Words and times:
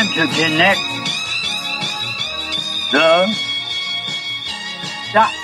Time 0.00 0.12
to 0.14 0.34
connect 0.34 0.80
the 2.90 3.36
dots. 5.12 5.36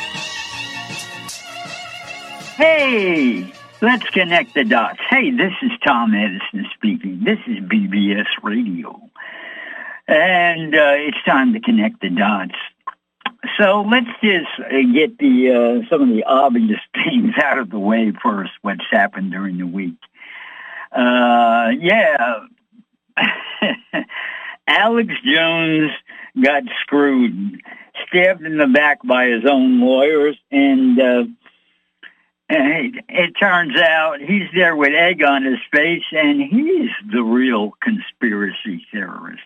Hey, 2.57 3.53
let's 3.83 4.09
connect 4.09 4.55
the 4.55 4.65
dots. 4.65 5.01
Hey, 5.11 5.31
this 5.31 5.53
is 5.61 5.73
Tom 5.85 6.15
Edison 6.15 6.71
speaking. 6.73 7.21
This 7.23 7.39
is 7.47 7.59
BBS 7.65 8.25
Radio. 8.43 8.99
And 10.09 10.75
uh, 10.75 10.95
it's 10.97 11.23
time 11.27 11.53
to 11.53 11.61
connect 11.61 12.01
the 12.01 12.09
dots. 12.09 12.55
So 13.59 13.83
let's 13.83 14.09
just 14.23 14.49
uh, 14.59 14.71
get 14.95 15.19
the 15.19 15.51
uh, 15.85 15.91
some 15.91 16.01
of 16.01 16.09
the 16.09 16.25
obvious 16.25 16.81
things 16.95 17.35
out 17.45 17.59
of 17.59 17.69
the 17.69 17.79
way 17.79 18.11
first. 18.23 18.53
What's 18.63 18.87
happened 18.91 19.33
during 19.33 19.59
the 19.59 19.67
week? 19.67 19.99
Uh, 20.93 21.73
yeah, 21.79 22.47
Alex 24.67 25.13
Jones 25.25 25.91
got 26.43 26.63
screwed, 26.83 27.61
stabbed 28.09 28.45
in 28.45 28.59
the 28.59 28.67
back 28.67 28.99
by 29.05 29.27
his 29.27 29.45
own 29.49 29.81
lawyers, 29.81 30.37
and 30.51 31.01
uh, 31.01 31.25
it, 32.49 33.05
it 33.09 33.33
turns 33.41 33.77
out 33.77 34.21
he's 34.21 34.49
there 34.55 34.77
with 34.77 34.93
egg 34.93 35.23
on 35.23 35.45
his 35.45 35.59
face, 35.73 36.05
and 36.13 36.41
he's 36.41 36.91
the 37.13 37.23
real 37.23 37.73
conspiracy 37.81 38.87
theorist. 38.93 39.43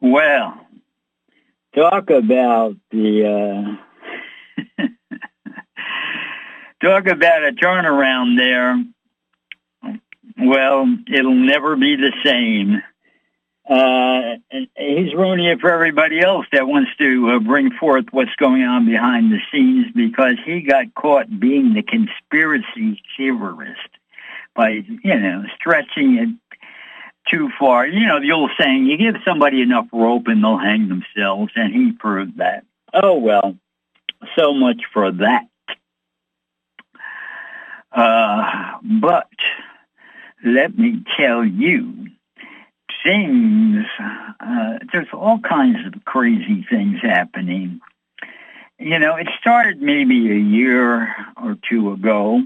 Well, 0.00 0.66
talk 1.74 2.10
about 2.10 2.76
the 2.90 3.78
uh, 4.78 4.84
talk 6.82 7.06
about 7.06 7.44
a 7.44 7.52
turnaround 7.52 8.36
there. 8.36 8.84
Well, 10.38 10.86
it'll 11.12 11.34
never 11.34 11.76
be 11.76 11.96
the 11.96 12.12
same. 12.24 12.82
Uh, 13.68 14.36
he's 14.76 15.14
ruining 15.14 15.46
it 15.46 15.60
for 15.60 15.72
everybody 15.72 16.20
else 16.20 16.46
that 16.52 16.66
wants 16.66 16.90
to 16.98 17.30
uh, 17.30 17.38
bring 17.38 17.70
forth 17.70 18.06
what's 18.10 18.34
going 18.36 18.62
on 18.62 18.84
behind 18.86 19.30
the 19.30 19.38
scenes 19.52 19.86
because 19.94 20.34
he 20.44 20.62
got 20.62 20.92
caught 20.94 21.38
being 21.38 21.72
the 21.72 21.82
conspiracy 21.82 23.00
theorist 23.16 23.88
by, 24.54 24.68
you 24.68 25.20
know, 25.20 25.44
stretching 25.54 26.18
it 26.18 26.28
too 27.30 27.50
far. 27.58 27.86
You 27.86 28.06
know, 28.06 28.20
the 28.20 28.32
old 28.32 28.50
saying, 28.58 28.86
you 28.86 28.96
give 28.96 29.16
somebody 29.24 29.62
enough 29.62 29.86
rope 29.92 30.26
and 30.26 30.42
they'll 30.42 30.58
hang 30.58 30.88
themselves, 30.88 31.52
and 31.54 31.72
he 31.72 31.92
proved 31.92 32.38
that. 32.38 32.64
Oh, 32.92 33.16
well, 33.16 33.56
so 34.36 34.52
much 34.52 34.82
for 34.92 35.12
that. 35.12 35.46
Uh, 37.92 38.78
but 38.82 39.30
let 40.44 40.76
me 40.76 41.04
tell 41.16 41.44
you, 41.44 42.08
things, 43.02 43.84
uh, 44.40 44.78
there's 44.92 45.08
all 45.12 45.38
kinds 45.40 45.78
of 45.86 46.04
crazy 46.04 46.66
things 46.68 47.00
happening. 47.02 47.80
You 48.78 48.98
know, 48.98 49.16
it 49.16 49.28
started 49.40 49.80
maybe 49.80 50.30
a 50.30 50.38
year 50.38 51.14
or 51.36 51.56
two 51.68 51.92
ago 51.92 52.42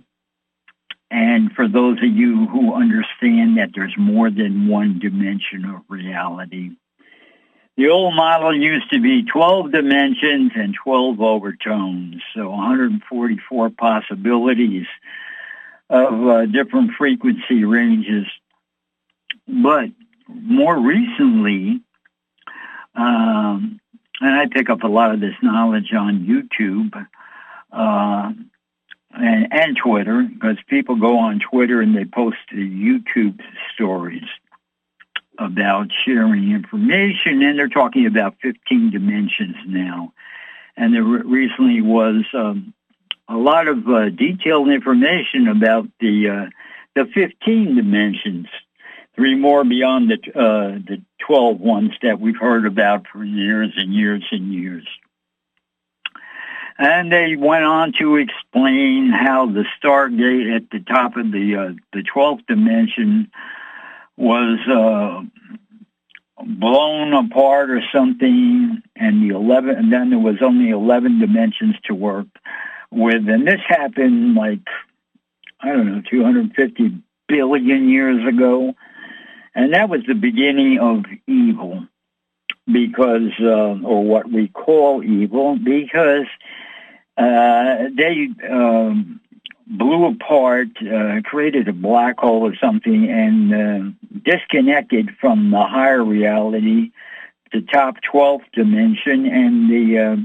and 1.11 1.53
for 1.53 1.69
those 1.69 1.99
of 1.99 2.09
you 2.09 2.47
who 2.47 2.75
understand 2.75 3.59
that 3.59 3.71
there's 3.75 3.95
more 3.97 4.31
than 4.31 4.66
one 4.66 4.99
dimension 4.99 5.65
of 5.65 5.83
reality, 5.89 6.71
the 7.77 7.89
old 7.89 8.15
model 8.15 8.56
used 8.56 8.91
to 8.91 9.00
be 9.00 9.22
12 9.22 9.71
dimensions 9.71 10.53
and 10.55 10.75
12 10.83 11.21
overtones, 11.21 12.22
so 12.34 12.50
144 12.50 13.71
possibilities 13.71 14.87
of 15.89 16.27
uh, 16.27 16.47
different 16.47 16.93
frequency 16.99 17.65
ranges. 17.65 18.27
But 19.47 19.91
more 20.28 20.78
recently, 20.78 21.81
um, 22.94 23.81
and 24.20 24.34
I 24.34 24.47
pick 24.50 24.70
up 24.70 24.82
a 24.82 24.88
lot 24.88 25.12
of 25.12 25.20
this 25.20 25.34
knowledge 25.42 25.92
on 25.92 26.26
YouTube, 26.26 27.06
uh, 27.72 28.32
and, 29.12 29.53
and 29.53 29.76
Twitter 29.76 30.22
because 30.22 30.56
people 30.69 30.97
go 30.97 31.19
on 31.19 31.41
Twitter 31.41 31.81
and 31.81 31.97
they 31.97 32.04
post 32.04 32.38
YouTube 32.53 33.41
stories 33.75 34.25
about 35.38 35.88
sharing 36.04 36.53
information, 36.53 37.42
and 37.42 37.59
they're 37.59 37.69
talking 37.69 38.06
about 38.06 38.36
15 38.42 38.91
dimensions 38.91 39.56
now. 39.66 40.12
And 40.76 40.94
there 40.94 41.03
recently 41.03 41.81
was 41.81 42.25
um, 42.34 42.75
a 43.28 43.36
lot 43.36 43.69
of 43.69 43.86
uh, 43.88 44.10
detailed 44.10 44.69
information 44.69 45.48
about 45.48 45.88
the 46.00 46.28
uh, 46.28 46.50
the 46.94 47.04
15 47.12 47.76
dimensions, 47.76 48.47
three 49.16 49.34
more 49.34 49.65
beyond 49.65 50.10
the 50.10 50.38
uh, 50.38 50.78
the 50.87 51.03
12 51.27 51.60
ones 51.60 51.93
that 52.03 52.21
we've 52.21 52.37
heard 52.37 52.66
about 52.66 53.06
for 53.12 53.25
years 53.25 53.72
and 53.77 53.93
years 53.93 54.25
and 54.31 54.53
years. 54.53 54.87
And 56.78 57.10
they 57.10 57.37
went 57.37 57.65
on 57.65 57.94
to 57.99 58.16
explain 58.16 59.10
how 59.10 59.47
the 59.47 59.65
Stargate 59.82 60.54
at 60.54 60.71
the 60.71 60.81
top 60.81 61.16
of 61.16 61.32
the 61.32 61.56
uh, 61.56 61.72
the 61.94 62.03
twelfth 62.03 62.47
dimension 62.47 63.31
was 64.19 64.59
uh, 64.69 65.22
blown 66.44 67.15
apart 67.15 67.71
or 67.71 67.81
something, 67.94 68.83
and 68.94 69.22
the 69.22 69.34
eleven, 69.34 69.71
and 69.71 69.91
then 69.91 70.10
there 70.10 70.19
was 70.19 70.43
only 70.43 70.69
eleven 70.69 71.19
dimensions 71.19 71.77
to 71.84 71.94
work 71.94 72.27
with, 72.91 73.27
and 73.27 73.47
this 73.47 73.60
happened 73.66 74.34
like 74.34 74.60
I 75.60 75.69
don't 75.69 75.91
know, 75.91 76.03
two 76.10 76.22
hundred 76.22 76.54
fifty 76.54 77.03
billion 77.27 77.88
years 77.88 78.27
ago, 78.28 78.75
and 79.56 79.72
that 79.72 79.89
was 79.89 80.03
the 80.06 80.15
beginning 80.15 80.78
of 80.78 81.05
evil 81.27 81.87
because, 82.71 83.33
uh, 83.41 83.81
or 83.83 84.05
what 84.05 84.31
we 84.31 84.49
call 84.49 85.03
evil, 85.03 85.56
because 85.56 86.27
uh, 87.17 87.84
they 87.97 88.28
um, 88.49 89.19
blew 89.66 90.09
apart, 90.09 90.69
uh, 90.83 91.22
created 91.25 91.69
a 91.69 91.72
black 91.72 92.19
hole 92.19 92.47
or 92.47 92.55
something, 92.62 93.11
and 93.11 93.55
uh, 93.55 94.21
disconnected 94.22 95.16
from 95.19 95.50
the 95.50 95.65
higher 95.65 96.05
reality, 96.05 96.91
the 97.50 97.62
top 97.62 97.97
12th 98.12 98.45
dimension, 98.53 99.25
and 99.25 99.71
the 99.71 99.99
uh, 99.99 100.16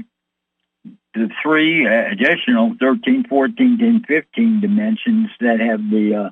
the 1.14 1.30
three 1.42 1.86
additional 1.86 2.74
13, 2.80 3.24
14, 3.28 3.78
and 3.80 4.06
15 4.06 4.60
dimensions 4.60 5.28
that 5.40 5.60
have 5.60 5.80
the 5.90 6.14
uh, 6.14 6.30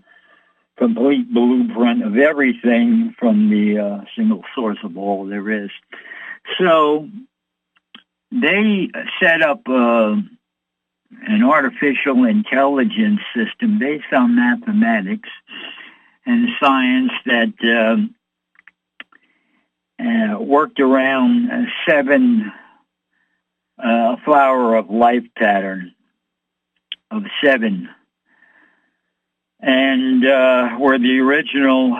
complete 0.80 1.32
blueprint 1.32 2.02
of 2.02 2.16
everything 2.16 3.14
from 3.18 3.50
the 3.50 3.78
uh, 3.78 4.04
single 4.16 4.42
source 4.54 4.78
of 4.82 4.96
all 4.96 5.26
there 5.26 5.64
is. 5.64 5.70
So 6.58 7.06
they 8.32 8.88
set 9.22 9.42
up 9.42 9.60
uh, 9.68 10.16
an 11.26 11.42
artificial 11.44 12.24
intelligence 12.24 13.20
system 13.36 13.78
based 13.78 14.10
on 14.12 14.36
mathematics 14.36 15.28
and 16.24 16.48
science 16.58 17.12
that 17.26 17.52
um, 17.62 18.14
uh, 19.98 20.40
worked 20.40 20.80
around 20.80 21.50
seven 21.86 22.50
uh, 23.78 24.16
flower 24.24 24.76
of 24.76 24.88
life 24.88 25.24
pattern 25.36 25.94
of 27.10 27.24
seven. 27.44 27.90
And 29.62 30.26
uh, 30.26 30.68
where 30.78 30.98
the 30.98 31.18
original 31.20 31.96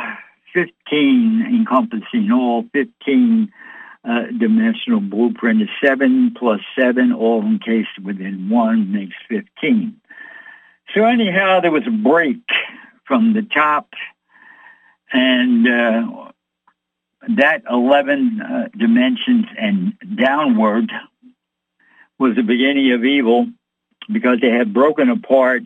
15 0.54 1.44
encompassing 1.46 2.30
all 2.32 2.64
15 2.72 3.52
uh, 4.02 4.22
dimensional 4.38 5.00
blueprint 5.00 5.62
is 5.62 5.68
7 5.84 6.34
plus 6.38 6.60
7, 6.78 7.12
all 7.12 7.42
encased 7.42 7.98
within 8.02 8.48
1 8.48 8.92
makes 8.92 9.16
15. 9.28 10.00
So 10.94 11.04
anyhow, 11.04 11.60
there 11.60 11.70
was 11.70 11.86
a 11.86 11.90
break 11.90 12.42
from 13.06 13.34
the 13.34 13.42
top, 13.42 13.88
and 15.12 15.68
uh, 15.68 16.30
that 17.36 17.62
11 17.70 18.40
uh, 18.40 18.68
dimensions 18.76 19.46
and 19.58 19.94
downward 20.16 20.90
was 22.18 22.36
the 22.36 22.42
beginning 22.42 22.92
of 22.92 23.04
evil 23.04 23.46
because 24.12 24.38
they 24.40 24.50
had 24.50 24.72
broken 24.72 25.10
apart. 25.10 25.62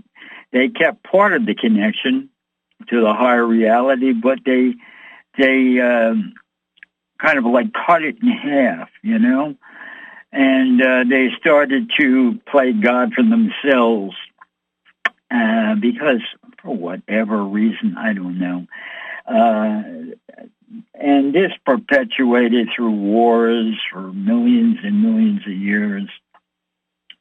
They 0.55 0.69
kept 0.69 1.03
part 1.03 1.33
of 1.35 1.45
the 1.45 1.55
connection 1.57 2.31
to 2.89 3.01
the 3.01 3.13
higher 3.13 3.45
reality, 3.45 4.13
but 4.13 4.39
they 4.47 4.75
they 5.37 5.81
um, 5.81 6.35
kind 7.19 7.39
of 7.39 7.45
like 7.45 7.73
cut 7.73 8.03
it 8.03 8.23
in 8.23 8.29
half, 8.29 8.89
you 9.03 9.19
know? 9.19 9.57
And 10.33 10.81
uh, 10.81 11.05
they 11.11 11.31
started 11.41 11.91
to 11.99 12.39
play 12.51 12.73
God 12.73 13.15
for 13.15 13.23
themselves 13.23 14.15
uh, 15.29 15.75
because, 15.75 16.21
for 16.63 16.75
whatever 16.75 17.43
reason, 17.43 17.97
I 17.99 18.13
don't 18.13 18.39
know. 18.39 18.67
Uh, 19.27 19.83
and 20.95 21.35
this 21.35 21.53
perpetuated 21.67 22.69
through 22.75 22.93
wars 22.93 23.75
for 23.93 24.13
millions 24.13 24.79
and 24.85 25.03
millions 25.03 25.43
of 25.47 25.53
years. 25.53 26.09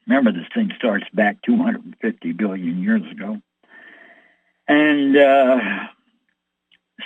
Remember, 0.08 0.32
this 0.32 0.48
thing 0.54 0.72
starts 0.78 1.06
back 1.14 1.42
250 1.46 2.32
billion 2.34 2.82
years 2.82 3.04
ago. 3.12 3.42
And 4.68 5.18
uh, 5.18 5.60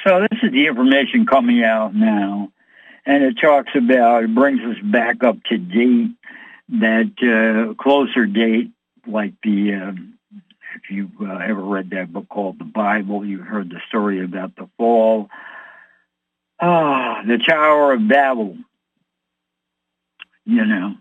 so 0.06 0.22
this 0.22 0.40
is 0.44 0.52
the 0.52 0.68
information 0.68 1.26
coming 1.26 1.64
out 1.64 1.94
now. 1.94 2.52
And 3.06 3.24
it 3.24 3.38
talks 3.40 3.72
about, 3.76 4.24
it 4.24 4.36
brings 4.36 4.62
us 4.62 4.82
back 4.84 5.24
up 5.24 5.38
to 5.46 5.58
date, 5.58 6.12
that 6.70 7.14
uh, 7.24 7.82
closer 7.82 8.26
date, 8.26 8.72
like 9.06 9.34
the, 9.42 9.74
uh, 9.74 9.92
if 10.76 10.92
you 10.92 11.10
uh, 11.22 11.38
ever 11.38 11.62
read 11.62 11.92
that 11.92 12.12
book 12.12 12.28
called 12.28 12.60
The 12.60 12.66
Bible, 12.66 13.26
you 13.26 13.40
heard 13.40 13.70
the 13.70 13.80
story 13.88 14.24
about 14.24 14.56
the 14.56 14.68
fall. 14.78 15.30
Ah, 16.60 17.24
the 17.26 17.38
Tower 17.38 17.94
of 17.94 18.08
Babel. 18.08 18.58
You 20.46 20.66
know, 20.66 20.96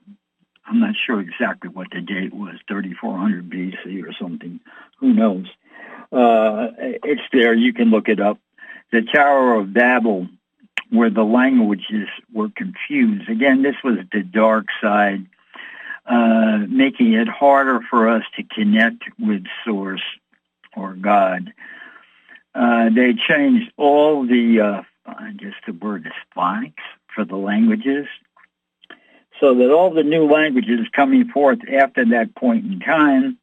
I'm 0.67 0.81
not 0.81 0.95
sure 1.07 1.21
exactly 1.21 1.71
what 1.71 1.89
the 1.93 2.01
date 2.01 2.35
was, 2.35 2.57
3400 2.69 3.49
BC 3.49 4.05
or 4.05 4.13
something. 4.13 4.61
Who 4.99 5.13
knows? 5.13 5.47
Uh, 6.13 6.69
it's 6.79 7.23
there. 7.33 7.55
You 7.55 7.73
can 7.73 7.91
look 7.91 8.09
it 8.09 8.21
up. 8.21 8.39
The 8.91 9.03
Tower 9.03 9.55
of 9.55 9.73
Babel, 9.73 10.29
where 10.91 11.11
the 11.11 11.25
languages 11.25 12.09
were 12.33 12.49
confused. 12.49 13.29
Again, 13.29 13.63
this 13.63 13.77
was 13.85 13.99
the 14.13 14.23
dark 14.23 14.67
side, 14.81 15.27
uh, 16.07 16.59
making 16.69 17.13
it 17.13 17.29
harder 17.29 17.81
for 17.89 18.09
us 18.09 18.23
to 18.37 18.43
connect 18.43 19.05
with 19.19 19.45
Source 19.65 20.05
or 20.77 20.95
God. 20.95 21.53
Uh, 22.55 22.91
they 22.91 23.15
changed 23.15 23.71
all 23.77 24.27
the, 24.27 24.61
uh, 24.61 24.83
the 25.67 25.73
word 25.73 26.07
is 26.07 26.13
phonics 26.37 26.75
for 27.15 27.25
the 27.25 27.37
languages 27.37 28.07
so 29.41 29.55
that 29.55 29.71
all 29.71 29.91
the 29.93 30.03
new 30.03 30.31
languages 30.31 30.87
coming 30.95 31.29
forth 31.29 31.59
after 31.73 32.05
that 32.07 32.35
point 32.35 32.65
in 32.65 32.81
time 32.81 33.39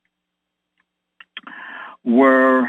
were 2.04 2.68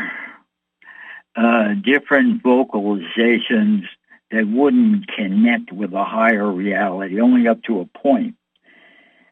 uh, 1.36 1.74
different 1.82 2.42
vocalizations 2.42 3.82
that 4.30 4.46
wouldn't 4.46 5.06
connect 5.08 5.72
with 5.72 5.92
a 5.92 6.04
higher 6.04 6.50
reality, 6.50 7.20
only 7.20 7.48
up 7.48 7.62
to 7.64 7.80
a 7.80 7.86
point. 7.86 8.36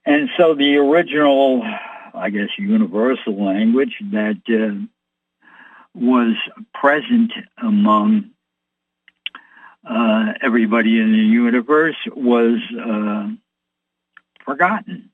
And 0.05 0.29
so 0.37 0.55
the 0.55 0.77
original, 0.77 1.63
I 2.15 2.31
guess, 2.31 2.49
universal 2.59 3.45
language 3.45 3.97
that 4.13 4.41
uh, 4.49 4.85
was 5.95 6.35
present 6.75 7.33
among 7.59 8.31
uh, 9.89 10.33
everybody 10.41 11.01
in 11.01 11.13
the 11.13 11.19
universe 11.19 11.97
was 12.15 12.59
uh, 12.81 13.29
forgotten 14.45 15.11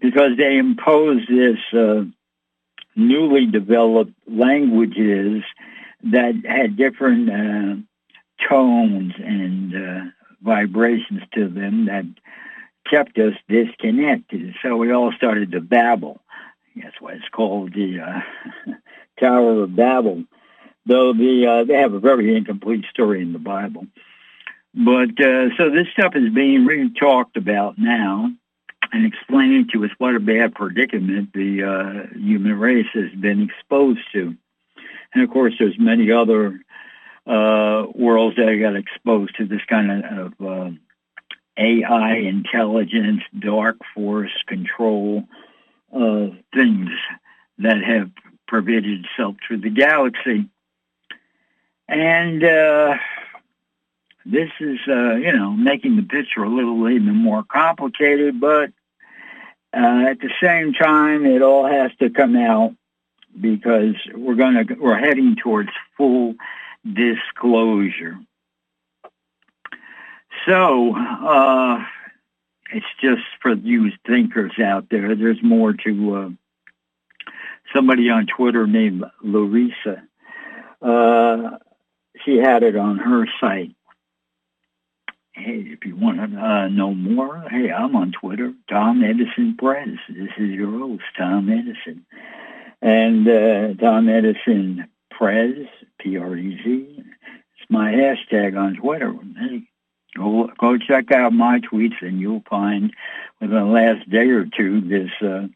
because 0.00 0.36
they 0.36 0.58
imposed 0.58 1.28
this 1.28 1.58
uh, 1.72 2.04
newly 2.96 3.46
developed 3.46 4.12
languages 4.26 5.42
that 6.04 6.34
had 6.46 6.76
different 6.76 7.30
uh, 7.30 7.76
tones 8.48 9.14
and 9.18 9.74
uh, 9.74 10.04
vibrations 10.42 11.22
to 11.32 11.48
them 11.48 11.86
that 11.86 12.04
kept 12.88 13.18
us 13.18 13.34
disconnected. 13.48 14.54
So 14.62 14.76
we 14.76 14.92
all 14.92 15.12
started 15.12 15.52
to 15.52 15.60
babble. 15.60 16.20
That's 16.76 17.00
why 17.00 17.12
it's 17.12 17.28
called 17.30 17.72
the 17.72 18.00
uh, 18.00 18.72
Tower 19.20 19.62
of 19.62 19.74
Babel. 19.74 20.24
Though 20.86 21.14
the 21.14 21.46
uh, 21.46 21.64
they 21.64 21.74
have 21.74 21.94
a 21.94 22.00
very 22.00 22.36
incomplete 22.36 22.84
story 22.90 23.22
in 23.22 23.32
the 23.32 23.38
Bible. 23.38 23.86
But 24.74 25.20
uh, 25.20 25.56
so 25.56 25.70
this 25.70 25.86
stuff 25.92 26.16
is 26.16 26.32
being 26.34 26.66
really 26.66 26.90
talked 26.98 27.36
about 27.36 27.78
now 27.78 28.30
and 28.92 29.06
explaining 29.06 29.68
to 29.72 29.84
us 29.84 29.90
what 29.98 30.16
a 30.16 30.20
bad 30.20 30.54
predicament 30.54 31.32
the 31.32 31.62
uh, 31.62 32.18
human 32.18 32.58
race 32.58 32.86
has 32.92 33.12
been 33.18 33.48
exposed 33.48 34.00
to. 34.12 34.36
And 35.14 35.22
of 35.22 35.30
course, 35.30 35.54
there's 35.58 35.78
many 35.78 36.10
other 36.10 36.60
uh, 37.26 37.86
worlds 37.94 38.36
that 38.36 38.58
got 38.60 38.76
exposed 38.76 39.36
to 39.36 39.46
this 39.46 39.62
kind 39.68 40.04
of, 40.04 40.32
uh, 40.40 40.70
AI 41.56 42.16
intelligence, 42.16 43.22
dark 43.38 43.76
force 43.94 44.32
control 44.48 45.22
uh, 45.94 46.26
things 46.52 46.90
that 47.58 47.76
have 47.86 48.10
pervaded 48.48 49.04
itself 49.04 49.36
through 49.46 49.58
the 49.58 49.70
galaxy. 49.70 50.48
And 51.86 52.42
uh, 52.42 52.94
this 54.26 54.50
is, 54.60 54.78
uh, 54.88 55.14
you 55.14 55.32
know, 55.32 55.50
making 55.50 55.96
the 55.96 56.02
picture 56.02 56.42
a 56.42 56.48
little 56.48 56.88
even 56.88 57.14
more 57.14 57.42
complicated, 57.42 58.40
but 58.40 58.70
uh, 59.74 60.06
at 60.08 60.20
the 60.20 60.30
same 60.42 60.72
time, 60.72 61.26
it 61.26 61.42
all 61.42 61.66
has 61.66 61.90
to 61.98 62.08
come 62.08 62.36
out 62.36 62.74
because 63.38 63.96
we're 64.14 64.36
going 64.36 64.66
to 64.66 64.74
we're 64.74 64.98
heading 64.98 65.36
towards 65.36 65.70
full 65.96 66.34
disclosure. 66.90 68.18
So 70.46 70.94
uh, 70.96 71.84
it's 72.72 72.86
just 73.00 73.22
for 73.42 73.54
you 73.54 73.90
thinkers 74.06 74.52
out 74.62 74.88
there. 74.90 75.14
There's 75.16 75.42
more 75.42 75.72
to 75.72 76.14
uh, 76.14 76.28
somebody 77.74 78.10
on 78.10 78.26
Twitter 78.26 78.66
named 78.66 79.04
Larissa. 79.22 80.02
Uh, 80.80 81.58
she 82.24 82.36
had 82.36 82.62
it 82.62 82.76
on 82.76 82.98
her 82.98 83.26
site 83.40 83.74
Hey, 85.36 85.66
if 85.66 85.84
you 85.84 85.96
want 85.96 86.18
to 86.18 86.38
uh, 86.38 86.68
know 86.68 86.94
more, 86.94 87.42
hey, 87.50 87.68
I'm 87.72 87.96
on 87.96 88.12
Twitter, 88.12 88.52
Tom 88.70 89.02
Edison 89.02 89.56
Prez. 89.58 89.98
This 90.08 90.30
is 90.38 90.50
your 90.50 90.70
host, 90.70 91.02
Tom 91.18 91.50
Edison. 91.50 92.06
And 92.80 93.28
uh, 93.28 93.74
Tom 93.74 94.08
Edison 94.08 94.88
Prez, 95.10 95.66
P-R-E-Z, 95.98 96.86
it's 96.98 97.68
my 97.68 97.90
hashtag 97.90 98.56
on 98.56 98.76
Twitter. 98.76 99.12
Hey, 99.36 99.64
go, 100.16 100.48
go 100.56 100.78
check 100.78 101.10
out 101.10 101.32
my 101.32 101.58
tweets 101.58 102.00
and 102.00 102.20
you'll 102.20 102.44
find 102.48 102.94
within 103.40 103.56
the 103.56 103.64
last 103.64 104.08
day 104.08 104.28
or 104.28 104.46
two 104.46 104.82
this 104.82 105.10
uh, 105.20 105.48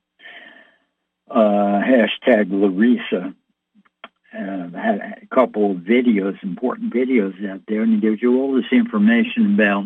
uh, 1.31 1.81
hashtag 1.83 2.50
Larissa 2.50 3.33
uh, 4.35 4.68
had 4.70 5.18
a 5.23 5.35
couple 5.35 5.73
of 5.73 5.78
videos, 5.78 6.42
important 6.42 6.92
videos 6.92 7.35
out 7.49 7.62
there, 7.66 7.82
and 7.82 7.94
it 7.94 8.00
gives 8.00 8.20
you 8.20 8.38
all 8.38 8.54
this 8.54 8.70
information 8.73 9.54
about 9.54 9.85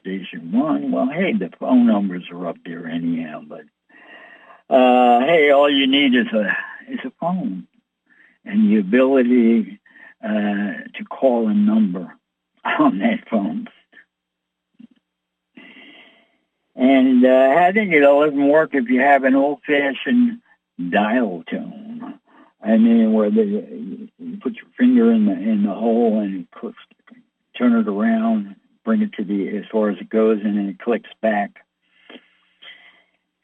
Station 0.00 0.52
1, 0.52 0.92
well, 0.92 1.08
hey, 1.08 1.32
the 1.32 1.50
phone 1.58 1.84
numbers 1.84 2.28
are 2.30 2.46
up 2.46 2.58
there 2.64 2.86
anyhow. 2.86 3.42
But, 3.44 3.62
uh, 4.72 5.18
hey, 5.26 5.50
all 5.50 5.68
you 5.68 5.88
need 5.88 6.14
is 6.14 6.32
a, 6.32 6.56
is 6.88 7.00
a 7.04 7.10
phone 7.18 7.66
and 8.44 8.70
the 8.70 8.78
ability 8.78 9.80
uh, 10.22 10.28
to 10.28 11.04
call 11.10 11.48
a 11.48 11.54
number 11.54 12.16
on 12.78 13.00
that 13.00 13.28
phone. 13.28 13.66
And 16.76 17.26
uh, 17.26 17.54
I 17.58 17.72
think 17.72 17.92
it'll 17.92 18.24
even 18.24 18.46
work 18.46 18.74
if 18.74 18.88
you 18.88 19.00
have 19.00 19.24
an 19.24 19.34
old-fashioned 19.34 20.40
dial 20.90 21.42
tone. 21.50 22.18
I 22.62 22.76
mean, 22.78 23.12
where 23.12 23.30
they, 23.30 23.42
you 23.42 24.38
put 24.40 24.54
your 24.54 24.66
finger 24.78 25.12
in 25.12 25.26
the 25.26 25.32
in 25.32 25.62
the 25.62 25.74
hole 25.74 26.20
and 26.20 26.50
clicks, 26.50 26.78
turn 27.56 27.74
it 27.74 27.88
around, 27.88 28.56
bring 28.84 29.02
it 29.02 29.12
to 29.14 29.24
the 29.24 29.56
as 29.56 29.64
far 29.70 29.90
as 29.90 29.98
it 30.00 30.08
goes, 30.08 30.40
and 30.42 30.56
then 30.56 30.68
it 30.68 30.78
clicks 30.78 31.10
back. 31.20 31.64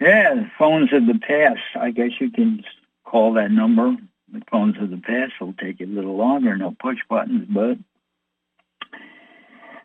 Yeah, 0.01 0.49
phones 0.59 0.93
of 0.93 1.07
the 1.07 1.19
past. 1.19 1.61
I 1.79 1.93
guess 1.93 2.11
you 2.21 2.31
can 2.31 2.65
call 3.05 3.35
that 3.35 3.53
number. 3.53 3.97
The 4.33 4.43
phones 4.51 4.77
of 4.81 4.91
the 4.91 4.97
past 4.97 5.35
will 5.41 5.53
take 5.53 5.81
a 5.81 5.85
little 5.85 6.17
longer. 6.17 6.57
No 6.57 6.75
push 6.81 6.99
buttons, 7.09 7.47
but 7.49 7.79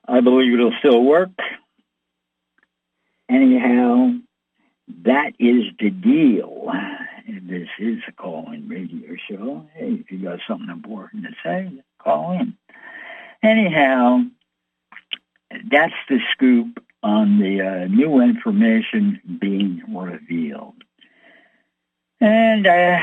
I 0.07 0.21
believe 0.21 0.53
it'll 0.53 0.73
still 0.79 1.03
work. 1.03 1.29
Anyhow, 3.29 4.13
that 5.03 5.33
is 5.37 5.65
the 5.79 5.89
deal. 5.89 6.71
This 7.27 7.67
is 7.77 7.97
a 8.07 8.13
call-in 8.13 8.69
radio 8.69 9.15
show. 9.29 9.67
Hey, 9.73 9.95
if 9.99 10.09
you 10.09 10.19
got 10.19 10.39
something 10.47 10.69
important 10.69 11.25
to 11.25 11.31
say, 11.43 11.69
call 11.99 12.31
in. 12.31 12.55
Anyhow, 13.43 14.21
that's 15.69 15.93
the 16.07 16.19
scoop 16.31 16.81
on 17.03 17.37
the 17.39 17.61
uh, 17.61 17.87
new 17.87 18.21
information 18.21 19.19
being 19.41 19.83
revealed. 19.89 20.81
And 22.21 22.65
I 22.65 23.01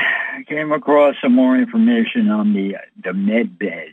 came 0.49 0.71
across 0.71 1.15
some 1.21 1.35
more 1.35 1.55
information 1.55 2.29
on 2.31 2.53
the 2.53 2.77
the 3.03 3.13
med 3.13 3.59
beds. 3.59 3.91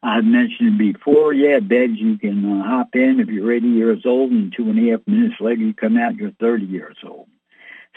I've 0.00 0.24
mentioned 0.24 0.78
before, 0.78 1.34
yeah, 1.34 1.58
beds 1.58 1.94
you 1.96 2.18
can 2.18 2.60
uh, 2.60 2.64
hop 2.64 2.94
in 2.94 3.18
if 3.18 3.28
you're 3.28 3.52
80 3.52 3.66
years 3.66 4.02
old, 4.06 4.30
and 4.30 4.54
two 4.56 4.70
and 4.70 4.78
a 4.78 4.92
half 4.92 5.06
minutes 5.08 5.40
later 5.40 5.60
you 5.60 5.74
come 5.74 5.98
out, 5.98 6.14
you're 6.14 6.30
30 6.38 6.66
years 6.66 6.96
old. 7.04 7.26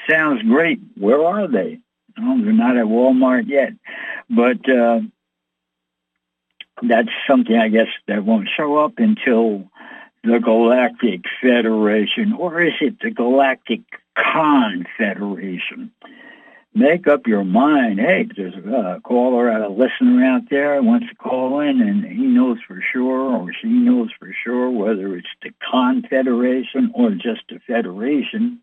Sounds 0.09 0.41
great. 0.43 0.79
Where 0.97 1.23
are 1.23 1.47
they? 1.47 1.79
Oh, 2.19 2.41
they're 2.43 2.53
not 2.53 2.77
at 2.77 2.85
Walmart 2.85 3.47
yet, 3.47 3.73
but 4.29 4.69
uh, 4.69 5.01
that's 6.81 7.09
something 7.27 7.55
I 7.55 7.69
guess 7.69 7.87
that 8.07 8.23
won't 8.23 8.49
show 8.55 8.77
up 8.77 8.93
until 8.97 9.69
the 10.23 10.39
Galactic 10.39 11.21
Federation, 11.41 12.33
or 12.33 12.61
is 12.61 12.73
it 12.81 12.99
the 13.01 13.11
Galactic 13.11 13.81
Confederation? 14.15 15.91
Make 16.75 17.07
up 17.07 17.27
your 17.27 17.43
mind. 17.43 17.99
Hey, 17.99 18.27
there's 18.35 18.55
a 18.55 18.99
caller, 19.03 19.49
a 19.49 19.69
listener 19.69 20.25
out 20.25 20.49
there 20.49 20.81
wants 20.81 21.07
to 21.09 21.15
call 21.15 21.59
in, 21.59 21.81
and 21.81 22.03
he 22.03 22.25
knows 22.25 22.57
for 22.67 22.83
sure, 22.91 23.35
or 23.35 23.53
she 23.61 23.67
knows 23.67 24.09
for 24.17 24.33
sure, 24.43 24.71
whether 24.71 25.15
it's 25.15 25.27
the 25.43 25.51
Confederation 25.71 26.91
or 26.95 27.11
just 27.11 27.43
the 27.49 27.59
Federation 27.67 28.59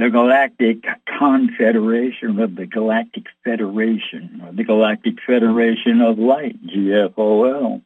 the 0.00 0.08
Galactic 0.08 0.86
Confederation 1.18 2.40
of 2.40 2.56
the 2.56 2.64
Galactic 2.64 3.24
Federation, 3.44 4.40
or 4.42 4.50
the 4.50 4.64
Galactic 4.64 5.16
Federation 5.26 6.00
of 6.00 6.18
Light, 6.18 6.56
GFOL. 6.66 7.82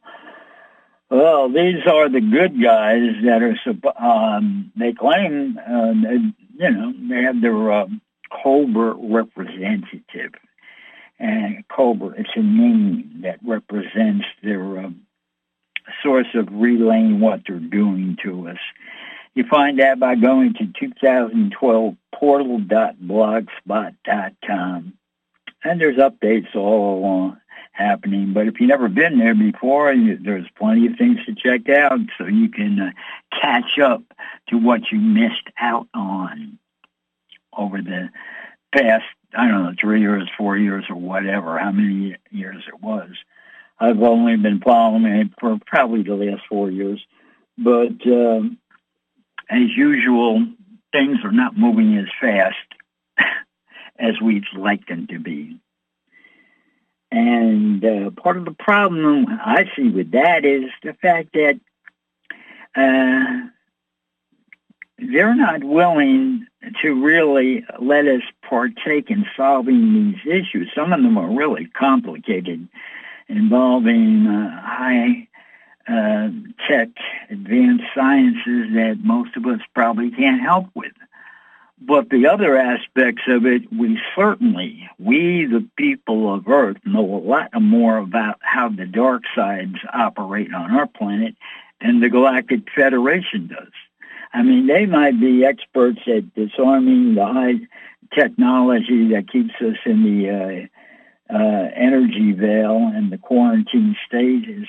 Well, 1.09 1.49
these 1.49 1.85
are 1.85 2.07
the 2.07 2.21
good 2.21 2.61
guys 2.63 3.01
that 3.25 3.41
are, 3.43 4.01
um, 4.01 4.71
they 4.77 4.93
claim, 4.93 5.59
uh, 5.59 5.91
you 6.57 6.71
know, 6.71 6.93
they 7.09 7.23
have 7.23 7.41
their 7.41 7.71
uh, 7.71 7.87
Cobra 8.31 8.95
representative. 8.97 10.31
And 11.19 11.67
Cobra, 11.67 12.15
it's 12.17 12.29
a 12.35 12.41
name 12.41 13.23
that 13.23 13.39
represents 13.45 14.25
their 14.41 14.85
um, 14.85 15.01
source 16.01 16.33
of 16.33 16.47
relaying 16.49 17.19
what 17.19 17.41
they're 17.45 17.59
doing 17.59 18.15
to 18.23 18.47
us. 18.47 18.57
You 19.35 19.43
find 19.49 19.79
that 19.79 19.99
by 19.99 20.15
going 20.15 20.53
to 20.55 20.65
2012 20.79 21.95
portal.blogspot.com. 22.13 24.93
And 25.63 25.81
there's 25.81 25.97
updates 25.97 26.55
all 26.55 26.99
along 26.99 27.37
happening. 27.73 28.33
But 28.33 28.47
if 28.47 28.59
you've 28.59 28.69
never 28.69 28.87
been 28.87 29.19
there 29.19 29.35
before, 29.35 29.91
you, 29.91 30.17
there's 30.17 30.47
plenty 30.57 30.87
of 30.87 30.95
things 30.97 31.19
to 31.25 31.35
check 31.35 31.67
out 31.69 31.99
so 32.17 32.25
you 32.25 32.49
can 32.49 32.79
uh, 32.79 32.91
catch 33.41 33.77
up 33.83 34.01
to 34.49 34.57
what 34.57 34.91
you 34.91 34.99
missed 34.99 35.49
out 35.59 35.87
on 35.93 36.57
over 37.57 37.81
the 37.81 38.09
past, 38.73 39.03
I 39.37 39.47
don't 39.47 39.63
know, 39.63 39.73
three 39.79 40.01
years, 40.01 40.29
four 40.37 40.57
years, 40.57 40.85
or 40.89 40.95
whatever, 40.95 41.59
how 41.59 41.71
many 41.71 42.15
years 42.31 42.63
it 42.67 42.81
was. 42.81 43.11
I've 43.79 44.01
only 44.01 44.35
been 44.37 44.61
following 44.61 45.05
it 45.05 45.27
for 45.39 45.59
probably 45.65 46.03
the 46.03 46.15
last 46.15 46.43
four 46.47 46.69
years. 46.71 47.05
But 47.57 48.05
um, 48.07 48.57
as 49.49 49.69
usual, 49.75 50.45
things 50.91 51.19
are 51.23 51.31
not 51.31 51.57
moving 51.57 51.97
as 51.97 52.07
fast 52.19 52.55
as 53.99 54.19
we'd 54.21 54.45
like 54.57 54.87
them 54.87 55.07
to 55.07 55.19
be. 55.19 55.59
And 57.11 57.83
uh, 57.85 58.09
part 58.11 58.37
of 58.37 58.45
the 58.45 58.55
problem 58.57 59.25
I 59.29 59.65
see 59.75 59.89
with 59.89 60.11
that 60.11 60.43
is 60.43 60.65
the 60.83 60.93
fact 60.93 61.29
that 61.33 61.59
uh, 62.75 63.49
they're 64.97 65.35
not 65.35 65.63
willing 65.63 66.45
to 66.81 67.03
really 67.03 67.65
let 67.79 68.05
us 68.07 68.21
partake 68.47 69.11
in 69.11 69.25
solving 69.37 69.93
these 69.93 70.25
issues. 70.25 70.71
Some 70.75 70.91
of 70.93 71.01
them 71.01 71.17
are 71.17 71.29
really 71.29 71.67
complicated, 71.67 72.67
involving 73.27 74.27
uh, 74.27 74.61
high 74.61 75.27
uh, 75.87 76.29
tech, 76.67 76.89
advanced 77.29 77.83
sciences 77.93 78.73
that 78.73 78.99
most 79.03 79.35
of 79.35 79.45
us 79.45 79.59
probably 79.73 80.11
can't 80.11 80.41
help 80.41 80.67
with. 80.73 80.93
But 81.79 82.09
the 82.09 82.27
other 82.27 82.57
aspects 82.57 83.23
of 83.27 83.45
it, 83.45 83.71
we 83.71 83.99
certainly, 84.15 84.89
we 84.97 85.45
the 85.45 85.67
people 85.75 86.33
of 86.33 86.47
Earth, 86.47 86.77
know 86.85 87.03
a 87.03 87.19
lot 87.19 87.49
more 87.61 87.97
about 87.97 88.39
how 88.41 88.69
the 88.69 88.85
dark 88.85 89.23
sides 89.35 89.75
operate 89.93 90.53
on 90.53 90.71
our 90.71 90.87
planet 90.87 91.35
than 91.81 91.99
the 91.99 92.09
Galactic 92.09 92.61
Federation 92.73 93.47
does. 93.47 93.73
I 94.33 94.41
mean, 94.41 94.67
they 94.67 94.85
might 94.85 95.19
be 95.19 95.45
experts 95.45 95.99
at 96.07 96.33
disarming 96.33 97.15
the 97.15 97.25
high 97.25 97.59
technology 98.13 99.09
that 99.09 99.31
keeps 99.31 99.53
us 99.61 99.77
in 99.85 100.03
the 100.03 100.69
uh, 101.31 101.33
uh, 101.33 101.69
energy 101.75 102.31
veil 102.31 102.91
and 102.93 103.11
the 103.11 103.17
quarantine 103.17 103.95
stages 104.07 104.67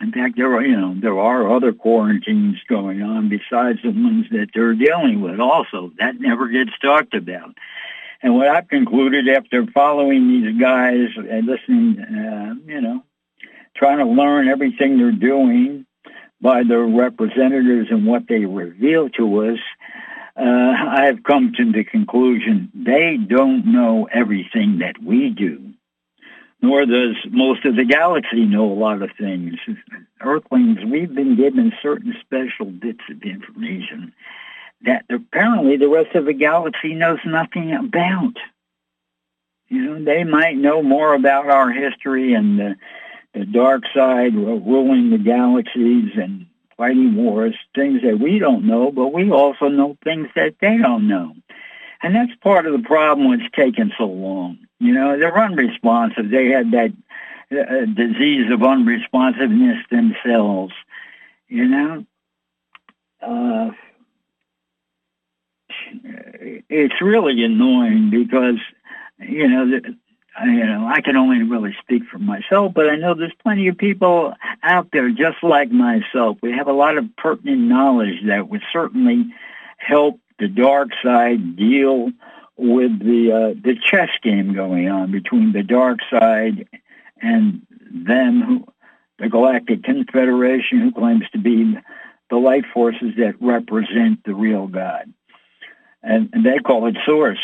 in 0.00 0.12
fact, 0.12 0.36
there 0.36 0.54
are, 0.54 0.64
you 0.64 0.76
know, 0.76 0.94
there 1.00 1.18
are 1.18 1.54
other 1.54 1.72
quarantines 1.72 2.56
going 2.68 3.02
on 3.02 3.28
besides 3.28 3.80
the 3.82 3.90
ones 3.90 4.26
that 4.30 4.48
they're 4.54 4.74
dealing 4.74 5.20
with 5.20 5.40
also. 5.40 5.92
That 5.98 6.20
never 6.20 6.48
gets 6.48 6.70
talked 6.80 7.14
about. 7.14 7.56
And 8.22 8.34
what 8.34 8.48
I've 8.48 8.68
concluded 8.68 9.28
after 9.28 9.66
following 9.66 10.28
these 10.28 10.60
guys 10.60 11.08
and 11.16 11.46
listening, 11.46 12.00
uh, 12.00 12.54
you 12.66 12.80
know, 12.80 13.04
trying 13.76 13.98
to 13.98 14.06
learn 14.06 14.48
everything 14.48 14.98
they're 14.98 15.12
doing 15.12 15.86
by 16.40 16.62
their 16.64 16.84
representatives 16.84 17.88
and 17.90 18.06
what 18.06 18.26
they 18.28 18.44
reveal 18.44 19.08
to 19.10 19.50
us, 19.50 19.58
uh, 20.36 20.42
I've 20.42 21.22
come 21.22 21.52
to 21.56 21.72
the 21.72 21.84
conclusion 21.84 22.70
they 22.74 23.16
don't 23.16 23.66
know 23.66 24.08
everything 24.12 24.78
that 24.78 25.02
we 25.02 25.30
do 25.30 25.67
nor 26.60 26.84
does 26.84 27.16
most 27.30 27.64
of 27.64 27.76
the 27.76 27.84
galaxy 27.84 28.44
know 28.44 28.70
a 28.70 28.74
lot 28.74 29.02
of 29.02 29.10
things. 29.18 29.54
Earthlings, 30.20 30.78
we've 30.84 31.14
been 31.14 31.36
given 31.36 31.72
certain 31.82 32.14
special 32.20 32.66
bits 32.66 33.02
of 33.10 33.22
information 33.22 34.12
that 34.82 35.04
apparently 35.10 35.76
the 35.76 35.88
rest 35.88 36.14
of 36.14 36.24
the 36.24 36.32
galaxy 36.32 36.94
knows 36.94 37.18
nothing 37.24 37.72
about. 37.72 38.34
You 39.68 39.82
know, 39.82 40.04
they 40.04 40.24
might 40.24 40.56
know 40.56 40.82
more 40.82 41.14
about 41.14 41.48
our 41.48 41.70
history 41.70 42.32
and 42.32 42.58
the, 42.58 42.76
the 43.34 43.44
dark 43.44 43.82
side 43.94 44.34
ruling 44.34 45.10
the 45.10 45.18
galaxies 45.18 46.12
and 46.16 46.46
fighting 46.76 47.16
wars, 47.16 47.54
things 47.74 48.02
that 48.02 48.18
we 48.18 48.38
don't 48.38 48.66
know, 48.66 48.90
but 48.90 49.08
we 49.08 49.30
also 49.30 49.68
know 49.68 49.96
things 50.04 50.28
that 50.36 50.54
they 50.60 50.78
don't 50.78 51.08
know. 51.08 51.34
And 52.02 52.14
that's 52.14 52.34
part 52.40 52.66
of 52.66 52.72
the 52.72 52.86
problem 52.86 53.32
it's 53.32 53.54
taken 53.54 53.92
so 53.98 54.04
long. 54.04 54.58
You 54.78 54.92
know, 54.92 55.18
they're 55.18 55.36
unresponsive. 55.36 56.30
They 56.30 56.46
had 56.46 56.70
that 56.70 56.92
uh, 57.50 57.86
disease 57.86 58.50
of 58.52 58.60
unresponsiveness 58.60 59.78
themselves. 59.90 60.74
You 61.48 61.66
know, 61.66 62.04
uh, 63.20 63.70
it's 66.68 67.00
really 67.00 67.42
annoying 67.42 68.10
because 68.10 68.60
you 69.18 69.48
know 69.48 69.70
that 69.70 69.84
you 70.44 70.66
know 70.66 70.86
I 70.86 71.00
can 71.00 71.16
only 71.16 71.42
really 71.42 71.74
speak 71.82 72.04
for 72.04 72.18
myself, 72.18 72.74
but 72.74 72.88
I 72.88 72.96
know 72.96 73.14
there's 73.14 73.32
plenty 73.42 73.68
of 73.68 73.78
people 73.78 74.34
out 74.62 74.88
there 74.92 75.10
just 75.10 75.42
like 75.42 75.70
myself. 75.70 76.38
We 76.42 76.52
have 76.52 76.68
a 76.68 76.72
lot 76.72 76.98
of 76.98 77.16
pertinent 77.16 77.62
knowledge 77.62 78.26
that 78.26 78.48
would 78.48 78.62
certainly 78.72 79.24
help 79.78 80.20
the 80.38 80.48
dark 80.48 80.88
side 81.02 81.56
deal 81.56 82.10
with 82.56 82.98
the 82.98 83.32
uh, 83.32 83.60
the 83.62 83.74
chess 83.80 84.10
game 84.22 84.54
going 84.54 84.88
on 84.88 85.12
between 85.12 85.52
the 85.52 85.62
dark 85.62 85.98
side 86.10 86.68
and 87.20 87.62
them, 87.90 88.42
who, 88.42 88.64
the 89.18 89.28
Galactic 89.28 89.84
Confederation, 89.84 90.80
who 90.80 90.92
claims 90.92 91.24
to 91.32 91.38
be 91.38 91.76
the 92.30 92.36
light 92.36 92.64
forces 92.72 93.14
that 93.16 93.34
represent 93.40 94.22
the 94.24 94.34
real 94.34 94.66
God, 94.66 95.12
and, 96.02 96.28
and 96.32 96.44
they 96.44 96.58
call 96.58 96.86
it 96.86 96.96
Source. 97.06 97.40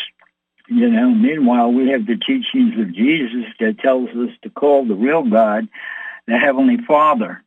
You 0.67 0.89
know, 0.89 1.09
meanwhile, 1.09 1.71
we 1.71 1.89
have 1.89 2.07
the 2.07 2.17
teachings 2.17 2.79
of 2.79 2.93
Jesus 2.93 3.45
that 3.59 3.79
tells 3.79 4.09
us 4.09 4.31
to 4.41 4.49
call 4.49 4.85
the 4.85 4.95
real 4.95 5.23
God 5.23 5.67
the 6.27 6.37
Heavenly 6.37 6.77
Father. 6.87 7.43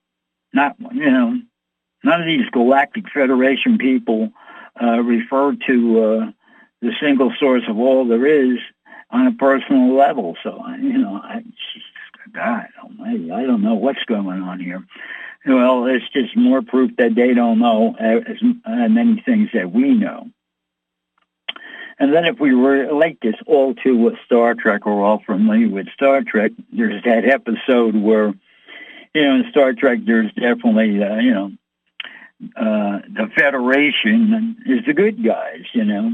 Not, 0.53 0.77
you 0.93 1.11
know, 1.11 1.41
none 2.05 2.21
of 2.21 2.27
these 2.27 2.49
Galactic 2.53 3.05
Federation 3.13 3.77
people 3.79 4.31
uh, 4.83 5.01
refer 5.01 5.55
to 5.67 6.03
uh, 6.03 6.31
the 6.81 6.93
single 7.01 7.33
source 7.39 7.65
of 7.69 7.79
all 7.79 8.07
there 8.07 8.27
is 8.27 8.59
on 9.11 9.27
a 9.27 9.33
personal 9.33 9.97
level. 9.97 10.37
So, 10.43 10.63
you 10.81 10.99
know, 10.99 11.21
I, 11.23 11.43
God 12.33 12.67
almighty, 12.83 13.33
I 13.33 13.43
don't 13.45 13.63
know 13.63 13.75
what's 13.75 14.05
going 14.07 14.43
on 14.43 14.61
here. 14.61 14.85
Well, 15.47 15.87
it's 15.87 16.05
just 16.13 16.37
more 16.37 16.63
proof 16.63 16.91
that 16.99 17.15
they 17.15 17.33
don't 17.33 17.59
know 17.59 17.95
as, 17.99 18.23
as 18.27 18.91
many 18.91 19.23
things 19.25 19.49
that 19.55 19.73
we 19.73 19.95
know. 19.95 20.29
And 21.99 22.13
then 22.13 22.27
if 22.27 22.39
we 22.39 22.51
relate 22.51 23.19
this 23.23 23.35
all 23.47 23.75
to 23.75 23.97
what 23.97 24.15
Star 24.25 24.55
Trek, 24.55 24.87
we're 24.87 25.03
all 25.03 25.23
familiar 25.25 25.69
with 25.69 25.89
Star 25.95 26.23
Trek. 26.23 26.53
There's 26.73 27.03
that 27.05 27.25
episode 27.25 27.97
where, 27.97 28.35
you 29.15 29.23
know, 29.25 29.35
in 29.37 29.45
Star 29.51 29.73
Trek, 29.73 30.01
there's 30.05 30.33
definitely, 30.35 31.03
uh, 31.03 31.17
you 31.17 31.33
know, 31.33 31.53
uh, 32.57 33.01
the 33.09 33.29
Federation 33.37 34.57
is 34.67 34.85
the 34.87 34.95
good 34.95 35.25
guys, 35.25 35.63
you 35.73 35.85
know, 35.85 36.13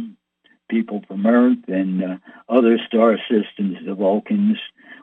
people 0.71 1.02
from 1.07 1.26
Earth 1.26 1.59
and 1.69 2.02
uh, 2.02 2.16
other 2.49 2.78
star 2.87 3.19
systems, 3.31 3.78
the 3.85 3.95
Vulcans. 3.95 4.59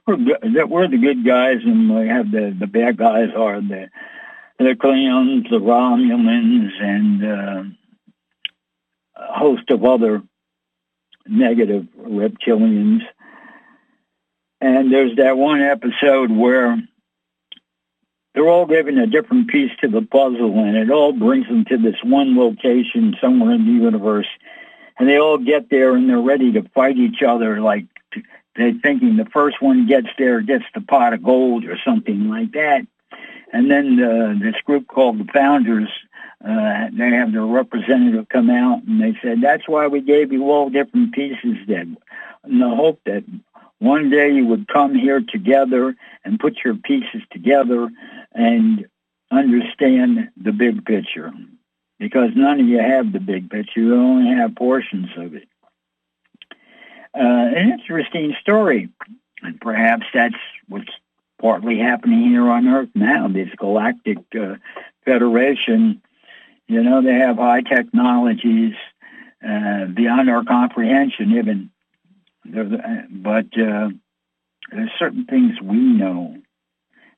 We're, 0.08 0.18
we're 0.66 0.88
the 0.88 0.98
good 0.98 1.24
guys, 1.26 1.58
and 1.64 1.94
we 1.94 2.08
have 2.08 2.32
the, 2.32 2.56
the 2.60 2.68
bad 2.68 2.98
guys 2.98 3.30
are 3.36 3.62
the 3.62 3.90
the 4.58 4.76
Klingons, 4.76 5.50
the 5.50 5.58
Romulans, 5.58 6.70
and 6.80 7.24
uh, 7.24 7.64
a 9.16 9.34
host 9.34 9.70
of 9.70 9.84
other 9.84 10.22
negative 11.28 11.88
reptilians. 12.00 13.02
And 14.60 14.94
there's 14.94 15.16
that 15.16 15.38
one 15.38 15.62
episode 15.62 16.32
where 16.32 16.78
they're 18.34 18.48
all 18.48 18.66
giving 18.66 18.98
a 18.98 19.08
different 19.08 19.50
piece 19.50 19.72
to 19.82 19.88
the 19.88 20.02
puzzle, 20.02 20.60
and 20.60 20.78
it 20.78 20.90
all 20.90 21.12
brings 21.12 21.48
them 21.48 21.66
to 21.66 21.78
this 21.78 21.98
one 22.04 22.38
location 22.38 23.16
somewhere 23.22 23.52
in 23.52 23.66
the 23.66 23.84
universe. 23.84 24.28
And 24.98 25.10
they 25.10 25.18
all 25.18 25.38
get 25.38 25.70
there, 25.70 25.96
and 25.96 26.10
they're 26.10 26.22
ready 26.22 26.52
to 26.54 26.70
fight 26.70 26.98
each 26.98 27.24
other. 27.24 27.60
Like 27.60 27.86
they're 28.56 28.74
thinking 28.82 29.18
the 29.18 29.26
first 29.26 29.62
one 29.62 29.88
gets 29.88 30.08
there 30.18 30.42
gets 30.42 30.66
the 30.74 30.82
pot 30.82 31.14
of 31.14 31.24
gold 31.24 31.66
or 31.66 31.78
something 31.84 32.30
like 32.30 32.52
that. 32.54 32.86
And 33.54 33.70
then 33.70 34.02
uh, 34.02 34.34
this 34.40 34.62
group 34.64 34.88
called 34.88 35.20
the 35.20 35.32
Founders, 35.34 35.90
uh, 36.44 36.88
they 36.94 37.10
have 37.10 37.34
their 37.34 37.46
representative 37.46 38.30
come 38.30 38.50
out, 38.50 38.84
and 38.84 39.02
they 39.02 39.18
said 39.22 39.42
that's 39.42 39.68
why 39.68 39.88
we 39.88 40.02
gave 40.02 40.32
you 40.32 40.50
all 40.50 40.70
different 40.70 41.14
pieces, 41.14 41.58
then, 41.68 41.98
in 42.48 42.60
the 42.60 42.70
hope 42.70 43.02
that 43.06 43.24
one 43.80 44.10
day 44.10 44.32
you 44.32 44.46
would 44.46 44.68
come 44.68 44.96
here 44.96 45.22
together 45.22 45.96
and 46.24 46.40
put 46.40 46.60
your 46.64 46.76
pieces 46.76 47.22
together 47.32 47.90
and 48.34 48.86
understand 49.32 50.30
the 50.38 50.52
big 50.52 50.86
picture. 50.86 51.32
Because 52.00 52.32
none 52.36 52.60
of 52.60 52.68
you 52.68 52.80
have 52.80 53.12
the 53.14 53.20
big 53.20 53.50
picture, 53.50 53.80
you 53.80 53.96
only 53.96 54.36
have 54.36 54.56
portions 54.56 55.10
of 55.18 55.36
it. 55.36 55.48
Uh, 57.14 57.20
an 57.20 57.72
interesting 57.72 58.36
story, 58.42 58.90
and 59.44 59.60
perhaps 59.60 60.06
that's 60.14 60.36
what's 60.68 60.92
partly 61.42 61.78
happening 61.78 62.30
here 62.30 62.50
on 62.50 62.68
Earth 62.68 62.90
now. 62.96 63.28
This 63.28 63.50
galactic 63.58 64.20
uh, 64.40 64.56
federation, 65.04 66.02
you 66.68 66.82
know, 66.82 67.02
they 67.02 67.14
have 67.14 67.38
high 67.38 67.62
technologies 67.62 68.76
uh, 69.48 69.86
beyond 69.86 70.30
our 70.30 70.44
comprehension, 70.44 71.38
even. 71.38 71.70
But 72.46 73.58
uh, 73.60 73.90
there's 74.72 74.92
certain 74.98 75.26
things 75.26 75.62
we 75.62 75.78
know 75.78 76.41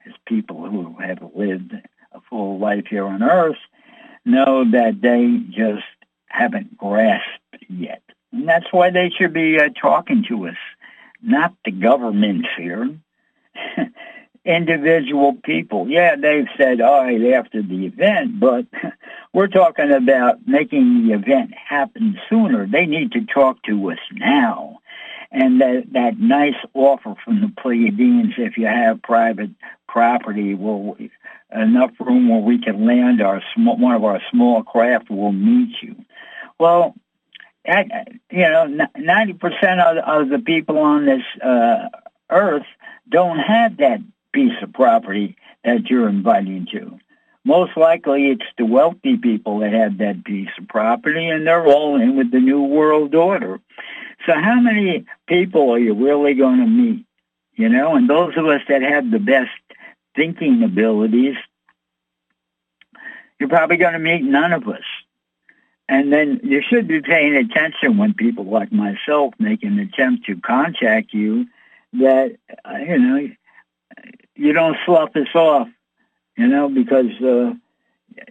as 0.06 0.13
people 0.26 0.70
who 0.70 0.96
have 1.00 1.20
lived 1.36 1.74
a 2.13 2.22
full 2.30 2.60
life 2.60 2.86
here 2.89 3.06
on 3.06 3.24
Earth 3.24 3.58
know 4.26 4.70
that 4.72 5.02
they 5.02 5.39
just 5.50 5.84
haven't 6.28 6.78
grasped 6.78 7.66
yet. 7.70 8.02
And 8.32 8.48
that's 8.48 8.72
why 8.72 8.89
they 8.89 9.10
should 9.10 9.34
be 9.34 9.60
uh, 9.60 9.70
talking 9.80 10.26
to 10.30 10.48
us, 10.48 10.58
not 11.22 11.54
the 11.66 11.72
governments 11.72 12.48
here. 12.58 12.89
Individual 14.46 15.38
people. 15.46 15.88
Yeah, 15.88 16.18
they've 16.18 16.48
said, 16.58 16.82
all 16.82 17.04
right, 17.04 17.34
after 17.34 17.62
the 17.62 17.86
event, 17.86 18.42
but 18.42 18.66
we're 19.34 19.48
talking 19.48 19.92
about 19.92 20.46
making 20.46 21.08
the 21.08 21.13
event 21.13 21.54
happen 21.54 22.20
sooner. 22.30 22.68
They 22.68 22.86
need 22.86 23.13
to 23.13 23.26
talk 23.26 23.63
to 23.63 23.92
us 23.92 24.00
now 24.12 24.80
and 25.34 25.60
that 25.60 25.91
that 25.93 26.19
nice 26.19 26.56
offer 26.74 27.15
from 27.26 27.41
the 27.41 27.48
Pleiadians, 27.48 28.38
if 28.38 28.58
you 28.58 28.67
have 28.67 29.02
private 29.02 29.50
property, 29.88 30.54
will 30.54 30.96
enough 31.54 31.91
room 32.00 32.30
where 32.30 32.39
we 32.39 32.60
can 32.60 32.86
land 32.86 33.22
our 33.22 33.41
small, 33.54 33.78
one 33.78 33.96
of 33.96 34.04
our 34.04 34.22
small 34.32 34.63
craft 34.63 35.10
will 35.10 35.32
meet 35.32 35.76
you. 35.82 35.96
Well, 36.60 36.96
you 37.67 38.50
know, 38.50 38.88
ninety 38.96 39.34
percent 39.34 39.80
of, 39.82 39.98
of 39.98 40.30
the 40.30 40.39
people 40.39 40.78
on 40.78 41.06
this 41.06 41.24
uh, 41.43 41.89
earth 42.30 42.65
don't 43.10 43.39
have 43.39 43.78
that 43.78 44.02
piece 44.34 44.62
of 44.62 44.72
property 44.74 45.36
that 45.63 45.89
you're 45.89 46.10
inviting 46.10 46.67
to. 46.74 47.00
Most 47.46 47.76
likely, 47.76 48.28
it's 48.28 48.46
the 48.58 48.65
wealthy 48.65 49.17
people 49.17 49.60
that 49.60 49.74
have 49.74 49.98
that 49.98 50.24
piece 50.24 50.50
of 50.58 50.67
property, 50.67 51.28
and 51.28 51.46
they're 51.46 51.65
all 51.65 52.00
in 52.00 52.15
with 52.15 52.32
the 52.32 52.39
New 52.39 52.63
World 52.63 53.15
Order. 53.15 53.60
So 54.26 54.34
how 54.34 54.60
many 54.60 55.06
people 55.28 55.72
are 55.72 55.80
you 55.80 55.94
really 55.94 56.34
going 56.34 56.60
to 56.60 56.66
meet? 56.68 57.06
You 57.56 57.70
know, 57.70 57.96
and 57.96 58.10
those 58.10 58.36
of 58.38 58.46
us 58.46 58.62
that 58.68 58.82
have 58.82 59.12
the 59.12 59.20
best 59.20 59.52
thinking 60.16 60.64
abilities, 60.64 61.36
you're 63.40 63.50
probably 63.50 63.78
going 63.78 63.94
to 63.94 64.00
meet 64.00 64.24
none 64.24 64.54
of 64.54 64.68
us. 64.68 64.84
And 65.88 66.12
then 66.12 66.40
you 66.44 66.62
should 66.68 66.88
be 66.88 67.02
paying 67.02 67.36
attention 67.36 67.98
when 67.98 68.14
people 68.14 68.46
like 68.46 68.72
myself 68.72 69.34
make 69.38 69.64
an 69.64 69.80
attempt 69.80 70.26
to 70.26 70.38
contact 70.38 71.14
you 71.14 71.46
that, 71.94 72.38
uh, 72.66 72.78
you 72.78 72.98
know, 72.98 73.30
you 74.36 74.54
don't 74.54 74.78
slough 74.86 75.16
us 75.16 75.28
off, 75.36 75.68
you 76.38 76.48
know, 76.48 76.70
because 76.70 77.12
uh, 77.22 77.54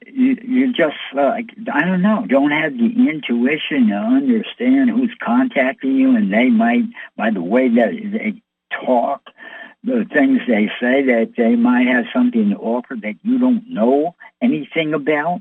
you, 0.06 0.36
you 0.42 0.72
just 0.72 0.96
uh, 1.16 1.32
I 1.72 1.84
don't 1.84 2.02
know, 2.02 2.26
don't 2.26 2.50
have 2.50 2.72
the 2.72 3.08
intuition 3.08 3.88
to 3.88 3.94
understand 3.94 4.90
who's 4.90 5.14
contacting 5.22 5.96
you, 5.96 6.16
and 6.16 6.32
they 6.32 6.48
might, 6.48 6.84
by 7.16 7.30
the 7.30 7.42
way 7.42 7.68
that 7.68 7.90
they 7.90 8.42
talk, 8.84 9.22
the 9.84 10.06
things 10.12 10.40
they 10.46 10.68
say, 10.80 11.02
that 11.02 11.32
they 11.36 11.56
might 11.56 11.86
have 11.86 12.04
something 12.14 12.50
to 12.50 12.56
offer 12.56 12.96
that 13.02 13.16
you 13.22 13.38
don't 13.38 13.68
know 13.68 14.14
anything 14.40 14.94
about. 14.94 15.40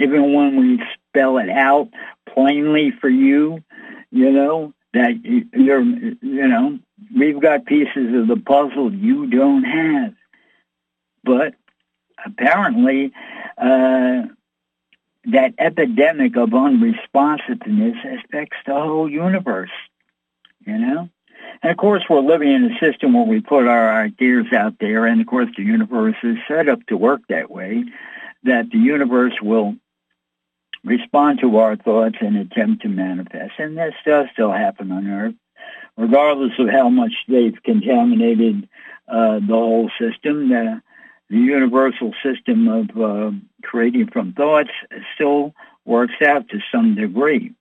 Even 0.00 0.32
when 0.32 0.60
we 0.60 0.82
spell 1.08 1.38
it 1.38 1.50
out 1.50 1.88
plainly 2.32 2.92
for 3.00 3.08
you, 3.08 3.62
you 4.10 4.30
know 4.30 4.72
that 4.94 5.12
you're, 5.24 5.82
you 5.82 6.48
know, 6.48 6.78
we've 7.16 7.40
got 7.40 7.66
pieces 7.66 8.14
of 8.14 8.28
the 8.28 8.40
puzzle 8.44 8.92
you 8.92 9.26
don't 9.26 9.64
have, 9.64 10.14
but 11.24 11.54
apparently 12.24 13.12
uh, 13.56 14.22
that 15.24 15.54
epidemic 15.58 16.36
of 16.36 16.50
unresponsiveness 16.50 17.96
affects 18.04 18.56
the 18.66 18.74
whole 18.74 19.10
universe, 19.10 19.70
you 20.66 20.78
know? 20.78 21.08
And 21.62 21.70
of 21.72 21.76
course, 21.76 22.04
we're 22.08 22.20
living 22.20 22.52
in 22.52 22.70
a 22.70 22.78
system 22.78 23.14
where 23.14 23.24
we 23.24 23.40
put 23.40 23.66
our 23.66 23.92
ideas 24.02 24.46
out 24.52 24.74
there, 24.80 25.06
and 25.06 25.20
of 25.20 25.26
course, 25.26 25.48
the 25.56 25.64
universe 25.64 26.16
is 26.22 26.36
set 26.46 26.68
up 26.68 26.86
to 26.86 26.96
work 26.96 27.22
that 27.28 27.50
way, 27.50 27.84
that 28.44 28.70
the 28.70 28.78
universe 28.78 29.34
will 29.42 29.74
respond 30.84 31.40
to 31.40 31.58
our 31.58 31.76
thoughts 31.76 32.16
and 32.20 32.36
attempt 32.36 32.82
to 32.82 32.88
manifest. 32.88 33.54
And 33.58 33.76
this 33.76 33.94
does 34.06 34.26
still 34.32 34.52
happen 34.52 34.92
on 34.92 35.08
Earth, 35.08 35.34
regardless 35.96 36.52
of 36.58 36.68
how 36.68 36.88
much 36.88 37.12
they've 37.26 37.60
contaminated 37.64 38.68
uh, 39.08 39.40
the 39.40 39.46
whole 39.48 39.90
system. 39.98 40.48
The, 40.48 40.80
the 41.30 41.36
universal 41.38 42.14
system 42.22 42.68
of 42.68 42.90
uh, 43.00 43.30
creating 43.62 44.08
from 44.10 44.32
thoughts 44.32 44.70
still 45.14 45.54
works 45.84 46.14
out 46.24 46.48
to 46.48 46.58
some 46.72 46.94
degree. 46.94 47.54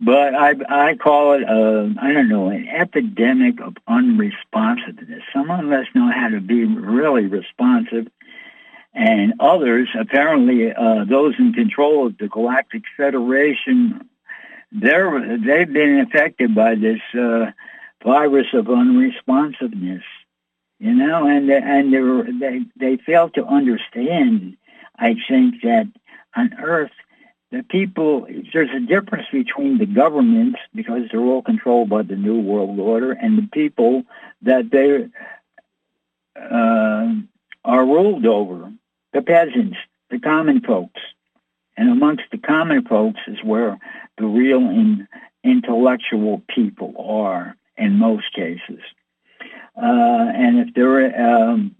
But 0.00 0.34
I, 0.34 0.54
I 0.68 0.94
call 0.94 1.32
it, 1.32 1.42
uh, 1.42 1.88
I 2.00 2.12
don't 2.12 2.28
know, 2.28 2.48
an 2.48 2.68
epidemic 2.68 3.60
of 3.60 3.74
unresponsiveness. 3.88 5.22
Some 5.32 5.50
of 5.50 5.72
us 5.72 5.86
know 5.94 6.10
how 6.12 6.28
to 6.28 6.40
be 6.40 6.64
really 6.64 7.26
responsive, 7.26 8.06
and 8.94 9.34
others, 9.40 9.88
apparently 9.98 10.72
uh, 10.72 11.04
those 11.04 11.34
in 11.38 11.52
control 11.52 12.06
of 12.06 12.16
the 12.18 12.28
Galactic 12.28 12.84
Federation, 12.96 14.08
they're, 14.70 15.36
they've 15.38 15.72
been 15.72 16.00
affected 16.00 16.54
by 16.54 16.76
this 16.76 17.00
uh, 17.14 17.50
virus 18.04 18.46
of 18.54 18.66
unresponsiveness 18.66 20.02
you 20.78 20.94
know, 20.94 21.26
and 21.26 21.50
and 21.50 22.40
they 22.40 22.60
they 22.76 22.96
fail 23.02 23.30
to 23.30 23.44
understand. 23.44 24.56
I 24.96 25.16
think 25.28 25.62
that 25.62 25.88
on 26.36 26.54
Earth, 26.62 26.92
the 27.50 27.62
people 27.62 28.26
there's 28.52 28.70
a 28.70 28.80
difference 28.86 29.26
between 29.32 29.78
the 29.78 29.86
governments 29.86 30.58
because 30.74 31.02
they're 31.10 31.20
all 31.20 31.42
controlled 31.42 31.88
by 31.88 32.02
the 32.02 32.16
New 32.16 32.40
World 32.40 32.78
Order, 32.78 33.12
and 33.12 33.38
the 33.38 33.48
people 33.52 34.04
that 34.42 34.70
they 34.70 35.08
uh, 36.40 37.14
are 37.64 37.84
ruled 37.84 38.26
over, 38.26 38.72
the 39.12 39.22
peasants, 39.22 39.76
the 40.10 40.20
common 40.20 40.60
folks, 40.60 41.00
And 41.76 41.90
amongst 41.90 42.24
the 42.32 42.38
common 42.38 42.84
folks 42.84 43.20
is 43.28 43.38
where 43.42 43.78
the 44.16 44.26
real 44.26 44.58
in, 44.58 45.06
intellectual 45.44 46.42
people 46.48 46.94
are 46.98 47.56
in 47.76 47.98
most 47.98 48.32
cases. 48.34 48.80
Uh, 49.76 50.32
and 50.34 50.58
if 50.58 50.74
they're 50.74 51.20
um, 51.20 51.76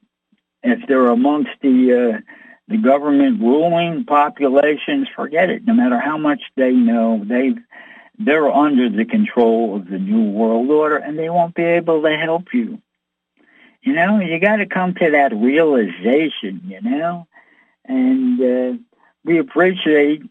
if 0.62 0.86
they're 0.86 1.08
amongst 1.08 1.50
the 1.62 2.14
uh, 2.16 2.20
the 2.68 2.76
government 2.76 3.40
ruling 3.40 4.04
populations, 4.04 5.08
forget 5.14 5.50
it. 5.50 5.64
No 5.64 5.74
matter 5.74 5.98
how 5.98 6.18
much 6.18 6.40
they 6.56 6.72
know, 6.72 7.22
they 7.24 7.54
they're 8.18 8.50
under 8.50 8.88
the 8.88 9.04
control 9.04 9.76
of 9.76 9.88
the 9.88 9.98
new 9.98 10.30
world 10.30 10.70
order, 10.70 10.96
and 10.96 11.18
they 11.18 11.30
won't 11.30 11.54
be 11.54 11.62
able 11.64 12.02
to 12.02 12.16
help 12.16 12.52
you. 12.52 12.80
You 13.82 13.94
know, 13.94 14.20
you 14.20 14.38
got 14.40 14.56
to 14.56 14.66
come 14.66 14.94
to 14.94 15.10
that 15.12 15.32
realization. 15.34 16.62
You 16.66 16.80
know, 16.82 17.26
and 17.84 18.40
uh, 18.40 18.78
we 19.24 19.38
appreciate. 19.38 20.22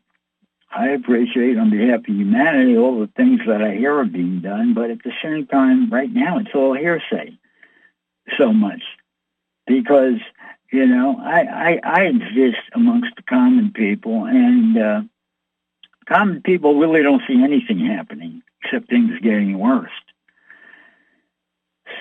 I 0.70 0.90
appreciate 0.90 1.58
on 1.58 1.70
behalf 1.70 2.00
of 2.00 2.06
humanity 2.06 2.78
all 2.78 3.00
the 3.00 3.10
things 3.16 3.42
that 3.48 3.62
I 3.62 3.76
hear 3.76 4.00
are 4.00 4.06
being 4.06 4.42
done, 4.42 4.74
but 4.74 4.92
at 4.92 5.04
the 5.04 5.14
same 5.24 5.48
time, 5.48 5.90
right 5.90 6.12
now, 6.12 6.40
it's 6.40 6.54
all 6.54 6.74
hearsay 6.74 7.38
so 8.38 8.52
much 8.52 8.82
because 9.66 10.20
you 10.72 10.86
know 10.86 11.18
I, 11.20 11.42
I, 11.42 11.80
I 11.84 12.02
exist 12.04 12.62
amongst 12.74 13.16
the 13.16 13.24
common 13.24 13.72
people, 13.72 14.26
and 14.26 14.78
uh, 14.78 15.02
common 16.08 16.42
people 16.42 16.80
really 16.80 17.02
don't 17.02 17.24
see 17.28 17.42
anything 17.42 17.80
happening 17.80 18.44
except 18.64 18.90
things 18.90 19.12
getting 19.22 19.58
worse. 19.58 19.90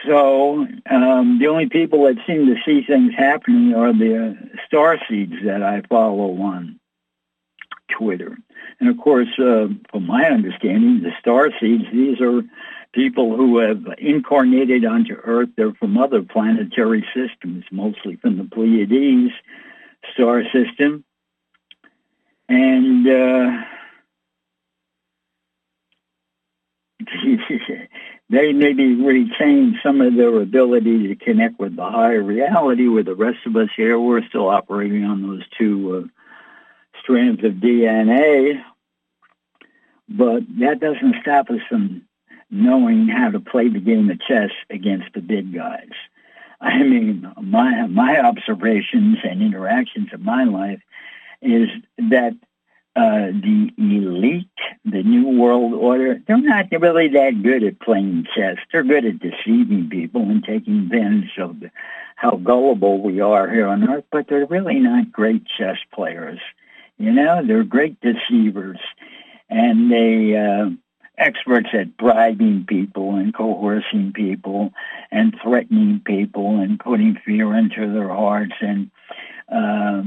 So 0.09 0.67
um, 0.91 1.39
the 1.39 1.47
only 1.49 1.69
people 1.69 2.05
that 2.05 2.17
seem 2.27 2.47
to 2.47 2.57
see 2.65 2.85
things 2.85 3.13
happening 3.17 3.75
are 3.75 3.93
the 3.93 4.37
star 4.67 4.99
seeds 5.09 5.35
that 5.45 5.63
I 5.63 5.83
follow 5.89 6.33
on 6.43 6.81
Twitter. 7.97 8.37
And 8.81 8.89
of 8.89 8.99
course, 8.99 9.29
uh, 9.39 9.69
from 9.91 10.07
my 10.07 10.25
understanding, 10.25 11.03
the 11.03 11.13
star 11.21 11.51
seeds, 11.61 11.85
these 11.93 12.21
are 12.21 12.43
people 12.93 13.37
who 13.37 13.59
have 13.59 13.85
incarnated 13.99 14.85
onto 14.85 15.15
Earth. 15.15 15.51
They're 15.57 15.75
from 15.75 15.99
other 15.99 16.23
planetary 16.23 17.07
systems, 17.15 17.65
mostly 17.71 18.17
from 18.17 18.39
the 18.39 18.45
Pleiades 18.45 19.33
star 20.15 20.43
system. 20.53 21.05
And 22.49 23.09
uh, 23.09 23.65
they 28.31 28.53
maybe 28.53 28.95
retain 28.95 29.79
some 29.83 30.01
of 30.01 30.17
their 30.17 30.41
ability 30.41 31.09
to 31.09 31.17
connect 31.17 31.59
with 31.59 31.77
the 31.77 31.85
higher 31.85 32.23
reality 32.23 32.89
where 32.89 33.03
the 33.03 33.15
rest 33.15 33.39
of 33.47 33.57
us 33.57 33.69
here, 33.77 33.99
we're 33.99 34.27
still 34.29 34.49
operating 34.49 35.05
on 35.05 35.23
those 35.23 35.43
two 35.59 36.05
uh, 36.05 36.09
strands 37.07 37.45
of 37.45 37.53
DNA. 37.55 38.61
But 40.09 40.43
that 40.59 40.81
doesn't 40.81 41.17
stop 41.23 41.51
us 41.51 41.61
from 41.69 42.03
knowing 42.51 43.09
how 43.09 43.31
to 43.31 43.41
play 43.41 43.69
the 43.69 43.81
game 43.81 44.11
of 44.11 44.21
chess 44.21 44.51
against 44.71 45.13
the 45.15 45.21
big 45.21 45.55
guys. 45.55 45.91
I 46.61 46.83
mean, 46.83 47.31
my 47.41 47.87
my 47.87 48.21
observations 48.21 49.19
and 49.23 49.43
interactions 49.43 50.09
of 50.13 50.21
my 50.21 50.45
life 50.45 50.81
is 51.43 51.69
that 51.99 52.35
uh, 52.95 53.27
the 53.27 53.71
elite, 53.77 54.49
the 54.87 55.03
new 55.03 55.39
world 55.39 55.75
order, 55.75 56.19
they're 56.27 56.39
not 56.39 56.67
really 56.73 57.09
that 57.09 57.43
good 57.43 57.63
at 57.63 57.79
playing 57.81 58.27
chess. 58.35 58.57
They're 58.73 58.83
good 58.83 59.05
at 59.05 59.19
deceiving 59.19 59.91
people 59.91 60.23
and 60.23 60.43
taking 60.43 60.79
advantage 60.79 61.37
of 61.39 61.57
how 62.15 62.37
gullible 62.37 63.03
we 63.03 63.21
are 63.21 63.51
here 63.51 63.67
on 63.67 63.87
Earth, 63.87 64.05
but 64.11 64.29
they're 64.29 64.47
really 64.47 64.79
not 64.79 65.13
great 65.13 65.43
chess 65.59 65.77
players. 65.93 66.41
You 66.99 67.13
know, 67.13 67.47
they're 67.47 67.65
great 67.65 67.99
deceivers, 68.01 68.79
and 69.51 69.91
they 69.91 70.37
uh, 70.37 70.71
experts 71.19 71.69
at 71.73 71.97
bribing 71.97 72.65
people 72.69 73.17
and 73.17 73.35
coercing 73.35 74.13
people 74.15 74.73
and 75.11 75.35
threatening 75.43 76.01
people 76.05 76.61
and 76.61 76.79
putting 76.79 77.19
fear 77.25 77.55
into 77.55 77.93
their 77.93 78.09
hearts 78.09 78.55
and 78.61 78.91
uh, 79.53 80.03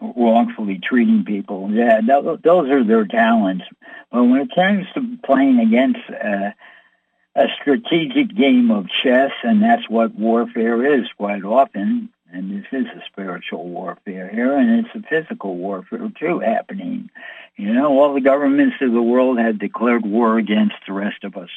wrongfully 0.00 0.80
treating 0.82 1.24
people. 1.24 1.70
Yeah, 1.70 2.00
those 2.02 2.70
are 2.70 2.84
their 2.84 3.06
talents. 3.06 3.64
But 4.10 4.24
when 4.24 4.40
it 4.42 4.54
comes 4.54 4.86
to 4.94 5.18
playing 5.24 5.60
against 5.60 6.00
uh, 6.10 6.50
a 7.34 7.46
strategic 7.60 8.34
game 8.34 8.70
of 8.70 8.86
chess, 9.02 9.30
and 9.42 9.62
that's 9.62 9.88
what 9.88 10.14
warfare 10.14 10.98
is 10.98 11.06
quite 11.16 11.44
often, 11.44 12.10
and 12.32 12.50
this 12.50 12.66
is 12.72 12.86
a 12.86 13.02
spiritual 13.10 13.68
warfare 13.68 14.28
here, 14.28 14.56
and 14.56 14.84
it's 14.84 14.94
a 14.94 15.08
physical 15.08 15.56
warfare 15.56 16.10
too 16.18 16.38
happening. 16.40 17.10
You 17.56 17.72
know, 17.72 17.98
all 17.98 18.14
the 18.14 18.20
governments 18.20 18.76
of 18.80 18.92
the 18.92 19.02
world 19.02 19.38
have 19.38 19.58
declared 19.58 20.04
war 20.04 20.38
against 20.38 20.76
the 20.86 20.92
rest 20.92 21.24
of 21.24 21.36
us. 21.36 21.50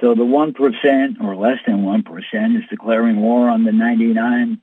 So 0.00 0.14
the 0.14 0.22
1% 0.22 1.20
or 1.20 1.36
less 1.36 1.58
than 1.66 1.84
1% 1.84 2.56
is 2.56 2.68
declaring 2.70 3.20
war 3.20 3.48
on 3.48 3.64
the 3.64 3.72
99 3.72 4.60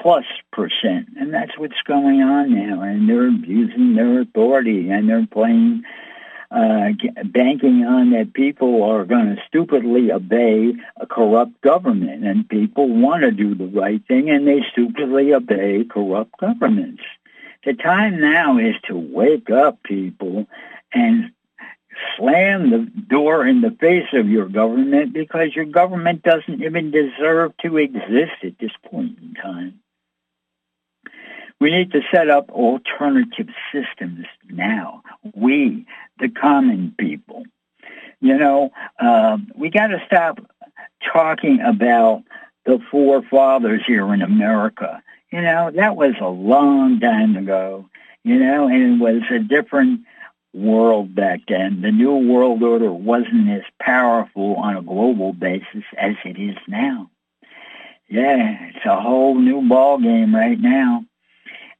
plus 0.00 0.24
percent. 0.52 1.08
And 1.18 1.32
that's 1.34 1.58
what's 1.58 1.80
going 1.86 2.22
on 2.22 2.54
now. 2.54 2.82
And 2.82 3.08
they're 3.08 3.28
abusing 3.28 3.94
their 3.94 4.20
authority 4.20 4.90
and 4.90 5.08
they're 5.08 5.26
playing, 5.26 5.82
uh, 6.50 6.88
banking 7.26 7.84
on 7.84 8.10
that 8.10 8.34
people 8.34 8.82
are 8.82 9.04
going 9.04 9.36
to 9.36 9.42
stupidly 9.46 10.10
obey 10.10 10.72
a 10.96 11.06
corrupt 11.06 11.60
government. 11.60 12.24
And 12.24 12.48
people 12.48 12.88
want 12.88 13.22
to 13.22 13.30
do 13.30 13.54
the 13.54 13.66
right 13.66 14.04
thing 14.06 14.30
and 14.30 14.46
they 14.46 14.60
stupidly 14.72 15.32
obey 15.32 15.84
corrupt 15.84 16.32
governments. 16.40 17.02
The 17.64 17.74
time 17.74 18.20
now 18.20 18.58
is 18.58 18.74
to 18.88 18.96
wake 18.96 19.50
up, 19.50 19.82
people, 19.82 20.46
and 20.92 21.30
slam 22.16 22.70
the 22.70 22.90
door 23.08 23.46
in 23.46 23.60
the 23.60 23.76
face 23.78 24.08
of 24.14 24.28
your 24.28 24.48
government 24.48 25.12
because 25.12 25.54
your 25.54 25.66
government 25.66 26.22
doesn't 26.22 26.62
even 26.62 26.90
deserve 26.90 27.52
to 27.58 27.76
exist 27.76 28.42
at 28.42 28.58
this 28.58 28.72
point 28.90 29.18
in 29.20 29.34
time. 29.34 29.80
We 31.60 31.70
need 31.70 31.92
to 31.92 32.00
set 32.10 32.30
up 32.30 32.50
alternative 32.50 33.48
systems 33.72 34.26
now. 34.48 35.02
We, 35.34 35.86
the 36.18 36.30
common 36.30 36.94
people. 36.98 37.44
You 38.20 38.38
know, 38.38 38.70
uh, 38.98 39.38
we 39.54 39.70
got 39.70 39.88
to 39.88 40.02
stop 40.06 40.40
talking 41.12 41.60
about 41.60 42.22
the 42.64 42.78
forefathers 42.90 43.82
here 43.86 44.12
in 44.14 44.22
America. 44.22 45.02
You 45.30 45.42
know, 45.42 45.70
that 45.74 45.96
was 45.96 46.14
a 46.20 46.28
long 46.28 46.98
time 46.98 47.36
ago, 47.36 47.88
you 48.24 48.38
know, 48.38 48.66
and 48.66 48.94
it 48.94 49.04
was 49.04 49.22
a 49.30 49.38
different 49.38 50.00
world 50.52 51.14
back 51.14 51.40
then. 51.48 51.82
The 51.82 51.92
New 51.92 52.16
World 52.16 52.62
Order 52.62 52.92
wasn't 52.92 53.48
as 53.50 53.62
powerful 53.80 54.56
on 54.56 54.76
a 54.76 54.82
global 54.82 55.32
basis 55.32 55.84
as 55.96 56.14
it 56.24 56.38
is 56.38 56.56
now. 56.66 57.10
Yeah, 58.08 58.70
it's 58.74 58.84
a 58.84 59.00
whole 59.00 59.38
new 59.38 59.68
ball 59.68 59.98
game 59.98 60.34
right 60.34 60.58
now. 60.58 61.04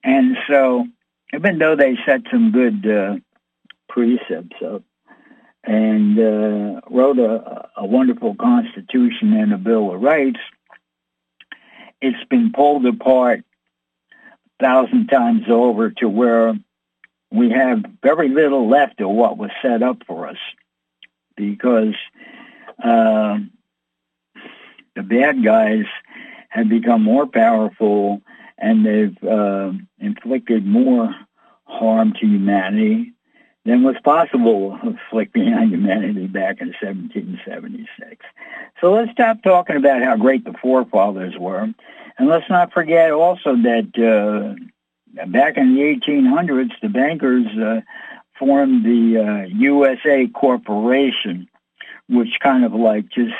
And 0.02 0.36
so, 0.48 0.86
even 1.34 1.58
though 1.58 1.76
they 1.76 1.96
set 2.06 2.22
some 2.30 2.52
good 2.52 2.86
uh, 2.86 3.16
precepts 3.88 4.56
up 4.64 4.82
and 5.64 6.18
uh, 6.18 6.80
wrote 6.90 7.18
a, 7.18 7.68
a 7.76 7.86
wonderful 7.86 8.34
Constitution 8.34 9.32
and 9.34 9.52
a 9.52 9.58
Bill 9.58 9.94
of 9.94 10.00
Rights, 10.00 10.40
it's 12.00 12.24
been 12.30 12.52
pulled 12.52 12.86
apart 12.86 13.40
a 14.60 14.64
thousand 14.64 15.08
times 15.08 15.44
over 15.48 15.90
to 15.90 16.08
where 16.08 16.54
we 17.30 17.50
have 17.50 17.84
very 18.02 18.28
little 18.28 18.68
left 18.68 19.00
of 19.00 19.10
what 19.10 19.38
was 19.38 19.50
set 19.62 19.82
up 19.82 19.98
for 20.06 20.26
us 20.26 20.38
because 21.36 21.94
uh, 22.82 23.38
the 24.96 25.02
bad 25.02 25.44
guys 25.44 25.84
have 26.48 26.68
become 26.68 27.02
more 27.02 27.26
powerful 27.26 28.20
and 28.60 28.84
they've 28.84 29.28
uh, 29.28 29.72
inflicted 29.98 30.66
more 30.66 31.14
harm 31.64 32.12
to 32.20 32.26
humanity 32.26 33.12
than 33.64 33.82
was 33.82 33.96
possible 34.04 34.78
inflicting 34.84 35.52
on 35.54 35.70
humanity 35.70 36.26
back 36.26 36.60
in 36.60 36.68
1776. 36.80 38.24
So 38.80 38.92
let's 38.92 39.12
stop 39.12 39.42
talking 39.42 39.76
about 39.76 40.02
how 40.02 40.16
great 40.16 40.44
the 40.44 40.54
forefathers 40.60 41.34
were, 41.38 41.72
and 42.18 42.28
let's 42.28 42.48
not 42.50 42.72
forget 42.72 43.10
also 43.10 43.56
that 43.56 43.90
uh, 43.98 45.26
back 45.26 45.56
in 45.56 45.74
the 45.74 45.80
1800s, 45.80 46.70
the 46.82 46.88
bankers 46.88 47.46
uh, 47.58 47.80
formed 48.38 48.84
the 48.84 49.20
uh, 49.20 49.46
USA 49.56 50.26
Corporation, 50.28 51.48
which 52.08 52.38
kind 52.42 52.64
of 52.64 52.72
like 52.72 53.08
just 53.08 53.34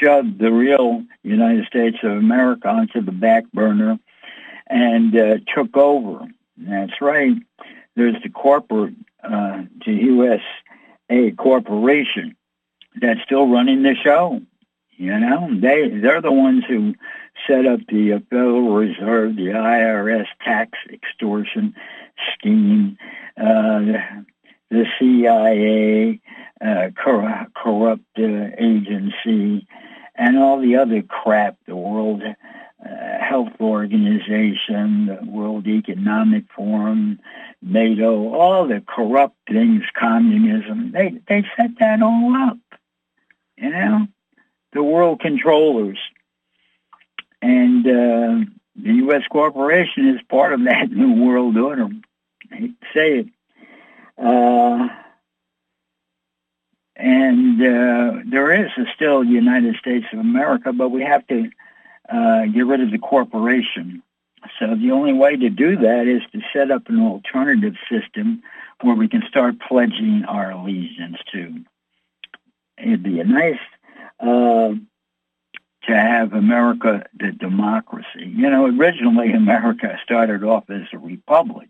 shoved 0.00 0.38
the 0.38 0.52
real 0.52 1.02
United 1.22 1.66
States 1.66 1.98
of 2.02 2.12
America 2.12 2.68
onto 2.68 3.02
the 3.02 3.12
back 3.12 3.44
burner 3.52 3.98
and 4.68 5.16
uh, 5.16 5.36
took 5.54 5.76
over. 5.76 6.26
That's 6.56 7.00
right. 7.00 7.34
There's 7.96 8.20
the 8.22 8.30
corporate, 8.30 8.94
uh, 9.22 9.62
the 9.84 9.92
USA 9.92 11.30
Corporation 11.32 12.36
that's 13.00 13.20
still 13.24 13.48
running 13.48 13.82
the 13.82 13.94
show. 14.02 14.40
You 14.96 15.18
know, 15.18 15.48
they 15.60 15.88
they're 15.88 16.22
the 16.22 16.32
ones 16.32 16.64
who 16.68 16.94
set 17.46 17.66
up 17.66 17.80
the 17.88 18.22
Federal 18.30 18.74
Reserve, 18.74 19.36
the 19.36 19.48
IRS 19.48 20.26
tax 20.44 20.78
extortion. 20.92 21.74
scheme, 22.32 22.96
uh, 23.36 23.80
the 24.70 24.86
CIA, 24.98 26.20
uh, 26.60 26.90
cor- 27.02 27.46
corrupt 27.54 28.04
uh, 28.18 28.50
agency, 28.58 29.66
and 30.14 30.38
all 30.38 30.60
the 30.60 30.76
other 30.76 31.02
crap, 31.02 31.56
the 31.66 31.76
World 31.76 32.22
uh, 32.22 32.34
Health 32.88 33.52
Organization, 33.60 35.06
the 35.06 35.18
World 35.24 35.66
Economic 35.66 36.44
Forum, 36.54 37.18
NATO, 37.62 38.32
all 38.32 38.68
the 38.68 38.82
corrupt 38.86 39.36
things, 39.50 39.82
communism, 39.98 40.92
they, 40.92 41.20
they 41.28 41.44
set 41.56 41.70
that 41.80 42.02
all 42.02 42.34
up. 42.36 42.58
You 43.56 43.70
know, 43.70 44.06
the 44.72 44.82
world 44.82 45.20
controllers. 45.20 45.98
And 47.40 47.86
uh, 47.86 48.50
the 48.76 48.92
U.S. 49.04 49.22
corporation 49.30 50.08
is 50.08 50.20
part 50.28 50.52
of 50.52 50.64
that 50.64 50.90
new 50.90 51.24
world 51.24 51.56
order. 51.56 51.88
I 52.52 52.56
hate 52.56 52.80
to 52.80 52.86
say 52.94 53.18
it. 53.20 53.26
Uh, 54.16 54.88
and 56.96 57.60
uh, 57.60 58.22
there 58.30 58.64
is 58.64 58.70
a 58.78 58.84
still 58.94 59.24
United 59.24 59.76
States 59.76 60.06
of 60.12 60.20
America, 60.20 60.72
but 60.72 60.90
we 60.90 61.02
have 61.02 61.26
to 61.26 61.50
uh, 62.08 62.46
get 62.46 62.66
rid 62.66 62.80
of 62.80 62.90
the 62.90 62.98
corporation. 62.98 64.02
So 64.58 64.74
the 64.74 64.90
only 64.90 65.12
way 65.12 65.36
to 65.36 65.48
do 65.48 65.76
that 65.76 66.06
is 66.06 66.22
to 66.32 66.40
set 66.52 66.70
up 66.70 66.88
an 66.88 67.00
alternative 67.00 67.74
system 67.90 68.42
where 68.82 68.94
we 68.94 69.08
can 69.08 69.22
start 69.28 69.54
pledging 69.60 70.24
our 70.28 70.50
allegiance 70.50 71.16
to. 71.32 71.64
It'd 72.76 73.02
be 73.02 73.22
nice 73.22 73.58
uh, 74.20 74.74
to 75.86 75.96
have 75.96 76.32
America 76.32 77.04
the 77.18 77.32
democracy. 77.32 78.26
You 78.26 78.50
know, 78.50 78.66
originally 78.66 79.32
America 79.32 79.98
started 80.02 80.44
off 80.44 80.68
as 80.68 80.82
a 80.92 80.98
republic. 80.98 81.68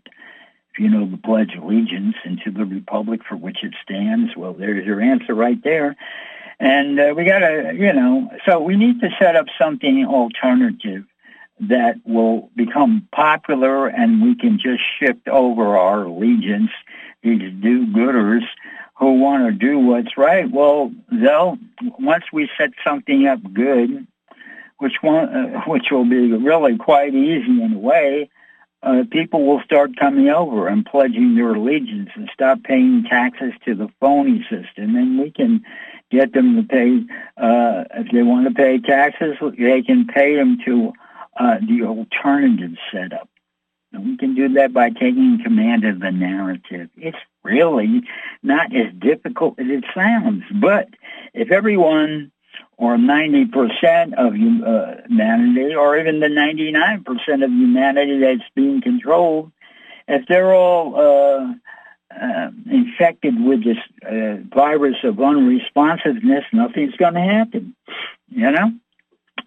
If 0.71 0.79
you 0.79 0.89
know 0.89 1.09
the 1.09 1.17
Pledge 1.17 1.55
of 1.55 1.63
Allegiance 1.63 2.15
and 2.25 2.41
to 2.43 2.51
the 2.51 2.65
republic 2.65 3.21
for 3.27 3.37
which 3.37 3.63
it 3.63 3.73
stands, 3.81 4.35
well, 4.35 4.53
there's 4.53 4.85
your 4.85 4.99
answer 4.99 5.33
right 5.33 5.61
there. 5.63 5.95
And 6.59 6.99
uh, 6.99 7.13
we 7.15 7.25
got 7.25 7.39
to, 7.39 7.73
you 7.75 7.93
know, 7.93 8.29
so 8.45 8.59
we 8.59 8.75
need 8.75 9.01
to 9.01 9.09
set 9.19 9.35
up 9.35 9.47
something 9.59 10.05
alternative 10.05 11.03
that 11.59 11.95
will 12.05 12.49
become 12.55 13.07
popular 13.13 13.87
and 13.87 14.21
we 14.21 14.35
can 14.35 14.57
just 14.57 14.81
shift 14.99 15.27
over 15.27 15.77
our 15.77 16.03
allegiance, 16.03 16.71
these 17.23 17.51
do-gooders 17.61 18.43
who 18.97 19.19
want 19.19 19.45
to 19.45 19.51
do 19.51 19.79
what's 19.79 20.17
right. 20.17 20.49
Well, 20.49 20.91
they'll, 21.11 21.57
once 21.99 22.25
we 22.31 22.49
set 22.57 22.71
something 22.83 23.27
up 23.27 23.39
good, 23.53 24.07
which 24.77 24.95
one, 25.01 25.29
uh, 25.29 25.61
which 25.67 25.85
will 25.91 26.05
be 26.05 26.31
really 26.31 26.77
quite 26.77 27.13
easy 27.13 27.61
in 27.61 27.73
a 27.73 27.79
way, 27.79 28.29
uh, 28.83 29.03
people 29.09 29.45
will 29.45 29.61
start 29.61 29.97
coming 29.99 30.29
over 30.29 30.67
and 30.67 30.85
pledging 30.85 31.35
their 31.35 31.55
allegiance 31.55 32.09
and 32.15 32.29
stop 32.33 32.63
paying 32.63 33.03
taxes 33.09 33.53
to 33.65 33.73
the 33.75 33.89
phony 33.99 34.41
system. 34.43 34.95
And 34.95 35.19
we 35.19 35.31
can 35.31 35.63
get 36.15 36.33
them 36.33 36.55
to 36.55 36.63
pay, 36.63 36.97
uh, 37.37 37.83
if 37.95 38.11
they 38.11 38.23
want 38.23 38.47
to 38.47 38.53
pay 38.53 38.79
taxes, 38.79 39.35
they 39.57 39.81
can 39.81 40.07
pay 40.07 40.35
them 40.35 40.57
to 40.65 40.93
uh, 41.39 41.57
the 41.67 41.83
alternative 41.83 42.77
setup. 42.91 43.29
And 43.91 44.05
we 44.05 44.17
can 44.17 44.35
do 44.35 44.49
that 44.55 44.73
by 44.73 44.89
taking 44.89 45.41
command 45.43 45.85
of 45.85 45.99
the 45.99 46.11
narrative. 46.11 46.89
It's 46.97 47.17
really 47.43 48.01
not 48.43 48.75
as 48.75 48.93
difficult 48.97 49.59
as 49.59 49.67
it 49.69 49.85
sounds. 49.93 50.43
But 50.53 50.89
if 51.33 51.51
everyone 51.51 52.31
or 52.77 52.97
90% 52.97 54.13
of 54.15 54.33
uh, 54.33 55.07
humanity, 55.07 55.75
or 55.75 55.97
even 55.97 56.19
the 56.19 56.27
99% 56.27 57.43
of 57.43 57.49
humanity 57.49 58.19
that's 58.19 58.49
being 58.53 58.81
controlled, 58.81 59.51
if 60.07 60.25
they're 60.27 60.53
all 60.53 60.95
uh, 60.99 61.53
uh, 62.21 62.49
infected 62.69 63.33
with 63.43 63.63
this 63.63 63.77
uh, 64.05 64.37
virus 64.53 64.97
of 65.03 65.15
unresponsiveness, 65.15 66.43
nothing's 66.53 66.95
going 66.95 67.15
to 67.15 67.21
happen, 67.21 67.75
you 68.29 68.51
know? 68.51 68.71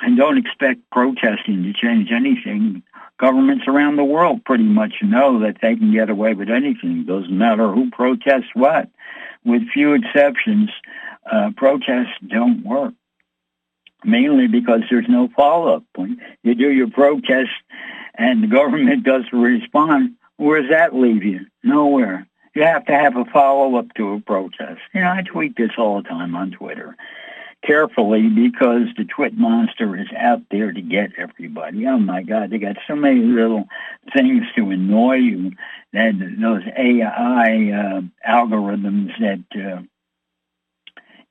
And 0.00 0.16
don't 0.16 0.38
expect 0.38 0.80
protesting 0.92 1.64
to 1.64 1.72
change 1.72 2.12
anything. 2.12 2.82
Governments 3.18 3.64
around 3.66 3.96
the 3.96 4.04
world 4.04 4.44
pretty 4.44 4.64
much 4.64 4.94
know 5.02 5.40
that 5.40 5.56
they 5.60 5.74
can 5.74 5.92
get 5.92 6.08
away 6.08 6.34
with 6.34 6.50
anything. 6.50 7.04
Doesn't 7.04 7.36
matter 7.36 7.72
who 7.72 7.90
protests 7.90 8.50
what. 8.54 8.88
With 9.44 9.68
few 9.72 9.94
exceptions, 9.94 10.70
uh, 11.30 11.50
protests 11.56 12.14
don't 12.28 12.64
work 12.64 12.94
mainly 14.04 14.46
because 14.46 14.82
there's 14.90 15.08
no 15.08 15.28
follow-up. 15.36 15.84
When 15.94 16.20
you 16.42 16.54
do 16.54 16.70
your 16.70 16.90
protest 16.90 17.50
and 18.14 18.42
the 18.42 18.46
government 18.54 19.04
doesn't 19.04 19.32
respond, 19.32 20.14
where 20.36 20.62
does 20.62 20.70
that 20.70 20.94
leave 20.94 21.24
you? 21.24 21.40
Nowhere. 21.62 22.27
You 22.58 22.64
have 22.64 22.86
to 22.86 22.92
have 22.92 23.16
a 23.16 23.24
follow-up 23.26 23.94
to 23.94 24.14
a 24.14 24.20
protest. 24.20 24.80
You 24.92 25.02
know, 25.02 25.12
I 25.12 25.22
tweet 25.22 25.56
this 25.56 25.70
all 25.78 26.02
the 26.02 26.08
time 26.08 26.34
on 26.34 26.50
Twitter 26.50 26.96
carefully 27.64 28.28
because 28.28 28.88
the 28.96 29.04
twit 29.04 29.34
monster 29.38 29.96
is 29.96 30.08
out 30.18 30.42
there 30.50 30.72
to 30.72 30.80
get 30.80 31.12
everybody. 31.16 31.86
Oh 31.86 32.00
my 32.00 32.24
God, 32.24 32.50
they 32.50 32.58
got 32.58 32.74
so 32.88 32.96
many 32.96 33.20
little 33.20 33.68
things 34.12 34.42
to 34.56 34.70
annoy 34.70 35.18
you 35.18 35.52
that 35.92 36.14
those 36.40 36.64
AI 36.76 37.70
uh, 37.70 38.00
algorithms 38.28 39.12
that 39.20 39.44
uh, 39.56 39.82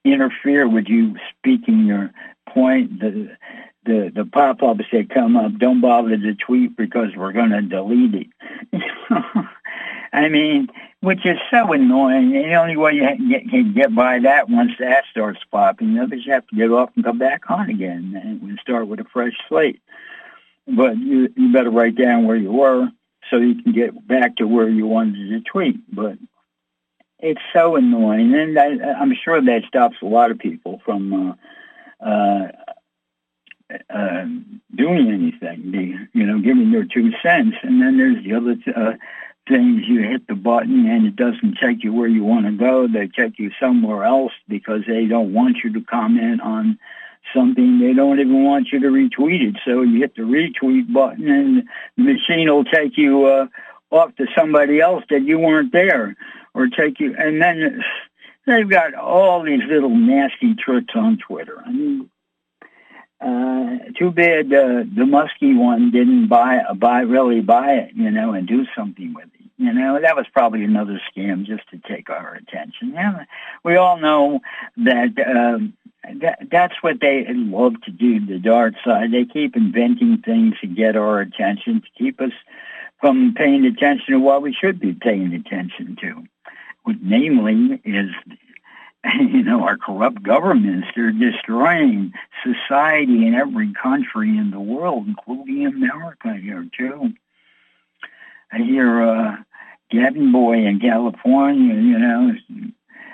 interfere 0.06 0.66
with 0.66 0.86
you 0.88 1.18
speaking 1.38 1.88
your 1.88 2.10
point, 2.48 3.02
the 3.02 3.36
the 3.84 4.14
the 4.16 4.24
pop-ups 4.24 4.86
that 4.94 5.10
come 5.10 5.36
up, 5.36 5.58
don't 5.58 5.82
bother 5.82 6.16
to 6.16 6.36
tweet 6.36 6.78
because 6.78 7.10
we're 7.18 7.34
going 7.34 7.50
to 7.50 7.62
delete 7.64 8.16
it. 8.16 8.28
I 10.26 10.30
mean, 10.30 10.68
which 11.02 11.26
is 11.26 11.38
so 11.52 11.72
annoying. 11.74 12.32
The 12.32 12.56
only 12.56 12.76
way 12.76 12.94
you 12.94 13.30
get, 13.30 13.50
can 13.50 13.74
get 13.74 13.96
by 13.96 14.20
that 14.20 14.50
once 14.50 14.72
that 14.80 15.06
starts 15.12 15.40
popping, 15.52 15.94
you 15.94 16.08
you 16.08 16.34
have 16.34 16.48
to 16.48 16.56
get 16.56 16.72
off 16.72 16.90
and 16.96 17.06
come 17.06 17.20
back 17.20 17.50
on 17.50 17.70
again 17.70 18.20
and 18.22 18.60
start 18.62 18.88
with 18.88 19.00
a 19.00 19.06
fresh 19.06 19.34
slate. 19.48 19.82
But 20.68 20.98
you, 20.98 21.30
you 21.36 21.54
better 21.54 21.70
write 21.70 21.96
down 21.96 22.26
where 22.26 22.36
you 22.36 22.52
were 22.52 22.90
so 23.30 23.38
you 23.38 23.62
can 23.62 23.74
get 23.74 24.08
back 24.08 24.38
to 24.38 24.48
where 24.48 24.70
you 24.70 24.86
wanted 24.86 25.30
to 25.30 25.40
tweet. 25.42 25.78
But 25.94 26.18
it's 27.20 27.42
so 27.54 27.76
annoying, 27.76 28.34
and 28.34 28.58
I, 28.58 28.92
I'm 29.00 29.14
sure 29.24 29.42
that 29.42 29.64
stops 29.68 29.98
a 30.02 30.06
lot 30.06 30.32
of 30.32 30.40
people 30.40 30.82
from 30.86 31.38
uh, 32.02 32.06
uh, 32.06 32.48
uh, 33.90 34.26
doing 34.76 35.12
anything, 35.12 36.10
you 36.14 36.26
know, 36.26 36.40
giving 36.40 36.72
their 36.72 36.86
two 36.86 37.12
cents. 37.24 37.56
And 37.64 37.82
then 37.82 37.98
there's 37.98 38.24
the 38.24 38.34
other 38.34 38.56
uh, 38.76 38.94
things. 39.48 39.84
You 39.88 40.02
hit 40.02 40.28
the 40.28 40.36
button 40.36 40.86
and 40.88 41.06
it 41.06 41.16
doesn't 41.16 41.58
take 41.62 41.84
you 41.84 41.94
where 41.94 42.08
you 42.08 42.24
want 42.24 42.46
to 42.46 42.52
go. 42.52 42.88
They 42.88 43.08
take 43.08 43.40
you 43.40 43.52
somewhere 43.60 44.04
else 44.04 44.34
because 44.48 44.82
they 44.88 45.06
don't 45.06 45.34
want 45.34 45.58
you 45.64 45.74
to 45.74 45.82
comment 45.82 46.42
on 46.42 46.80
something. 47.34 47.80
They 47.80 47.94
don't 47.94 48.20
even 48.20 48.44
want 48.44 48.70
you 48.72 48.80
to 48.80 48.88
retweet 48.88 49.50
it. 49.50 49.56
So 49.66 49.82
you 49.82 50.02
hit 50.02 50.16
the 50.16 50.24
retweet 50.24 50.92
button 50.92 51.30
and 51.30 51.64
the 51.98 52.04
machine 52.04 52.50
will 52.50 52.66
take 52.66 52.98
you 52.98 53.26
uh, 53.26 53.48
off 53.92 54.16
to 54.16 54.28
somebody 54.38 54.80
else 54.80 55.04
that 55.10 55.24
you 55.24 55.40
weren't 55.40 55.72
there 55.72 56.16
or 56.54 56.68
take 56.68 57.00
you. 57.00 57.16
And 57.18 57.42
then 57.42 57.84
They've 58.48 58.68
got 58.68 58.94
all 58.94 59.44
these 59.44 59.64
little 59.68 59.90
nasty 59.90 60.56
tricks 60.56 60.94
on 60.96 61.18
Twitter. 61.18 61.62
I 61.66 61.72
mean, 61.72 62.10
uh, 63.20 63.92
too 64.00 64.10
bad 64.10 64.46
uh, 64.54 64.86
the 64.88 65.04
Muskie 65.04 65.58
one 65.58 65.92
didn't 65.92 66.28
buy 66.28 66.62
buy 66.74 67.02
really 67.02 67.42
buy 67.42 67.74
it, 67.74 67.92
you 67.94 68.10
know, 68.10 68.32
and 68.32 68.48
do 68.48 68.66
something 68.74 69.14
with 69.14 69.26
it. 69.26 69.37
You 69.58 69.74
know, 69.74 70.00
that 70.00 70.16
was 70.16 70.28
probably 70.32 70.64
another 70.64 71.02
scam 71.12 71.46
just 71.46 71.68
to 71.72 71.80
take 71.80 72.10
our 72.10 72.36
attention. 72.36 72.94
Yeah, 72.94 73.26
we 73.64 73.76
all 73.76 73.98
know 73.98 74.42
that 74.78 75.18
um, 75.20 75.74
that 76.22 76.40
that's 76.52 76.76
what 76.82 77.00
they 77.02 77.26
love 77.30 77.82
to 77.86 77.92
do. 77.92 78.24
The 78.24 78.38
dark 78.38 78.76
side, 78.86 79.12
they 79.12 79.26
keep 79.26 79.56
inventing 79.56 80.20
things 80.20 80.56
to 80.62 80.68
get 80.68 80.96
our 80.96 81.22
attention, 81.22 81.82
to 81.82 81.88
keep 81.98 82.22
us 82.22 82.34
from 83.02 83.34
paying 83.36 83.66
attention 83.66 84.14
to 84.14 84.20
what 84.20 84.42
we 84.42 84.54
should 84.54 84.80
be 84.80 84.94
paying 84.94 85.34
attention 85.34 85.98
to 86.02 86.24
What 86.84 86.98
namely 87.02 87.82
is 87.84 88.12
you 89.20 89.44
know, 89.44 89.64
our 89.64 89.78
corrupt 89.78 90.22
governments, 90.24 90.88
they're 90.96 91.12
destroying 91.12 92.14
society 92.44 93.28
in 93.28 93.36
every 93.36 93.74
country 93.74 94.38
in 94.38 94.52
the 94.52 94.60
world, 94.60 95.08
including 95.08 95.66
America 95.66 96.34
here 96.36 96.68
too. 96.78 97.14
I 98.52 98.58
hear 98.60 99.02
uh, 99.02 99.36
Gavin 99.90 100.32
Boy 100.32 100.66
in 100.66 100.80
California, 100.80 101.76
you 101.76 101.98
know, 101.98 102.34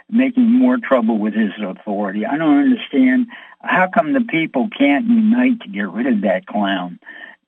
making 0.09 0.51
more 0.51 0.77
trouble 0.77 1.17
with 1.17 1.33
his 1.33 1.51
authority. 1.61 2.25
I 2.25 2.37
don't 2.37 2.59
understand 2.59 3.27
how 3.61 3.87
come 3.87 4.13
the 4.13 4.21
people 4.21 4.69
can't 4.77 5.05
unite 5.05 5.61
to 5.61 5.69
get 5.69 5.89
rid 5.89 6.07
of 6.07 6.21
that 6.21 6.45
clown 6.45 6.99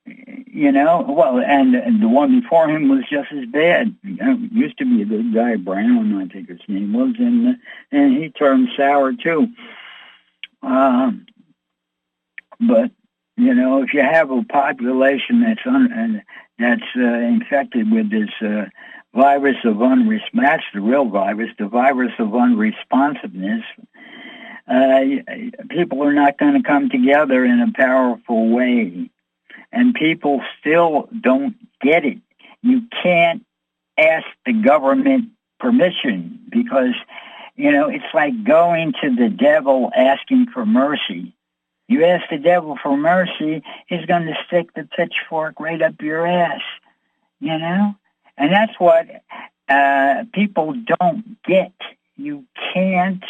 you 0.06 0.72
know, 0.72 1.04
well, 1.08 1.40
and, 1.40 2.02
the 2.02 2.08
one 2.08 2.42
before 2.42 2.70
him 2.70 2.90
was 2.90 3.04
just 3.10 3.32
as 3.32 3.46
bad. 3.48 3.96
You 4.04 4.16
know, 4.16 4.38
used 4.52 4.78
to 4.78 4.86
be 4.86 5.02
a 5.02 5.06
good 5.06 5.34
guy, 5.34 5.56
Brown, 5.56 6.22
I 6.22 6.28
think 6.32 6.50
his 6.50 6.60
name 6.68 6.94
was, 6.94 7.16
and 7.18 7.58
and 7.92 8.18
he 8.18 8.30
turned 8.30 8.70
sour 8.78 9.14
too. 9.14 9.48
Um, 10.62 11.26
but 12.60 12.92
You 13.38 13.54
know, 13.54 13.82
if 13.82 13.94
you 13.94 14.02
have 14.02 14.32
a 14.32 14.44
population 14.44 15.42
that's 15.42 15.66
un, 15.66 16.24
that's 16.60 16.82
uh, 16.96 17.02
infected 17.02 17.92
with 17.92 18.10
this 18.12 18.30
uh, 18.42 18.66
virus 19.16 19.58
of 19.64 19.78
unres 19.78 20.20
that's 20.34 20.64
the 20.74 20.82
real 20.82 21.06
virus, 21.06 21.50
the 21.58 21.68
virus 21.68 22.12
of 22.20 22.30
unresponsiveness, 22.30 23.64
uh, 24.68 25.64
people 25.70 26.04
are 26.04 26.14
not 26.14 26.38
going 26.38 26.62
to 26.62 26.68
come 26.68 26.90
together 26.90 27.46
in 27.46 27.62
a 27.62 27.72
powerful 27.74 28.50
way. 28.50 29.10
And 29.72 29.94
people 29.94 30.42
still 30.60 31.10
don't 31.20 31.56
get 31.82 32.06
it. 32.06 32.18
You 32.62 32.84
can't 33.04 33.46
ask 33.98 34.26
the 34.46 34.54
government 34.54 35.30
permission 35.60 36.40
because, 36.50 36.96
you 37.56 37.72
know, 37.72 37.90
it's 37.90 38.04
like 38.14 38.44
going 38.44 38.94
to 39.02 39.16
the 39.16 39.30
devil 39.30 39.92
asking 39.96 40.48
for 40.54 40.66
mercy. 40.66 41.34
You 41.88 42.06
ask 42.06 42.24
the 42.30 42.38
devil 42.38 42.78
for 42.82 42.98
mercy, 42.98 43.62
he's 43.88 44.06
going 44.06 44.26
to 44.26 44.34
stick 44.48 44.74
the 44.74 44.88
pitchfork 44.98 45.60
right 45.60 45.82
up 45.82 46.02
your 46.02 46.26
ass, 46.26 46.62
you 47.40 47.58
know? 47.58 47.96
And 48.38 48.52
that's 48.52 48.74
what 48.80 49.08
uh, 49.70 50.24
people 50.34 50.74
don't 51.00 51.42
get. 51.44 51.74
You 52.18 52.46
can't 52.74 53.24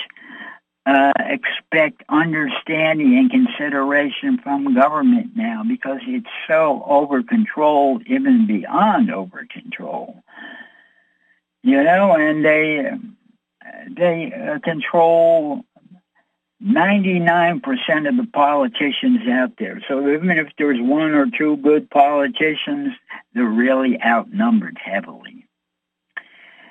uh, 0.86 1.13
expect 1.20 2.04
understanding 2.10 3.18
and 3.18 3.32
consideration 3.32 4.38
from 4.38 4.76
government 4.76 5.32
now 5.36 5.63
because 5.68 6.00
it's 6.08 6.30
so 6.48 6.84
over 6.86 7.24
controlled, 7.24 8.04
even 8.08 8.46
beyond 8.46 9.12
over 9.12 9.48
control. 9.52 10.24
You 11.63 11.84
know, 11.84 12.13
and 12.13 12.46
they 12.46 12.91
they 13.89 14.32
uh, 14.32 14.60
control 14.60 15.65
99% 16.65 18.10
of 18.10 18.17
the 18.17 18.28
politicians 18.34 19.28
out 19.30 19.51
there. 19.60 19.82
So 19.88 20.10
even 20.10 20.32
if 20.32 20.47
there's 20.58 20.82
one 20.82 21.12
or 21.12 21.28
two 21.30 21.58
good 21.58 21.89
politicians, 21.89 22.93
they're 23.34 23.45
really 23.45 24.01
outnumbered 24.01 24.78
heavily. 24.84 25.45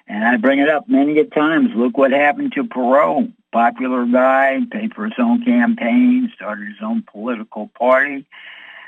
And 0.06 0.24
I 0.24 0.36
bring 0.36 0.58
it 0.58 0.68
up 0.68 0.88
many 0.88 1.18
a 1.20 1.24
times. 1.24 1.70
Look 1.74 1.96
what 1.96 2.10
happened 2.10 2.52
to 2.52 2.64
Perot. 2.64 3.32
Popular 3.52 4.04
guy, 4.04 4.58
paid 4.70 4.94
for 4.94 5.04
his 5.04 5.14
own 5.16 5.44
campaign, 5.44 6.32
started 6.34 6.66
his 6.66 6.82
own 6.82 7.04
political 7.10 7.68
party. 7.78 8.26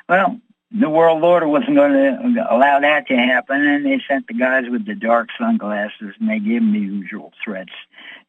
Well, 0.09 0.40
the 0.72 0.90
world 0.90 1.22
order 1.22 1.46
wasn't 1.46 1.76
going 1.76 1.92
to 1.92 2.46
allow 2.50 2.81
that 2.81 3.07
to 3.09 3.14
happen, 3.14 3.64
and 3.64 3.87
they 3.87 4.00
sent 4.09 4.26
the 4.26 4.35
guys 4.35 4.64
with 4.68 4.85
the 4.87 4.94
dark 4.94 5.29
sunglasses, 5.38 6.14
and 6.18 6.29
they 6.29 6.40
gave 6.40 6.61
them 6.61 6.72
the 6.72 6.81
usual 6.81 7.33
threats. 7.42 7.72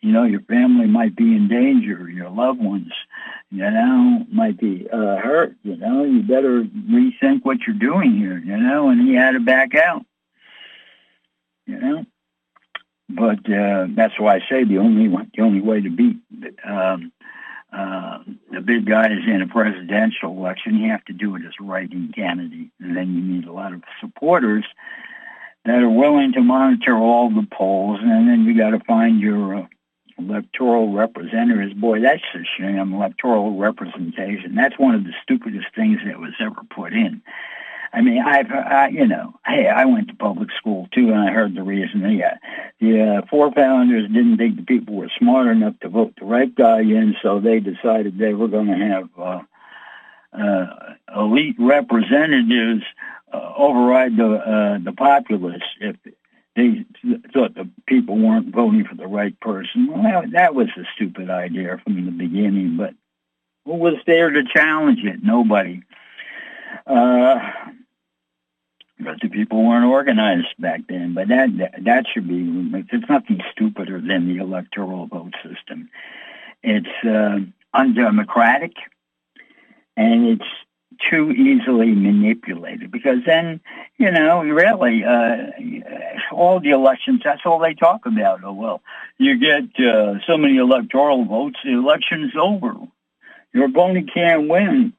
You 0.01 0.11
know, 0.11 0.23
your 0.23 0.41
family 0.41 0.85
might 0.85 1.15
be 1.15 1.35
in 1.35 1.47
danger, 1.47 2.07
your 2.07 2.29
loved 2.29 2.59
ones, 2.59 2.91
you 3.49 3.69
know, 3.69 4.25
might 4.31 4.59
be 4.59 4.87
uh, 4.91 5.17
hurt. 5.17 5.55
You 5.63 5.77
know, 5.77 6.03
you 6.03 6.21
better 6.21 6.63
rethink 6.63 7.43
what 7.43 7.57
you're 7.65 7.75
doing 7.75 8.15
here. 8.15 8.37
You 8.37 8.57
know, 8.57 8.89
and 8.89 9.01
he 9.01 9.15
had 9.15 9.31
to 9.31 9.39
back 9.39 9.73
out. 9.73 10.05
You 11.65 11.79
know, 11.79 12.05
but 13.09 13.39
uh, 13.51 13.87
that's 13.95 14.19
why 14.19 14.35
I 14.35 14.39
say 14.49 14.63
the 14.63 14.77
only 14.77 15.07
one, 15.07 15.31
the 15.35 15.41
only 15.41 15.61
way 15.61 15.81
to 15.81 15.89
beat 15.89 16.17
um, 16.63 17.11
uh, 17.77 18.19
the 18.51 18.61
big 18.61 18.85
guys 18.85 19.11
in 19.27 19.41
a 19.41 19.47
presidential 19.47 20.31
election, 20.31 20.77
you 20.77 20.89
have 20.89 21.05
to 21.05 21.13
do 21.13 21.35
it 21.35 21.43
as 21.45 21.53
a 21.59 21.63
write-in 21.63 22.11
candidate. 22.13 22.71
And 22.79 22.97
then 22.97 23.13
you 23.13 23.21
need 23.21 23.45
a 23.45 23.53
lot 23.53 23.73
of 23.73 23.83
supporters 24.01 24.65
that 25.65 25.83
are 25.83 25.89
willing 25.89 26.33
to 26.33 26.41
monitor 26.41 26.95
all 26.95 27.29
the 27.29 27.47
polls. 27.51 27.99
And 28.01 28.27
then 28.27 28.45
you 28.45 28.57
got 28.57 28.71
to 28.71 28.79
find 28.85 29.19
your 29.19 29.55
uh, 29.55 29.67
electoral 30.17 30.91
representatives. 30.91 31.73
Boy, 31.73 32.01
that's 32.01 32.23
a 32.33 32.43
shame, 32.57 32.93
electoral 32.93 33.57
representation. 33.57 34.55
That's 34.55 34.79
one 34.79 34.95
of 34.95 35.03
the 35.03 35.13
stupidest 35.21 35.67
things 35.75 35.99
that 36.05 36.19
was 36.19 36.33
ever 36.39 36.61
put 36.73 36.93
in. 36.93 37.21
I 37.93 38.01
mean, 38.01 38.21
I've, 38.21 38.51
I, 38.51 38.89
you 38.89 39.07
know, 39.07 39.33
hey, 39.45 39.67
I 39.67 39.85
went 39.85 40.09
to 40.09 40.15
public 40.15 40.49
school 40.57 40.87
too, 40.93 41.11
and 41.11 41.19
I 41.19 41.31
heard 41.31 41.55
the 41.55 41.63
reason. 41.63 42.05
Uh, 42.05 42.37
the 42.79 43.01
uh, 43.01 43.25
four 43.29 43.51
founders 43.51 44.07
didn't 44.07 44.37
think 44.37 44.57
the 44.57 44.63
people 44.63 44.95
were 44.95 45.11
smart 45.17 45.47
enough 45.47 45.79
to 45.81 45.89
vote 45.89 46.13
the 46.19 46.25
right 46.25 46.53
guy 46.53 46.81
in, 46.81 47.15
so 47.21 47.39
they 47.39 47.59
decided 47.59 48.17
they 48.17 48.33
were 48.33 48.47
going 48.47 48.67
to 48.67 48.73
have 48.73 49.09
uh, 49.17 49.41
uh, 50.33 50.93
elite 51.15 51.55
representatives 51.59 52.83
uh, 53.33 53.53
override 53.57 54.15
the 54.15 54.33
uh, 54.33 54.77
the 54.83 54.93
populace 54.93 55.63
if 55.79 55.95
they 56.55 56.85
thought 57.33 57.55
the 57.55 57.69
people 57.87 58.17
weren't 58.17 58.53
voting 58.53 58.85
for 58.85 58.95
the 58.95 59.07
right 59.07 59.39
person. 59.39 59.87
Well, 59.87 60.01
that, 60.01 60.31
that 60.31 60.55
was 60.55 60.67
a 60.77 60.83
stupid 60.95 61.29
idea 61.29 61.79
from 61.83 62.05
the 62.05 62.11
beginning, 62.11 62.77
but 62.77 62.93
who 63.65 63.75
was 63.75 63.95
there 64.05 64.29
to 64.29 64.43
challenge 64.43 64.99
it? 65.03 65.21
Nobody. 65.21 65.83
Uh, 66.85 67.35
but 68.99 69.19
the 69.21 69.29
people 69.29 69.63
weren't 69.63 69.85
organized 69.85 70.55
back 70.59 70.81
then. 70.89 71.13
But 71.13 71.27
that 71.29 71.49
that 71.83 72.05
should 72.13 72.27
be. 72.27 72.71
It's 72.91 73.09
nothing 73.09 73.41
stupider 73.51 74.01
than 74.01 74.27
the 74.27 74.41
electoral 74.41 75.07
vote 75.07 75.35
system. 75.43 75.89
It's 76.63 76.87
uh, 77.05 77.39
undemocratic, 77.73 78.73
and 79.95 80.27
it's 80.27 80.49
too 81.11 81.31
easily 81.31 81.91
manipulated 81.91 82.91
because 82.91 83.17
then 83.25 83.59
you 83.97 84.11
know 84.11 84.41
really 84.41 85.03
uh, 85.03 85.51
all 86.31 86.59
the 86.59 86.71
elections 86.71 87.21
that's 87.23 87.41
all 87.45 87.59
they 87.59 87.73
talk 87.75 88.05
about 88.05 88.43
oh 88.43 88.53
well 88.53 88.81
you 89.19 89.37
get 89.39 89.63
uh, 89.85 90.13
so 90.25 90.37
many 90.37 90.57
electoral 90.57 91.25
votes 91.25 91.57
the 91.63 91.73
election's 91.73 92.33
over 92.39 92.73
your 93.53 93.65
opponent 93.65 94.09
can't 94.11 94.49
win 94.49 94.93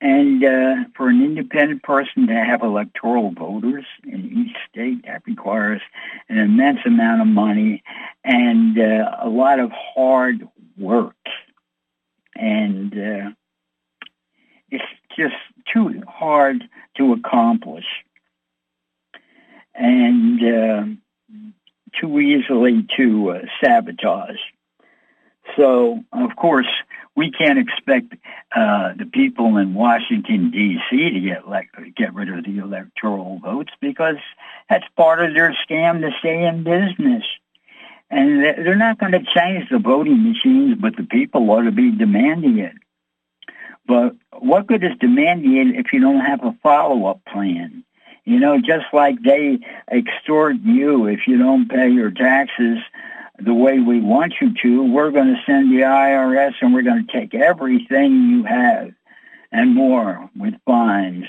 and 0.00 0.44
uh, 0.44 0.74
for 0.96 1.08
an 1.08 1.24
independent 1.24 1.82
person 1.82 2.28
to 2.28 2.34
have 2.34 2.62
electoral 2.62 3.32
voters 3.32 3.84
in 4.04 4.46
each 4.46 4.56
state, 4.70 5.04
that 5.06 5.22
requires 5.26 5.82
an 6.28 6.38
immense 6.38 6.78
amount 6.86 7.20
of 7.20 7.26
money 7.26 7.82
and 8.24 8.78
uh, 8.78 9.16
a 9.20 9.28
lot 9.28 9.58
of 9.58 9.72
hard 9.72 10.46
work. 10.76 11.16
And 12.36 12.92
uh, 12.92 13.30
it's 14.70 14.84
just 15.16 15.34
too 15.72 16.02
hard 16.06 16.62
to 16.96 17.12
accomplish 17.12 17.86
and 19.74 20.40
uh, 20.42 20.84
too 22.00 22.20
easily 22.20 22.86
to 22.96 23.30
uh, 23.30 23.40
sabotage. 23.62 24.38
So, 25.56 26.04
of 26.12 26.36
course, 26.36 26.68
we 27.16 27.32
can't 27.32 27.58
expect 27.58 28.14
uh, 28.54 28.92
the 28.96 29.06
people 29.06 29.56
in 29.56 29.74
Washington 29.74 30.50
D.C. 30.50 31.10
to 31.10 31.20
get 31.20 31.94
get 31.96 32.14
rid 32.14 32.28
of 32.28 32.44
the 32.44 32.58
electoral 32.58 33.40
votes 33.40 33.72
because 33.80 34.16
that's 34.70 34.84
part 34.96 35.22
of 35.22 35.34
their 35.34 35.56
scam 35.68 36.00
to 36.00 36.10
stay 36.20 36.44
in 36.44 36.62
business. 36.62 37.24
And 38.10 38.42
they're 38.42 38.76
not 38.76 38.98
going 38.98 39.12
to 39.12 39.22
change 39.22 39.68
the 39.68 39.78
voting 39.78 40.22
machines, 40.22 40.76
but 40.80 40.96
the 40.96 41.02
people 41.02 41.50
ought 41.50 41.62
to 41.62 41.72
be 41.72 41.90
demanding 41.90 42.58
it. 42.58 42.74
But 43.86 44.14
what 44.38 44.66
good 44.66 44.84
is 44.84 44.92
demanding 45.00 45.56
it 45.56 45.76
if 45.76 45.92
you 45.92 46.00
don't 46.00 46.20
have 46.20 46.44
a 46.44 46.56
follow-up 46.62 47.20
plan? 47.24 47.84
You 48.24 48.38
know, 48.38 48.58
just 48.60 48.86
like 48.92 49.22
they 49.22 49.58
extort 49.90 50.56
you 50.62 51.06
if 51.06 51.20
you 51.26 51.38
don't 51.38 51.68
pay 51.68 51.88
your 51.88 52.10
taxes 52.10 52.78
the 53.38 53.54
way 53.54 53.78
we 53.78 54.00
want 54.00 54.34
you 54.40 54.52
to, 54.62 54.92
we're 54.92 55.10
going 55.10 55.28
to 55.28 55.42
send 55.46 55.70
the 55.70 55.82
IRS 55.82 56.54
and 56.60 56.74
we're 56.74 56.82
going 56.82 57.06
to 57.06 57.12
take 57.12 57.34
everything 57.34 58.30
you 58.30 58.44
have 58.44 58.92
and 59.52 59.74
more 59.74 60.28
with 60.36 60.54
fines. 60.66 61.24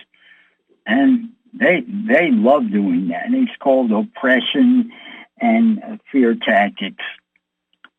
And 0.85 1.29
they 1.53 1.81
they 1.81 2.31
love 2.31 2.71
doing 2.71 3.09
that. 3.09 3.25
And 3.25 3.35
it's 3.35 3.55
called 3.59 3.91
oppression 3.91 4.91
and 5.39 5.99
fear 6.11 6.35
tactics. 6.35 7.03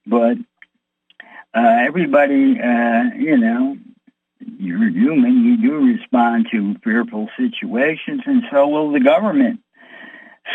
But 0.06 0.38
uh, 1.54 1.76
everybody, 1.86 2.60
uh, 2.60 3.14
you 3.16 3.38
know, 3.38 3.76
you're 4.58 4.88
human. 4.88 5.44
You 5.44 5.56
do 5.56 5.86
respond 5.86 6.48
to 6.52 6.74
fearful 6.82 7.28
situations, 7.38 8.22
and 8.26 8.42
so 8.50 8.68
will 8.68 8.92
the 8.92 9.00
government. 9.00 9.60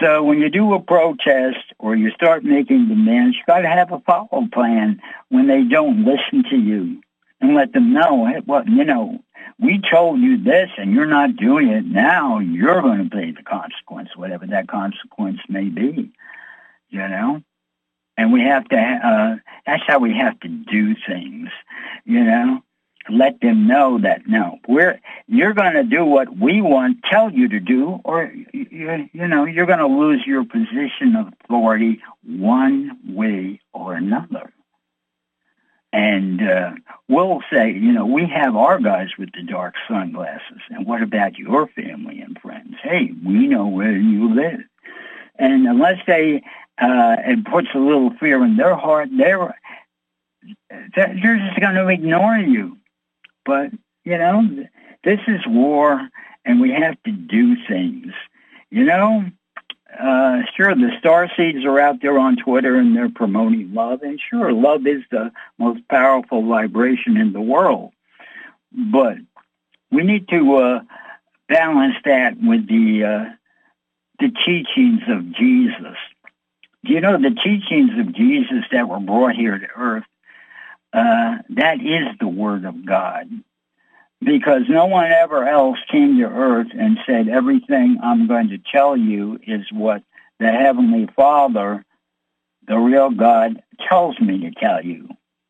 So 0.01 0.23
when 0.23 0.39
you 0.39 0.49
do 0.49 0.73
a 0.73 0.79
protest 0.79 1.73
or 1.79 1.95
you 1.95 2.11
start 2.11 2.43
making 2.43 2.89
demands, 2.89 3.37
you 3.37 3.43
got 3.47 3.59
to 3.59 3.69
have 3.69 3.91
a 3.91 3.99
follow 4.01 4.47
plan 4.51 5.01
when 5.29 5.47
they 5.47 5.63
don't 5.63 6.03
listen 6.03 6.43
to 6.49 6.57
you 6.57 7.01
and 7.39 7.55
let 7.55 7.73
them 7.73 7.93
know, 7.93 8.29
well, 8.45 8.67
you 8.67 8.83
know, 8.83 9.19
we 9.59 9.81
told 9.89 10.19
you 10.19 10.43
this 10.43 10.69
and 10.77 10.93
you're 10.93 11.05
not 11.05 11.37
doing 11.37 11.69
it. 11.69 11.85
Now 11.85 12.39
you're 12.39 12.81
going 12.81 13.09
to 13.09 13.15
pay 13.15 13.31
the 13.31 13.43
consequence, 13.43 14.09
whatever 14.15 14.45
that 14.47 14.67
consequence 14.67 15.39
may 15.47 15.69
be, 15.69 16.11
you 16.89 16.99
know? 16.99 17.41
And 18.17 18.33
we 18.33 18.41
have 18.41 18.67
to, 18.69 18.77
uh, 18.77 19.35
that's 19.65 19.83
how 19.87 19.99
we 19.99 20.13
have 20.17 20.39
to 20.41 20.47
do 20.47 20.95
things, 21.07 21.49
you 22.05 22.23
know? 22.23 22.61
Let 23.09 23.39
them 23.41 23.67
know 23.67 23.99
that 24.01 24.21
no, 24.27 24.57
we're 24.67 24.99
you're 25.27 25.53
going 25.53 25.73
to 25.73 25.83
do 25.83 26.05
what 26.05 26.37
we 26.37 26.61
want, 26.61 26.97
tell 27.09 27.31
you 27.31 27.47
to 27.49 27.59
do, 27.59 27.99
or 28.03 28.31
you, 28.53 29.09
you 29.11 29.27
know 29.27 29.45
you're 29.45 29.65
going 29.65 29.79
to 29.79 29.87
lose 29.87 30.23
your 30.25 30.43
position 30.43 31.15
of 31.15 31.33
authority 31.43 32.01
one 32.23 32.97
way 33.07 33.61
or 33.73 33.93
another. 33.93 34.51
And 35.95 36.41
uh, 36.41 36.71
we'll 37.07 37.39
say, 37.53 37.71
you 37.71 37.93
know, 37.93 38.05
we 38.05 38.27
have 38.27 38.57
our 38.57 38.79
guys 38.79 39.11
with 39.17 39.29
the 39.31 39.43
dark 39.43 39.75
sunglasses. 39.87 40.59
And 40.69 40.85
what 40.85 41.01
about 41.01 41.37
your 41.37 41.67
family 41.67 42.19
and 42.19 42.37
friends? 42.41 42.75
Hey, 42.83 43.11
we 43.25 43.47
know 43.47 43.67
where 43.67 43.95
you 43.95 44.35
live. 44.35 44.59
And 45.39 45.65
unless 45.65 45.99
they, 46.05 46.43
uh, 46.81 47.15
it 47.25 47.45
puts 47.45 47.69
a 47.73 47.79
little 47.79 48.11
fear 48.19 48.43
in 48.43 48.57
their 48.57 48.75
heart, 48.75 49.07
they're, 49.17 49.55
they're 50.69 51.37
just 51.37 51.61
going 51.61 51.75
to 51.75 51.87
ignore 51.87 52.39
you. 52.39 52.77
But, 53.45 53.71
you 54.03 54.17
know, 54.17 54.65
this 55.03 55.19
is 55.27 55.41
war 55.47 56.09
and 56.43 56.59
we 56.59 56.71
have 56.71 57.01
to 57.03 57.11
do 57.11 57.55
things. 57.67 58.13
You 58.69 58.85
know, 58.85 59.25
uh, 59.97 60.41
sure, 60.55 60.75
the 60.75 60.91
star 60.99 61.29
seeds 61.35 61.63
are 61.65 61.79
out 61.79 62.01
there 62.01 62.17
on 62.19 62.35
Twitter 62.35 62.75
and 62.75 62.95
they're 62.95 63.09
promoting 63.09 63.73
love. 63.73 64.01
And 64.01 64.19
sure, 64.19 64.51
love 64.51 64.85
is 64.87 65.03
the 65.11 65.31
most 65.57 65.87
powerful 65.87 66.45
vibration 66.45 67.17
in 67.17 67.33
the 67.33 67.41
world. 67.41 67.93
But 68.71 69.17
we 69.91 70.03
need 70.03 70.27
to 70.29 70.55
uh, 70.55 70.79
balance 71.47 71.95
that 72.03 72.37
with 72.41 72.67
the 72.67 73.03
uh, 73.03 73.25
the 74.19 74.31
teachings 74.45 75.01
of 75.07 75.31
Jesus. 75.33 75.97
Do 76.83 76.93
you 76.93 77.01
know 77.01 77.17
the 77.17 77.35
teachings 77.43 77.91
of 77.99 78.13
Jesus 78.13 78.63
that 78.71 78.87
were 78.87 78.99
brought 78.99 79.35
here 79.35 79.57
to 79.57 79.67
earth? 79.75 80.03
Uh, 80.95 81.39
that 81.49 81.81
is 81.81 82.17
the 82.19 82.27
Word 82.27 82.63
of 82.63 82.85
God 82.85 83.29
because 84.21 84.61
no 84.69 84.85
one 84.85 85.11
ever 85.11 85.47
else 85.47 85.77
came 85.91 86.17
to 86.17 86.25
earth 86.25 86.67
and 86.73 86.97
said, 87.05 87.27
everything 87.27 87.97
I'm 88.01 88.27
going 88.27 88.49
to 88.49 88.57
tell 88.71 88.95
you 88.95 89.39
is 89.45 89.65
what 89.71 90.03
the 90.39 90.47
Heavenly 90.47 91.07
Father, 91.15 91.85
the 92.67 92.77
real 92.77 93.09
God, 93.09 93.61
tells 93.87 94.19
me 94.19 94.39
to 94.39 94.51
tell 94.51 94.83
you. 94.83 95.09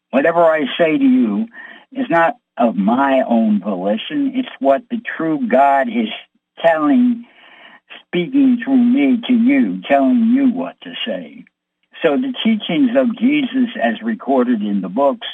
Whatever 0.09 0.43
I 0.43 0.65
say 0.77 0.97
to 0.97 1.03
you 1.03 1.47
is 1.91 2.09
not 2.09 2.35
of 2.57 2.75
my 2.75 3.21
own 3.27 3.61
volition. 3.61 4.31
It's 4.35 4.49
what 4.59 4.83
the 4.89 5.01
true 5.15 5.47
God 5.47 5.89
is 5.89 6.09
telling, 6.63 7.25
speaking 8.05 8.59
through 8.63 8.77
me 8.77 9.21
to 9.27 9.33
you, 9.33 9.81
telling 9.87 10.31
you 10.33 10.51
what 10.51 10.79
to 10.81 10.93
say. 11.05 11.45
So 12.05 12.17
the 12.17 12.33
teachings 12.43 12.91
of 12.95 13.17
Jesus 13.17 13.69
as 13.81 14.01
recorded 14.03 14.61
in 14.61 14.81
the 14.81 14.89
books 14.89 15.27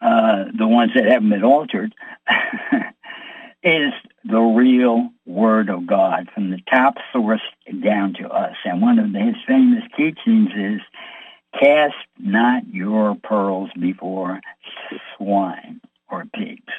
uh, 0.00 0.44
the 0.56 0.68
ones 0.68 0.92
that 0.94 1.06
haven't 1.06 1.30
been 1.30 1.42
altered, 1.42 1.94
is 3.62 3.92
the 4.24 4.40
real 4.40 5.10
Word 5.24 5.70
of 5.70 5.86
God 5.86 6.28
from 6.34 6.50
the 6.50 6.60
top 6.70 6.94
source 7.12 7.40
down 7.82 8.14
to 8.20 8.28
us. 8.28 8.54
And 8.64 8.82
one 8.82 8.98
of 8.98 9.06
his 9.06 9.34
famous 9.46 9.82
teachings 9.96 10.50
is, 10.56 10.80
cast 11.58 11.94
not 12.18 12.68
your 12.68 13.16
pearls 13.22 13.70
before 13.80 14.40
swine 15.16 15.80
or 16.10 16.24
pigs. 16.26 16.72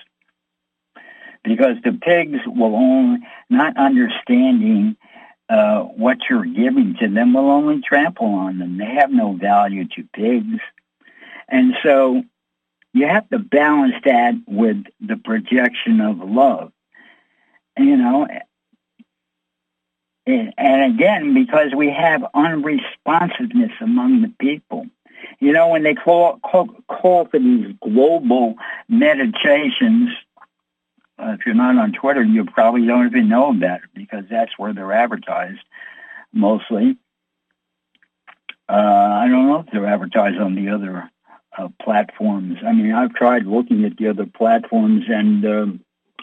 Because 1.44 1.78
the 1.84 1.94
pigs 1.94 2.40
will 2.46 2.76
only, 2.76 3.20
not 3.50 3.78
understanding 3.78 4.96
uh, 5.50 5.82
what 5.82 6.18
you're 6.30 6.46
giving 6.46 6.96
to 7.00 7.08
them, 7.08 7.34
will 7.34 7.50
only 7.50 7.82
trample 7.82 8.28
on 8.28 8.60
them. 8.60 8.78
They 8.78 8.86
have 8.86 9.12
no 9.12 9.34
value 9.34 9.88
to 9.96 10.04
pigs. 10.14 10.60
And 11.48 11.74
so 11.84 12.24
you 12.94 13.08
have 13.08 13.30
to 13.30 13.40
balance 13.40 13.96
that 14.06 14.36
with 14.48 14.84
the 15.00 15.18
projection 15.18 16.02
of 16.02 16.20
love. 16.20 16.72
You 17.78 17.96
know, 17.96 18.28
and 20.28 20.94
again, 20.94 21.34
because 21.34 21.74
we 21.76 21.90
have 21.92 22.26
unresponsiveness 22.36 23.72
among 23.80 24.22
the 24.22 24.34
people. 24.40 24.88
You 25.40 25.54
know, 25.54 25.70
when 25.70 25.84
they 25.84 25.94
call, 25.94 26.40
call, 26.40 26.70
call 26.90 27.26
for 27.26 27.40
these 27.40 27.74
global 27.82 28.56
meditations, 28.90 30.10
uh, 31.20 31.36
if 31.40 31.46
you're 31.46 31.56
not 31.56 31.78
on 31.78 31.94
Twitter, 31.94 32.24
you 32.24 32.46
probably 32.46 32.86
don't 32.86 33.08
even 33.08 33.30
know 33.30 33.50
about 33.50 33.84
it 33.84 33.90
because 33.94 34.26
that's 34.30 34.58
where 34.58 34.74
they're 34.74 34.94
advertised 34.94 35.62
mostly. 36.32 36.98
Uh, 38.70 38.74
I 38.74 39.28
don't 39.30 39.48
know 39.48 39.60
if 39.60 39.68
they're 39.72 39.86
advertised 39.86 40.38
on 40.38 40.56
the 40.56 40.70
other 40.70 41.10
uh, 41.58 41.70
platforms. 41.82 42.58
I 42.66 42.74
mean, 42.74 42.94
I've 42.94 43.14
tried 43.14 43.46
looking 43.46 43.86
at 43.86 43.98
the 43.98 44.10
other 44.10 44.26
platforms, 44.26 45.06
and 45.08 45.46
um, 45.46 45.80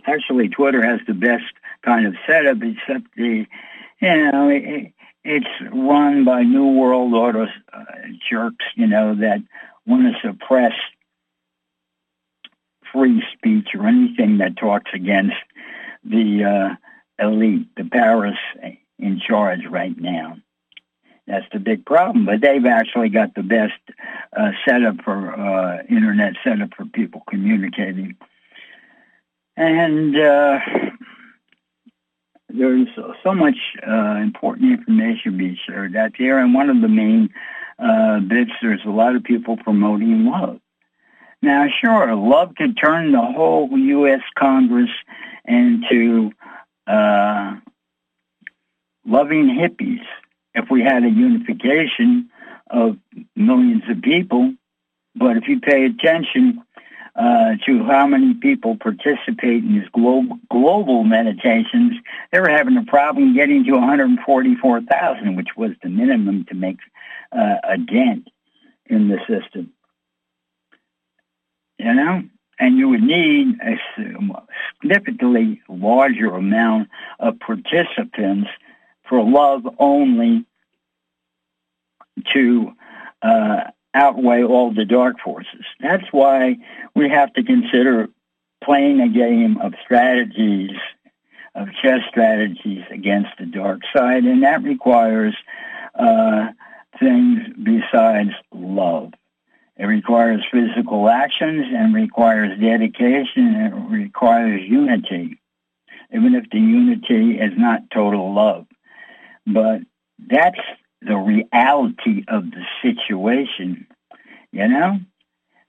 actually, 0.07 0.49
Twitter 0.49 0.85
has 0.85 1.01
the 1.07 1.15
best 1.15 1.45
kind 1.83 2.07
of 2.07 2.15
setup, 2.27 2.59
except 2.63 3.07
the, 3.17 3.47
you 4.01 4.31
know, 4.33 4.49
it, 4.49 4.93
it's 5.25 5.47
run 5.73 6.25
by 6.25 6.43
New 6.43 6.73
World 6.73 7.15
Order 7.15 7.49
uh, 7.73 7.85
jerks, 8.31 8.65
you 8.77 8.87
know, 8.87 9.15
that 9.15 9.43
want 9.87 10.03
to 10.03 10.29
suppress 10.29 10.73
free 12.95 13.23
speech 13.37 13.69
or 13.75 13.87
anything 13.87 14.39
that 14.39 14.57
talks 14.57 14.91
against 14.95 15.37
the 16.05 16.45
uh, 17.21 17.25
elite, 17.25 17.69
the 17.77 17.85
Paris 17.85 18.39
in 18.99 19.21
charge 19.21 19.67
right 19.69 19.99
now. 20.01 20.37
That's 21.27 21.47
the 21.53 21.59
big 21.59 21.85
problem. 21.85 22.27
But 22.27 22.41
they've 22.41 22.65
actually 22.65 23.09
got 23.09 23.35
the 23.35 23.43
best 23.43 23.81
uh, 24.37 24.53
setup 24.67 25.03
for 25.05 25.35
uh, 25.35 25.83
internet 25.91 26.35
setup 26.45 26.75
for 26.77 26.85
people 26.85 27.23
communicating. 27.29 28.17
And 29.57 30.17
uh, 30.17 30.59
there's 32.49 32.89
so 33.23 33.35
much 33.35 33.57
uh, 33.87 34.17
important 34.17 34.81
information 34.81 35.39
being 35.39 35.59
shared 35.67 35.97
out 35.97 36.13
there. 36.19 36.39
And 36.39 36.53
one 36.55 36.71
of 36.71 36.81
the 36.81 36.89
main 36.89 37.31
uh, 37.79 38.21
bits, 38.21 38.53
there's 38.61 38.85
a 38.85 38.91
lot 38.91 39.17
of 39.17 39.25
people 39.25 39.57
promoting 39.57 40.27
love. 40.27 40.61
Now, 41.45 41.67
sure, 41.79 42.15
love 42.15 42.55
could 42.57 42.75
turn 42.83 43.13
the 43.13 43.21
whole 43.21 43.69
U.S. 43.69 44.23
Congress 44.35 44.89
into 45.45 46.33
uh, 46.87 47.57
loving 49.05 49.49
hippies 49.49 50.07
if 50.55 50.71
we 50.71 50.81
had 50.81 51.05
a 51.05 51.11
unification 51.11 52.31
of 52.71 52.97
millions 53.37 53.83
of 53.91 54.01
people. 54.01 54.55
But 55.15 55.37
if 55.37 55.47
you 55.47 55.61
pay 55.61 55.85
attention 55.85 56.63
uh, 57.15 57.57
to 57.67 57.85
how 57.85 58.07
many 58.07 58.33
people 58.33 58.79
participate 58.79 59.65
in 59.65 59.75
these 59.75 59.89
global, 59.93 60.39
global 60.51 61.05
meditations, 61.05 61.93
they 62.33 62.41
were 62.41 62.49
having 62.49 62.79
a 62.79 62.85
problem 62.85 63.35
getting 63.35 63.65
to 63.65 63.73
144,000, 63.73 65.37
which 65.37 65.49
was 65.59 65.73
the 65.83 65.91
minimum 65.91 66.47
to 66.47 66.55
make 66.55 66.79
uh, 67.33 67.57
a 67.65 67.77
dent 67.77 68.31
in 68.87 69.09
the 69.09 69.19
system. 69.29 69.75
You 71.85 71.93
know? 71.93 72.23
And 72.59 72.79
you 72.79 72.89
would 72.89 73.03
need 73.03 73.59
a 73.61 73.79
significantly 74.81 75.61
larger 75.69 76.35
amount 76.35 76.89
of 77.19 77.39
participants 77.41 78.49
for 79.09 79.23
love 79.23 79.67
only 79.79 80.47
to 82.33 82.73
uh, 83.23 83.61
outweigh 83.93 84.45
all 84.45 84.73
the 84.73 84.85
dark 84.85 85.17
forces. 85.23 85.65
That's 85.81 86.05
why 86.11 86.57
we 86.95 87.11
have 87.11 87.33
to 87.35 87.43
consider 87.43 88.09
playing 88.63 89.01
a 89.01 89.09
game 89.09 89.59
of 89.61 89.75
strategies, 89.85 90.77
of 91.55 91.69
chess 91.83 92.01
strategies 92.09 92.85
against 92.91 93.31
the 93.39 93.47
dark 93.47 93.81
side, 93.95 94.25
and 94.25 94.43
that 94.43 94.63
requires 94.63 95.35
uh, 95.99 96.49
things 96.99 97.41
besides 97.63 98.31
love. 98.53 99.13
It 99.77 99.87
requires 99.87 100.45
physical 100.53 101.09
actions 101.09 101.67
and 101.75 101.95
requires 101.95 102.59
dedication 102.61 103.55
and 103.55 103.75
it 103.75 103.91
requires 103.91 104.63
unity, 104.63 105.41
even 106.13 106.35
if 106.35 106.49
the 106.51 106.59
unity 106.59 107.39
is 107.39 107.53
not 107.57 107.91
total 107.93 108.33
love. 108.33 108.67
But 109.47 109.81
that's 110.19 110.61
the 111.03 111.17
reality 111.17 112.25
of 112.29 112.51
the 112.51 112.65
situation, 112.83 113.87
you 114.53 114.69
know? 114.69 114.99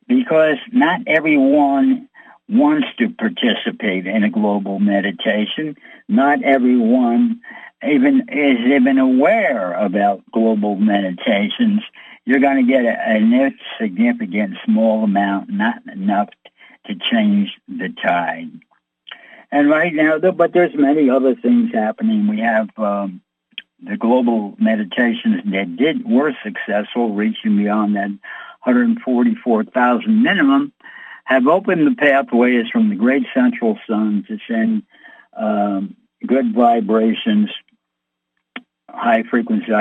Because 0.07 0.57
not 0.71 1.01
everyone 1.07 2.07
wants 2.47 2.87
to 2.99 3.09
participate 3.09 4.05
in 4.05 4.23
a 4.23 4.29
global 4.29 4.79
meditation. 4.79 5.75
Not 6.07 6.43
everyone 6.43 7.41
even 7.83 8.21
is 8.29 8.59
even 8.71 8.97
aware 8.99 9.73
about 9.73 10.23
global 10.31 10.75
meditations. 10.75 11.81
You're 12.25 12.39
going 12.39 12.65
to 12.65 12.71
get 12.71 12.85
a, 12.85 12.99
an 12.99 13.33
insignificant 13.79 14.57
small 14.65 15.03
amount, 15.03 15.49
not 15.49 15.81
enough 15.91 16.29
to 16.87 16.95
change 16.95 17.53
the 17.67 17.89
tide. 18.03 18.51
And 19.51 19.69
right 19.69 19.93
now, 19.93 20.17
but 20.19 20.53
there's 20.53 20.75
many 20.75 21.09
other 21.09 21.35
things 21.35 21.71
happening. 21.73 22.27
We 22.27 22.39
have 22.39 22.69
um, 22.77 23.21
the 23.81 23.97
global 23.97 24.55
meditations 24.59 25.43
that 25.45 25.75
did 25.77 26.07
were 26.09 26.33
successful, 26.43 27.13
reaching 27.13 27.57
beyond 27.57 27.95
that 27.95 28.09
144,000 28.63 30.23
minimum, 30.23 30.73
have 31.25 31.47
opened 31.47 31.87
the 31.87 31.95
pathways 31.95 32.67
from 32.71 32.89
the 32.89 32.95
great 32.95 33.23
central 33.33 33.77
sun 33.87 34.25
to 34.27 34.37
send 34.47 34.83
um, 35.37 35.95
good 36.25 36.53
vibrations 36.53 37.49
high 38.95 39.23
frequency 39.23 39.71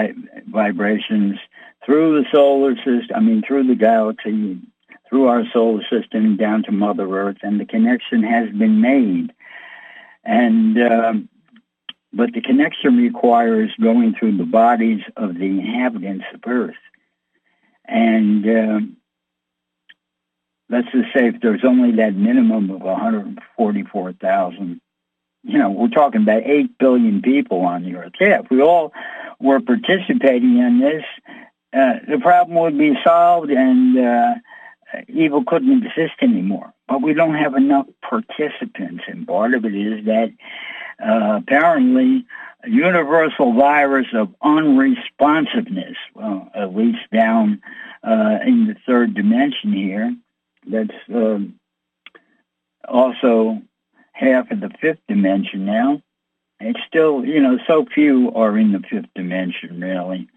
vibrations 0.48 1.38
through 1.84 2.22
the 2.22 2.28
solar 2.32 2.74
system, 2.76 3.14
I 3.14 3.20
mean, 3.20 3.42
through 3.46 3.66
the 3.66 3.74
galaxy, 3.74 4.58
through 5.08 5.28
our 5.28 5.44
solar 5.52 5.82
system 5.90 6.36
down 6.36 6.62
to 6.64 6.72
Mother 6.72 7.08
Earth, 7.08 7.38
and 7.42 7.60
the 7.60 7.66
connection 7.66 8.22
has 8.22 8.48
been 8.50 8.80
made. 8.80 9.32
And, 10.24 10.80
um, 10.80 11.28
but 12.12 12.32
the 12.32 12.40
connection 12.40 12.96
requires 12.96 13.70
going 13.80 14.14
through 14.14 14.38
the 14.38 14.44
bodies 14.44 15.02
of 15.16 15.34
the 15.34 15.44
inhabitants 15.44 16.24
of 16.32 16.40
Earth. 16.46 16.74
And 17.86 18.46
um, 18.46 18.96
let's 20.70 20.90
just 20.92 21.12
say 21.14 21.28
if 21.28 21.40
there's 21.42 21.64
only 21.64 21.92
that 21.96 22.14
minimum 22.14 22.70
of 22.70 22.80
144,000, 22.80 24.80
you 25.42 25.58
know, 25.58 25.70
we're 25.70 25.88
talking 25.88 26.22
about 26.22 26.44
8 26.44 26.78
billion 26.78 27.20
people 27.20 27.60
on 27.60 27.82
the 27.82 27.96
Earth. 27.96 28.12
Yeah, 28.18 28.40
if 28.40 28.50
we 28.50 28.62
all 28.62 28.94
were 29.38 29.60
participating 29.60 30.56
in 30.56 30.80
this, 30.80 31.04
uh, 31.74 31.94
the 32.08 32.18
problem 32.20 32.58
would 32.58 32.78
be 32.78 32.94
solved 33.04 33.50
and 33.50 33.98
uh, 33.98 34.34
evil 35.08 35.44
couldn't 35.44 35.84
exist 35.84 36.14
anymore. 36.22 36.72
But 36.88 37.02
we 37.02 37.14
don't 37.14 37.34
have 37.34 37.54
enough 37.54 37.86
participants, 38.08 39.04
and 39.08 39.26
part 39.26 39.54
of 39.54 39.64
it 39.64 39.74
is 39.74 40.04
that 40.04 40.32
uh, 41.04 41.38
apparently 41.38 42.26
a 42.62 42.70
universal 42.70 43.54
virus 43.54 44.06
of 44.14 44.34
unresponsiveness, 44.42 45.96
well, 46.14 46.50
at 46.54 46.74
least 46.74 46.98
down 47.12 47.60
uh, 48.02 48.38
in 48.46 48.66
the 48.66 48.76
third 48.86 49.14
dimension 49.14 49.72
here, 49.72 50.14
that's 50.66 50.90
uh, 51.14 51.38
also 52.86 53.60
half 54.12 54.50
of 54.50 54.60
the 54.60 54.70
fifth 54.80 55.00
dimension 55.08 55.64
now. 55.64 56.02
It's 56.60 56.80
still, 56.86 57.24
you 57.24 57.40
know, 57.40 57.58
so 57.66 57.84
few 57.92 58.30
are 58.32 58.56
in 58.56 58.72
the 58.72 58.80
fifth 58.88 59.12
dimension, 59.14 59.80
really. 59.80 60.28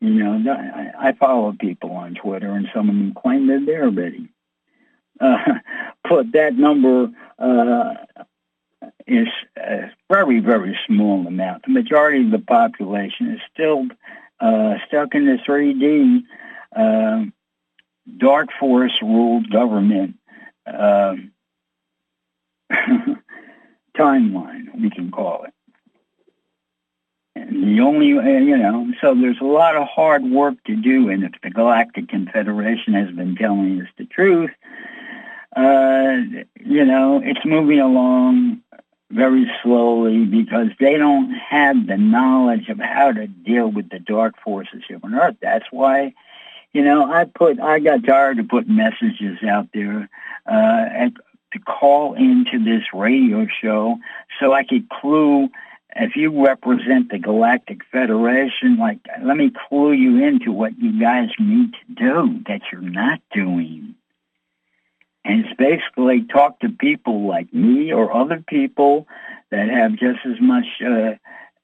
You 0.00 0.10
know, 0.10 0.52
I, 0.52 1.08
I 1.08 1.12
follow 1.12 1.54
people 1.58 1.90
on 1.92 2.14
Twitter, 2.14 2.52
and 2.52 2.68
some 2.72 2.88
of 2.88 2.94
them 2.94 3.14
claim 3.14 3.48
that 3.48 3.64
they're 3.66 3.84
already. 3.84 4.28
Uh, 5.20 5.36
but 6.08 6.32
that 6.32 6.54
number 6.54 7.10
uh, 7.38 7.94
is 9.06 9.28
a 9.56 9.90
very, 10.10 10.40
very 10.40 10.78
small 10.86 11.26
amount. 11.26 11.64
The 11.64 11.72
majority 11.72 12.24
of 12.24 12.30
the 12.30 12.38
population 12.38 13.32
is 13.32 13.40
still 13.52 13.86
uh, 14.40 14.74
stuck 14.86 15.14
in 15.14 15.26
the 15.26 15.38
3D 15.46 16.22
uh, 16.76 17.24
dark 18.18 18.50
force 18.58 18.96
ruled 19.02 19.50
government 19.50 20.16
uh, 20.66 21.16
timeline, 23.96 24.80
we 24.80 24.90
can 24.90 25.10
call 25.10 25.44
it. 25.44 25.52
The 27.50 27.80
only, 27.80 28.18
uh, 28.18 28.22
you 28.22 28.56
know, 28.56 28.92
so 29.00 29.14
there's 29.14 29.40
a 29.40 29.44
lot 29.44 29.76
of 29.76 29.86
hard 29.86 30.24
work 30.24 30.62
to 30.64 30.76
do, 30.76 31.08
and 31.08 31.24
if 31.24 31.32
the 31.42 31.50
Galactic 31.50 32.08
Confederation 32.08 32.94
has 32.94 33.10
been 33.14 33.36
telling 33.36 33.80
us 33.80 33.88
the 33.96 34.04
truth, 34.06 34.50
uh, 35.56 36.16
you 36.60 36.84
know, 36.84 37.20
it's 37.24 37.44
moving 37.44 37.80
along 37.80 38.60
very 39.10 39.50
slowly 39.62 40.24
because 40.24 40.68
they 40.78 40.96
don't 40.96 41.32
have 41.32 41.86
the 41.86 41.96
knowledge 41.96 42.68
of 42.68 42.78
how 42.78 43.12
to 43.12 43.26
deal 43.26 43.68
with 43.68 43.88
the 43.88 43.98
dark 43.98 44.34
forces 44.44 44.82
here 44.86 45.00
on 45.02 45.14
Earth. 45.14 45.36
That's 45.40 45.66
why 45.70 46.14
you 46.72 46.84
know, 46.84 47.10
I 47.10 47.24
put, 47.24 47.60
I 47.60 47.78
got 47.78 48.04
tired 48.04 48.38
of 48.38 48.48
putting 48.48 48.76
messages 48.76 49.38
out 49.42 49.68
there 49.72 50.08
uh, 50.46 50.84
and 50.94 51.16
to 51.52 51.58
call 51.58 52.14
into 52.14 52.62
this 52.62 52.84
radio 52.92 53.46
show 53.60 53.96
so 54.38 54.52
I 54.52 54.64
could 54.64 54.88
clue. 54.88 55.48
If 55.96 56.16
you 56.16 56.44
represent 56.44 57.10
the 57.10 57.18
Galactic 57.18 57.80
Federation, 57.90 58.76
like, 58.78 58.98
let 59.22 59.36
me 59.36 59.50
clue 59.68 59.92
you 59.92 60.24
into 60.24 60.52
what 60.52 60.78
you 60.78 61.00
guys 61.00 61.28
need 61.38 61.72
to 61.72 61.94
do 61.94 62.40
that 62.46 62.60
you're 62.70 62.80
not 62.80 63.20
doing. 63.32 63.94
And 65.24 65.44
it's 65.44 65.56
basically 65.56 66.24
talk 66.24 66.60
to 66.60 66.68
people 66.68 67.26
like 67.26 67.52
me 67.52 67.92
or 67.92 68.14
other 68.14 68.44
people 68.46 69.06
that 69.50 69.68
have 69.68 69.92
just 69.92 70.20
as 70.24 70.40
much 70.40 70.66
uh, 70.84 71.14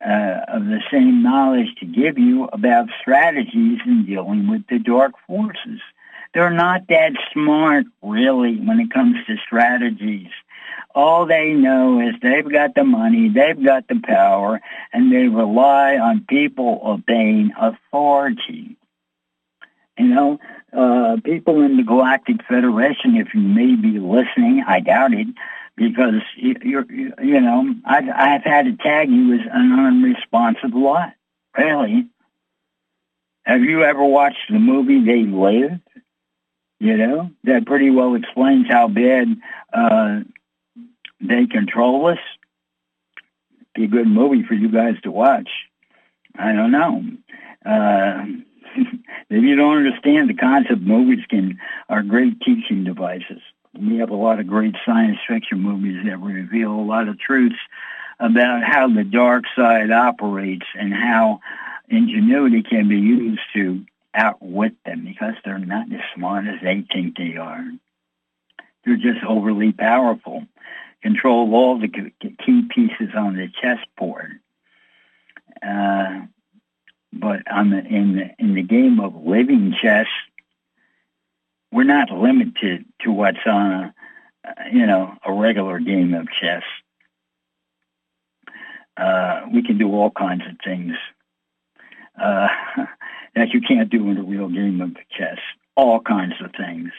uh, 0.05 0.41
of 0.49 0.65
the 0.67 0.81
same 0.91 1.23
knowledge 1.23 1.75
to 1.81 1.87
give 1.87 2.19
you 2.19 2.45
about 2.45 2.89
strategies 3.01 3.79
in 3.87 4.05
dealing 4.07 4.49
with 4.49 4.67
the 4.69 4.79
dark 4.79 5.13
forces. 5.27 5.81
They're 6.35 6.51
not 6.51 6.89
that 6.89 7.13
smart, 7.33 7.87
really, 8.03 8.57
when 8.57 8.81
it 8.81 8.93
comes 8.93 9.17
to 9.27 9.37
strategies. 9.47 10.31
All 10.95 11.27
they 11.27 11.53
know 11.53 12.01
is 12.01 12.15
they've 12.23 12.49
got 12.51 12.75
the 12.75 12.85
money, 12.85 13.29
they've 13.29 13.63
got 13.63 13.89
the 13.89 14.01
power, 14.01 14.61
and 14.93 15.13
they 15.13 15.27
rely 15.27 15.97
on 15.97 16.25
people 16.29 16.81
obeying 16.85 17.53
authority. 17.59 18.77
You 19.99 20.07
know, 20.07 20.39
uh, 20.73 21.17
people 21.25 21.63
in 21.63 21.77
the 21.77 21.83
Galactic 21.83 22.45
Federation, 22.49 23.17
if 23.17 23.35
you 23.35 23.41
may 23.41 23.75
be 23.75 23.99
listening, 23.99 24.65
I 24.67 24.81
doubt 24.81 25.15
it, 25.15 25.27
because 25.77 26.23
you're, 26.37 26.87
you 26.91 27.41
know, 27.41 27.75
I've, 27.85 28.09
I've 28.09 28.45
had 28.45 28.67
to 28.67 28.77
tag 28.77 29.11
you 29.11 29.35
as 29.35 29.47
an 29.53 29.73
unresponsive 29.73 30.75
lot. 30.75 31.13
Really? 31.57 32.07
Have 33.45 33.63
you 33.63 33.83
ever 33.83 34.05
watched 34.05 34.51
the 34.51 34.59
movie 34.59 35.05
They 35.05 35.23
Live? 35.25 35.81
You 36.81 36.97
know, 36.97 37.31
that 37.45 37.67
pretty 37.67 37.91
well 37.91 38.15
explains 38.15 38.67
how 38.69 38.89
bad 38.89 39.37
uh, 39.73 40.21
they 41.29 41.47
control 41.47 42.07
us. 42.07 42.19
Be 43.75 43.85
a 43.85 43.89
good 43.89 44.07
movie 44.07 44.45
for 44.47 44.55
you 44.55 44.69
guys 44.69 44.95
to 45.03 45.11
watch. 45.11 45.49
I 46.37 46.53
don't 46.53 46.71
know. 46.71 47.03
Uh, 47.65 48.25
if 49.31 49.43
you 49.43 49.57
don't 49.57 49.77
understand 49.79 50.31
the 50.31 50.35
concept, 50.35 50.81
movies 50.81 51.25
can 51.29 51.59
are 51.89 52.03
great 52.03 52.41
teaching 52.41 52.85
devices 52.85 53.41
we 53.79 53.99
have 53.99 54.11
a 54.11 54.17
lot 54.17 54.41
of 54.41 54.47
great 54.47 54.77
science 54.85 55.19
fiction 55.29 55.61
movies 55.61 56.05
that 56.05 56.19
reveal 56.19 56.71
a 56.71 56.89
lot 56.89 57.09
of 57.09 57.19
truths 57.19 57.59
about 58.21 58.63
how 58.63 58.89
the 58.89 59.05
dark 59.05 59.45
side 59.57 59.91
operates 59.91 60.67
and 60.79 60.93
how 60.93 61.41
ingenuity 61.89 62.63
can 62.63 62.89
be 62.89 62.99
used 62.99 63.41
to 63.55 63.85
outwit 64.15 64.75
them 64.85 65.05
because 65.05 65.35
they're 65.45 65.59
not 65.59 65.93
as 65.93 66.01
smart 66.15 66.47
as 66.47 66.61
they 66.63 66.85
think 66.93 67.17
they 67.17 67.37
are. 67.37 67.65
They're 68.85 68.97
just 68.97 69.25
overly 69.27 69.73
powerful, 69.73 70.45
control 71.05 71.55
all 71.55 71.79
the 71.79 71.87
key 71.89 72.63
pieces 72.75 73.15
on 73.15 73.37
the 73.37 73.49
chessboard. 73.61 74.41
Uh, 75.63 76.23
but 77.13 77.41
on 77.53 77.71
the, 77.71 77.79
in 77.79 78.17
the 78.17 78.31
in 78.39 78.55
the 78.55 78.63
game 78.63 78.99
of 79.01 79.15
living 79.15 79.75
chess, 79.81 80.07
we're 81.71 81.85
not 81.85 82.11
limited 82.11 82.87
to 83.03 83.13
what's 83.13 83.47
on 83.47 83.71
a, 83.73 83.95
you 84.73 84.87
know, 84.87 85.15
a 85.25 85.33
regular 85.33 85.79
game 85.79 86.15
of 86.15 86.27
chess. 86.41 86.63
Uh, 88.97 89.43
we 89.53 89.63
can 89.63 89.77
do 89.77 89.93
all 89.93 90.11
kinds 90.11 90.43
of 90.49 90.57
things 90.65 90.95
uh, 92.21 92.49
that 93.35 93.51
you 93.53 93.61
can't 93.61 93.91
do 93.91 94.09
in 94.09 94.17
a 94.17 94.23
real 94.23 94.49
game 94.49 94.81
of 94.81 94.97
chess. 95.17 95.39
All 95.77 96.01
kinds 96.01 96.35
of 96.43 96.53
things. 96.53 96.93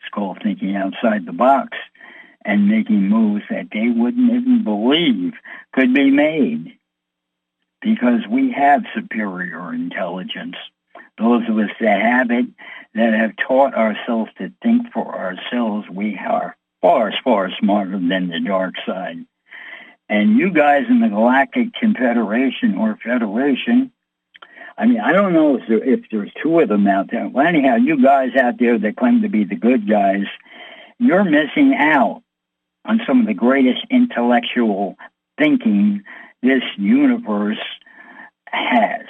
It's 0.00 0.10
called 0.14 0.38
thinking 0.42 0.76
outside 0.76 1.26
the 1.26 1.32
box 1.32 1.76
and 2.44 2.68
making 2.68 3.08
moves 3.08 3.44
that 3.50 3.68
they 3.72 3.88
wouldn't 3.88 4.32
even 4.32 4.64
believe 4.64 5.34
could 5.72 5.92
be 5.94 6.10
made 6.10 6.78
because 7.80 8.26
we 8.28 8.52
have 8.52 8.82
superior 8.94 9.72
intelligence. 9.72 10.56
Those 11.18 11.42
of 11.48 11.58
us 11.58 11.70
that 11.80 12.00
have 12.00 12.30
it, 12.30 12.46
that 12.94 13.12
have 13.12 13.36
taught 13.36 13.74
ourselves 13.74 14.30
to 14.38 14.52
think 14.62 14.92
for 14.92 15.14
ourselves, 15.14 15.88
we 15.90 16.18
are 16.18 16.56
far, 16.80 17.12
far 17.22 17.50
smarter 17.58 17.98
than 17.98 18.28
the 18.28 18.40
dark 18.40 18.74
side. 18.86 19.26
And 20.08 20.36
you 20.36 20.50
guys 20.50 20.84
in 20.88 21.00
the 21.00 21.08
Galactic 21.08 21.74
Confederation 21.74 22.76
or 22.76 22.98
Federation, 23.02 23.92
I 24.76 24.86
mean, 24.86 24.98
I 24.98 25.12
don't 25.12 25.34
know 25.34 25.56
if, 25.56 25.68
there, 25.68 25.84
if 25.84 26.00
there's 26.10 26.32
two 26.42 26.58
of 26.60 26.68
them 26.68 26.86
out 26.86 27.10
there. 27.10 27.28
Well, 27.28 27.46
anyhow, 27.46 27.76
you 27.76 28.02
guys 28.02 28.30
out 28.34 28.58
there 28.58 28.78
that 28.78 28.96
claim 28.96 29.22
to 29.22 29.28
be 29.28 29.44
the 29.44 29.56
good 29.56 29.88
guys, 29.88 30.24
you're 30.98 31.24
missing 31.24 31.74
out 31.78 32.22
on 32.84 33.00
some 33.06 33.20
of 33.20 33.26
the 33.26 33.34
greatest 33.34 33.84
intellectual 33.90 34.96
thinking 35.38 36.02
this 36.42 36.62
universe 36.76 37.58
has 38.46 39.06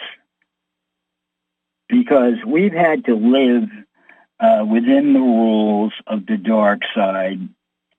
because 1.89 2.35
we've 2.47 2.73
had 2.73 3.05
to 3.05 3.15
live 3.15 3.69
uh, 4.39 4.65
within 4.65 5.13
the 5.13 5.21
rules 5.21 5.93
of 6.07 6.27
the 6.27 6.37
dark 6.37 6.81
side, 6.95 7.41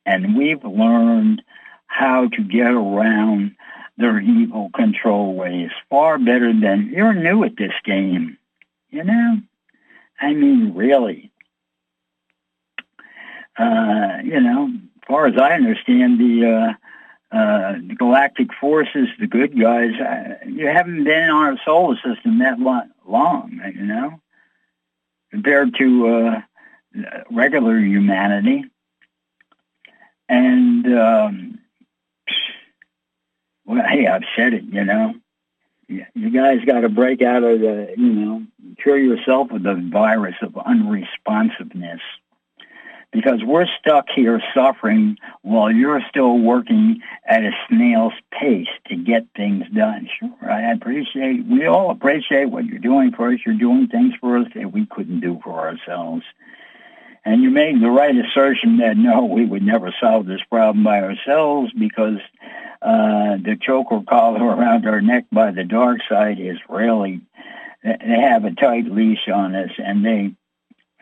and 0.05 0.36
we've 0.36 0.63
learned 0.63 1.41
how 1.88 2.28
to 2.30 2.43
get 2.43 2.72
around 2.72 3.55
their 3.97 4.19
evil 4.19 4.69
control 4.74 5.36
ways 5.36 5.69
far 5.89 6.17
better 6.17 6.51
than 6.53 6.89
you're 6.91 7.13
new 7.13 7.43
at 7.43 7.57
this 7.57 7.74
game. 7.86 8.38
You 8.89 9.03
know, 9.03 9.38
I 10.19 10.34
mean, 10.34 10.74
really. 10.74 11.32
Uh, 13.57 14.17
you 14.24 14.39
know, 14.39 14.72
far 15.12 15.28
as 15.28 15.38
I 15.38 15.51
understand, 15.53 16.20
the 16.20 16.76
uh, 17.32 17.74
the 17.88 17.95
galactic 17.97 18.47
forces, 18.59 19.07
the 19.20 19.28
good 19.28 19.59
guys, 19.59 19.91
uh, 19.99 20.45
you 20.47 20.68
haven't 20.68 21.03
been 21.03 21.24
in 21.24 21.30
our 21.30 21.57
solar 21.66 21.95
system 21.95 22.39
that 22.39 22.59
long, 22.59 23.62
you 23.76 23.86
know, 23.86 24.22
compared 25.32 25.74
to 25.78 26.07
uh, 26.07 26.41
regular 27.30 27.78
humanity. 27.80 28.66
And, 30.28 30.86
um, 30.97 31.59
well, 33.66 33.84
hey, 33.88 34.07
I've 34.07 34.24
said 34.36 34.53
it, 34.53 34.64
you 34.64 34.86
know. 34.86 35.16
You 35.88 36.30
guys 36.32 36.64
got 36.66 36.82
to 36.82 36.89
break 36.89 37.22
out 37.22 37.43
of 37.43 37.59
the, 37.59 37.93
you 37.97 38.14
know, 38.14 38.43
cure 38.82 38.97
yourself 38.97 39.51
of 39.51 39.64
the 39.64 39.89
virus 39.91 40.36
of 40.41 40.53
unresponsiveness 40.53 41.99
because 43.12 43.43
we're 43.43 43.68
stuck 43.80 44.05
here 44.16 44.41
suffering 44.53 45.18
while 45.41 45.72
you're 45.72 46.01
still 46.09 46.38
working 46.39 47.01
at 47.26 47.43
a 47.43 47.51
snail's 47.68 48.14
pace 48.32 48.70
to 48.88 48.95
get 48.95 49.26
things 49.36 49.66
done. 49.76 50.09
Sure, 50.20 50.49
I 50.49 50.72
appreciate, 50.72 51.45
we 51.45 51.66
all 51.66 51.91
appreciate 51.91 52.45
what 52.45 52.66
you're 52.66 52.80
doing 52.80 53.12
for 53.12 53.32
us. 53.32 53.39
You're 53.45 53.55
doing 53.55 53.88
things 53.88 54.14
for 54.22 54.38
us 54.38 54.47
that 54.55 54.72
we 54.72 54.86
couldn't 54.86 55.20
do 55.20 55.39
for 55.43 55.59
ourselves. 55.59 56.24
And 57.24 57.43
you 57.43 57.51
made 57.51 57.82
the 57.82 57.89
right 57.89 58.16
assertion 58.16 58.78
that 58.78 58.97
no, 58.97 59.26
we 59.26 59.45
would 59.45 59.62
never 59.62 59.93
solve 60.01 60.26
this 60.26 60.41
problem 60.49 60.84
by 60.84 61.01
ourselves 61.01 61.72
because 61.78 62.18
uh, 62.82 63.38
the 63.38 63.57
choker 63.62 64.01
collar 64.09 64.43
around 64.43 64.88
our 64.88 65.01
neck 65.01 65.26
by 65.32 65.51
the 65.51 65.64
dark 65.64 65.99
side 66.09 66.39
is 66.39 66.57
really, 66.68 67.22
they 67.84 68.20
have 68.22 68.45
a 68.45 68.55
tight 68.55 68.86
leash 68.86 69.28
on 69.32 69.53
us 69.53 69.70
and 69.78 70.03
they, 70.03 70.34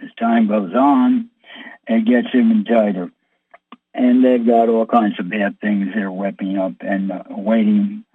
as 0.03 0.09
time 0.19 0.47
goes 0.47 0.73
on, 0.73 1.29
it 1.87 2.05
gets 2.05 2.27
even 2.33 2.65
tighter. 2.65 3.11
And 3.93 4.23
they've 4.23 4.45
got 4.45 4.69
all 4.69 4.85
kinds 4.85 5.19
of 5.19 5.29
bad 5.29 5.59
things 5.59 5.89
they're 5.93 6.11
whipping 6.11 6.57
up 6.57 6.73
and 6.81 7.11
uh, 7.11 7.23
waiting 7.29 8.05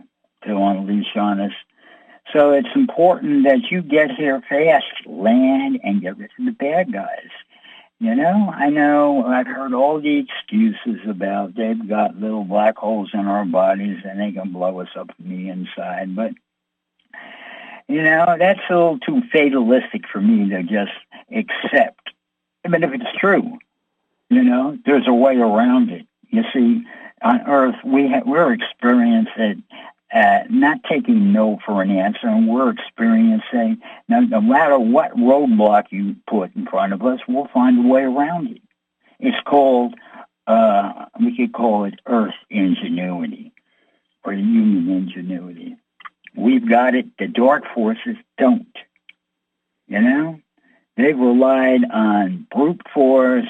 to 0.47 0.57
unleash 0.57 1.17
on 1.17 1.41
us. 1.41 1.53
So 2.33 2.53
it's 2.53 2.69
important 2.75 3.45
that 3.45 3.71
you 3.71 3.83
get 3.83 4.11
here 4.13 4.43
fast, 4.49 5.07
land, 5.07 5.81
and 5.83 6.01
get 6.01 6.17
rid 6.17 6.31
of 6.39 6.45
the 6.45 6.53
bad 6.53 6.93
guys. 6.93 7.31
You 8.01 8.15
know, 8.15 8.53
I 8.53 8.71
know 8.71 9.25
I've 9.25 9.47
heard 9.47 9.73
all 9.73 10.01
the 10.01 10.19
excuses 10.19 11.01
about 11.09 11.55
they've 11.55 11.89
got 11.89 12.17
little 12.17 12.45
black 12.45 12.77
holes 12.77 13.11
in 13.15 13.21
our 13.21 13.45
bodies 13.45 13.99
and 14.05 14.21
they 14.21 14.33
can 14.33 14.53
blow 14.53 14.81
us 14.81 14.89
up 14.99 15.11
from 15.17 15.29
the 15.29 15.49
inside, 15.49 16.15
but 16.17 16.33
you 17.89 18.03
know, 18.03 18.37
that's 18.39 18.61
a 18.71 18.75
little 18.75 18.99
too 18.99 19.23
fatalistic 19.33 20.09
for 20.11 20.21
me 20.21 20.49
to 20.51 20.63
just 20.63 20.93
accept. 21.31 22.11
Even 22.67 22.83
if 22.83 22.93
it's 22.93 23.19
true, 23.19 23.59
you 24.31 24.43
know, 24.43 24.79
there's 24.87 25.07
a 25.07 25.15
way 25.15 25.37
around 25.37 25.91
it. 25.91 26.07
You 26.29 26.43
see, 26.53 26.85
on 27.23 27.41
Earth, 27.47 27.77
we 27.85 28.09
ha- 28.09 28.23
we're 28.25 28.53
experiencing 28.53 29.63
uh, 30.13 30.41
not 30.49 30.79
taking 30.89 31.33
no 31.33 31.59
for 31.67 31.83
an 31.83 31.91
answer, 31.91 32.29
and 32.29 32.49
we're 32.49 32.71
experiencing 32.71 33.79
no, 34.09 34.21
no 34.21 34.41
matter 34.41 34.79
what 34.79 35.17
roadblock 35.17 35.87
you 35.91 36.17
put 36.29 36.55
in 36.55 36.67
front 36.67 36.93
of 36.93 37.03
us, 37.03 37.21
we'll 37.27 37.49
find 37.53 37.85
a 37.85 37.89
way 37.89 38.03
around 38.03 38.51
it. 38.51 38.63
It's 39.19 39.37
called 39.45 39.95
uh, 40.47 41.07
we 41.21 41.37
could 41.37 41.53
call 41.53 41.85
it 41.85 41.95
Earth 42.07 42.35
ingenuity 42.51 43.53
or 44.25 44.33
human 44.33 44.89
ingenuity. 44.91 45.77
We've 46.37 46.69
got 46.69 46.95
it. 46.95 47.07
The 47.19 47.29
dark 47.29 47.65
forces 47.75 48.17
don't. 48.39 48.67
You 49.87 50.01
know, 50.01 50.41
they've 50.97 51.19
relied 51.19 51.85
on 51.91 52.47
brute 52.53 52.83
force 52.93 53.49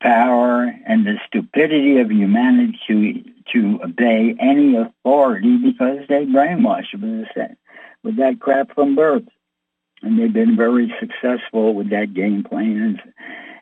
power 0.00 0.72
and 0.86 1.06
the 1.06 1.18
stupidity 1.26 1.98
of 1.98 2.10
humanity 2.10 2.78
to, 2.86 3.22
to 3.52 3.80
obey 3.84 4.34
any 4.40 4.76
authority 4.76 5.58
because 5.58 5.98
they 6.08 6.24
brainwashed 6.24 6.94
with 6.94 7.28
that, 7.36 7.56
with 8.02 8.16
that 8.16 8.40
crap 8.40 8.74
from 8.74 8.96
birth. 8.96 9.28
And 10.02 10.18
they've 10.18 10.32
been 10.32 10.56
very 10.56 10.92
successful 10.98 11.74
with 11.74 11.90
that 11.90 12.14
game 12.14 12.42
plan. 12.42 13.00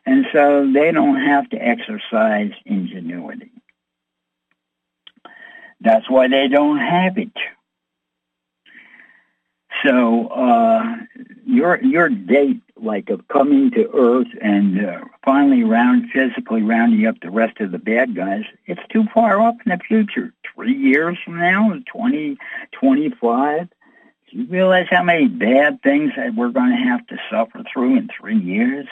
And 0.05 0.25
so 0.31 0.71
they 0.73 0.91
don't 0.91 1.19
have 1.19 1.49
to 1.49 1.57
exercise 1.57 2.51
ingenuity. 2.65 3.51
That's 5.81 6.09
why 6.09 6.29
they 6.29 6.47
don't 6.47 6.77
have 6.77 7.17
it. 7.17 7.33
So 9.83 10.27
uh, 10.27 10.95
your 11.45 11.81
your 11.81 12.09
date, 12.09 12.61
like 12.75 13.09
of 13.09 13.27
coming 13.27 13.71
to 13.71 13.89
Earth 13.93 14.27
and 14.41 14.85
uh, 14.85 14.99
finally 15.23 15.63
round 15.63 16.09
physically 16.11 16.61
rounding 16.63 17.05
up 17.05 17.15
the 17.21 17.29
rest 17.31 17.59
of 17.61 17.71
the 17.71 17.77
bad 17.77 18.15
guys, 18.15 18.43
it's 18.65 18.81
too 18.89 19.05
far 19.13 19.39
off 19.39 19.55
in 19.65 19.71
the 19.71 19.79
future. 19.87 20.33
Three 20.53 20.75
years 20.75 21.17
from 21.23 21.39
now, 21.39 21.71
twenty 21.85 22.37
twenty 22.71 23.09
five. 23.09 23.69
Do 24.31 24.37
you 24.37 24.47
realize 24.47 24.87
how 24.89 25.03
many 25.03 25.27
bad 25.27 25.81
things 25.81 26.11
that 26.15 26.35
we're 26.35 26.49
going 26.49 26.71
to 26.71 26.89
have 26.89 27.07
to 27.07 27.17
suffer 27.31 27.63
through 27.71 27.97
in 27.97 28.09
three 28.19 28.39
years? 28.39 28.87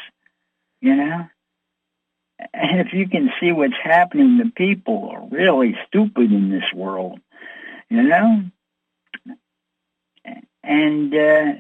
You 0.81 0.95
know. 0.95 1.27
And 2.53 2.79
if 2.81 2.93
you 2.93 3.09
can 3.09 3.31
see 3.39 3.51
what's 3.51 3.73
happening, 3.83 4.37
the 4.37 4.51
people 4.55 5.09
are 5.09 5.27
really 5.29 5.75
stupid 5.87 6.31
in 6.31 6.51
this 6.51 6.71
world. 6.73 7.19
You 7.89 8.03
know, 8.03 8.43
and 10.67 11.13
uh, 11.13 11.53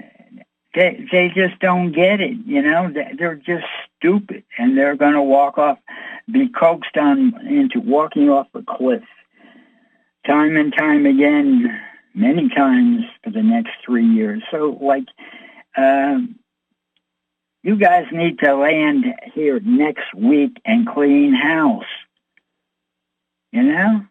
they 0.75 1.05
they 1.11 1.29
just 1.33 1.59
don't 1.59 1.91
get 1.91 2.19
it. 2.19 2.37
You 2.45 2.61
know, 2.61 2.93
they're 3.17 3.35
just 3.35 3.65
stupid, 3.97 4.43
and 4.57 4.77
they're 4.77 4.95
going 4.95 5.13
to 5.13 5.21
walk 5.21 5.57
off, 5.57 5.79
be 6.31 6.49
coaxed 6.49 6.97
on 6.97 7.33
into 7.47 7.79
walking 7.79 8.29
off 8.29 8.47
a 8.53 8.61
cliff, 8.63 9.03
time 10.25 10.57
and 10.57 10.75
time 10.77 11.05
again, 11.05 11.81
many 12.13 12.49
times 12.49 13.03
for 13.23 13.31
the 13.31 13.41
next 13.41 13.71
three 13.85 14.05
years. 14.05 14.43
So, 14.51 14.77
like, 14.81 15.05
uh, 15.75 16.19
you 17.63 17.75
guys 17.77 18.05
need 18.11 18.39
to 18.39 18.53
land 18.55 19.05
here 19.33 19.59
next 19.61 20.13
week 20.15 20.61
and 20.65 20.87
clean 20.87 21.33
house. 21.33 21.85
You 23.51 23.63
know, 23.63 24.05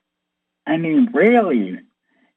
I 0.66 0.78
mean, 0.78 1.11
really, 1.12 1.78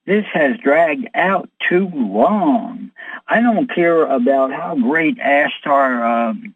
this 0.09 0.25
has 0.33 0.57
dragged 0.57 1.07
out 1.13 1.51
too 1.69 1.87
long. 1.93 2.89
I 3.27 3.41
don't 3.41 3.69
care 3.71 4.07
about 4.07 4.51
how 4.51 4.75
great 4.75 5.19
Ashtar 5.19 6.31
um, 6.31 6.55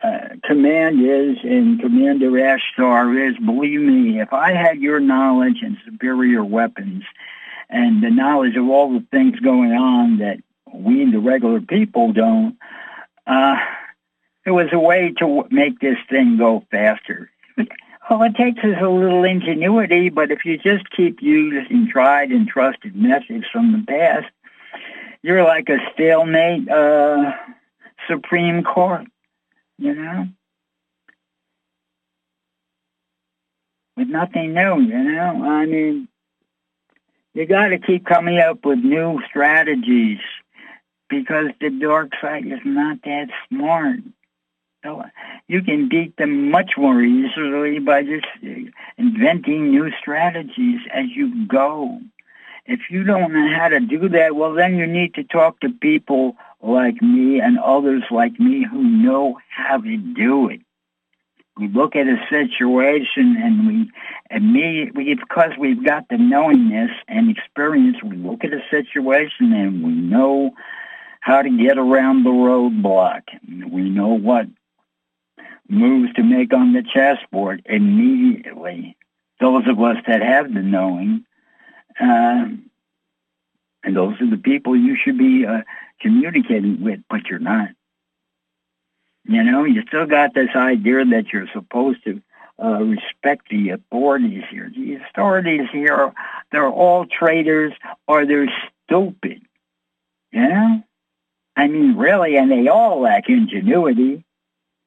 uh, 0.00 0.36
Command 0.44 1.00
is 1.00 1.36
and 1.42 1.80
Commander 1.80 2.30
Ashtar 2.30 3.28
is. 3.28 3.36
Believe 3.44 3.80
me, 3.80 4.20
if 4.20 4.32
I 4.32 4.52
had 4.52 4.78
your 4.78 5.00
knowledge 5.00 5.62
and 5.62 5.76
superior 5.84 6.44
weapons 6.44 7.02
and 7.68 8.04
the 8.04 8.10
knowledge 8.10 8.54
of 8.54 8.68
all 8.68 8.92
the 8.92 9.04
things 9.10 9.40
going 9.40 9.72
on 9.72 10.18
that 10.18 10.38
we, 10.72 11.10
the 11.10 11.18
regular 11.18 11.60
people, 11.60 12.12
don't, 12.12 12.56
uh, 13.26 13.56
there 14.44 14.54
was 14.54 14.68
a 14.72 14.78
way 14.78 15.12
to 15.18 15.44
make 15.50 15.80
this 15.80 15.98
thing 16.08 16.36
go 16.38 16.64
faster. 16.70 17.32
All 18.08 18.22
it 18.22 18.36
takes 18.36 18.62
is 18.62 18.76
a 18.80 18.88
little 18.88 19.24
ingenuity, 19.24 20.10
but 20.10 20.30
if 20.30 20.44
you 20.44 20.58
just 20.58 20.88
keep 20.90 21.20
using 21.20 21.88
tried 21.90 22.30
and 22.30 22.46
trusted 22.46 22.94
methods 22.94 23.46
from 23.52 23.72
the 23.72 23.84
past, 23.86 24.26
you're 25.22 25.42
like 25.42 25.68
a 25.68 25.78
stalemate 25.92 26.68
uh, 26.68 27.32
Supreme 28.08 28.62
Court, 28.62 29.06
you 29.78 29.94
know? 29.94 30.28
With 33.96 34.08
nothing 34.08 34.54
new, 34.54 34.80
you 34.82 35.02
know? 35.02 35.44
I 35.44 35.66
mean, 35.66 36.06
you 37.34 37.44
got 37.44 37.68
to 37.68 37.78
keep 37.78 38.06
coming 38.06 38.38
up 38.38 38.64
with 38.64 38.78
new 38.78 39.20
strategies 39.28 40.20
because 41.08 41.46
the 41.60 41.70
dark 41.70 42.12
side 42.20 42.46
is 42.46 42.60
not 42.64 42.98
that 43.02 43.28
smart. 43.48 43.98
So 44.86 45.02
you 45.48 45.62
can 45.62 45.88
beat 45.88 46.16
them 46.16 46.50
much 46.50 46.72
more 46.76 47.02
easily 47.02 47.80
by 47.80 48.04
just 48.04 48.26
inventing 48.96 49.70
new 49.70 49.90
strategies 50.00 50.80
as 50.92 51.06
you 51.14 51.46
go. 51.48 51.98
If 52.66 52.80
you 52.88 53.02
don't 53.02 53.32
know 53.32 53.48
how 53.58 53.68
to 53.68 53.80
do 53.80 54.08
that, 54.10 54.36
well, 54.36 54.54
then 54.54 54.76
you 54.76 54.86
need 54.86 55.14
to 55.14 55.24
talk 55.24 55.58
to 55.60 55.70
people 55.70 56.36
like 56.62 57.02
me 57.02 57.40
and 57.40 57.58
others 57.58 58.04
like 58.12 58.38
me 58.38 58.64
who 58.64 58.82
know 58.82 59.38
how 59.48 59.78
to 59.78 59.96
do 59.96 60.50
it. 60.50 60.60
We 61.56 61.66
look 61.68 61.96
at 61.96 62.06
a 62.06 62.24
situation 62.30 63.36
and 63.42 63.66
we 63.66 63.90
immediately, 64.30 65.14
because 65.14 65.52
we've 65.58 65.84
got 65.84 66.08
the 66.10 66.18
knowingness 66.18 66.90
and 67.08 67.28
experience, 67.28 67.96
we 68.04 68.16
look 68.16 68.44
at 68.44 68.52
a 68.52 68.62
situation 68.70 69.52
and 69.52 69.82
we 69.82 69.92
know 69.92 70.52
how 71.20 71.42
to 71.42 71.50
get 71.50 71.76
around 71.76 72.22
the 72.22 72.30
roadblock. 72.30 73.22
We 73.68 73.88
know 73.90 74.08
what 74.08 74.46
moves 75.68 76.12
to 76.14 76.22
make 76.22 76.52
on 76.52 76.72
the 76.72 76.82
chessboard 76.82 77.62
immediately. 77.66 78.96
Those 79.40 79.66
of 79.66 79.80
us 79.80 79.96
that 80.06 80.22
have 80.22 80.52
the 80.52 80.62
knowing, 80.62 81.24
uh, 82.00 82.46
and 83.84 83.96
those 83.96 84.20
are 84.20 84.30
the 84.30 84.38
people 84.38 84.76
you 84.76 84.96
should 84.96 85.18
be 85.18 85.44
uh, 85.46 85.62
communicating 86.00 86.82
with, 86.82 87.00
but 87.08 87.26
you're 87.26 87.38
not. 87.38 87.70
You 89.24 89.42
know, 89.42 89.64
you 89.64 89.82
still 89.88 90.06
got 90.06 90.34
this 90.34 90.50
idea 90.54 91.04
that 91.04 91.32
you're 91.32 91.48
supposed 91.52 92.04
to 92.04 92.22
uh, 92.62 92.82
respect 92.82 93.48
the 93.50 93.70
authorities 93.70 94.44
here. 94.50 94.70
The 94.74 94.94
authorities 94.94 95.68
here, 95.72 96.12
they're 96.52 96.68
all 96.68 97.06
traitors 97.06 97.72
or 98.06 98.24
they're 98.24 98.52
stupid. 98.84 99.42
Yeah? 100.32 100.78
I 101.56 101.68
mean, 101.68 101.96
really, 101.96 102.36
and 102.36 102.50
they 102.50 102.68
all 102.68 103.00
lack 103.00 103.28
ingenuity. 103.28 104.24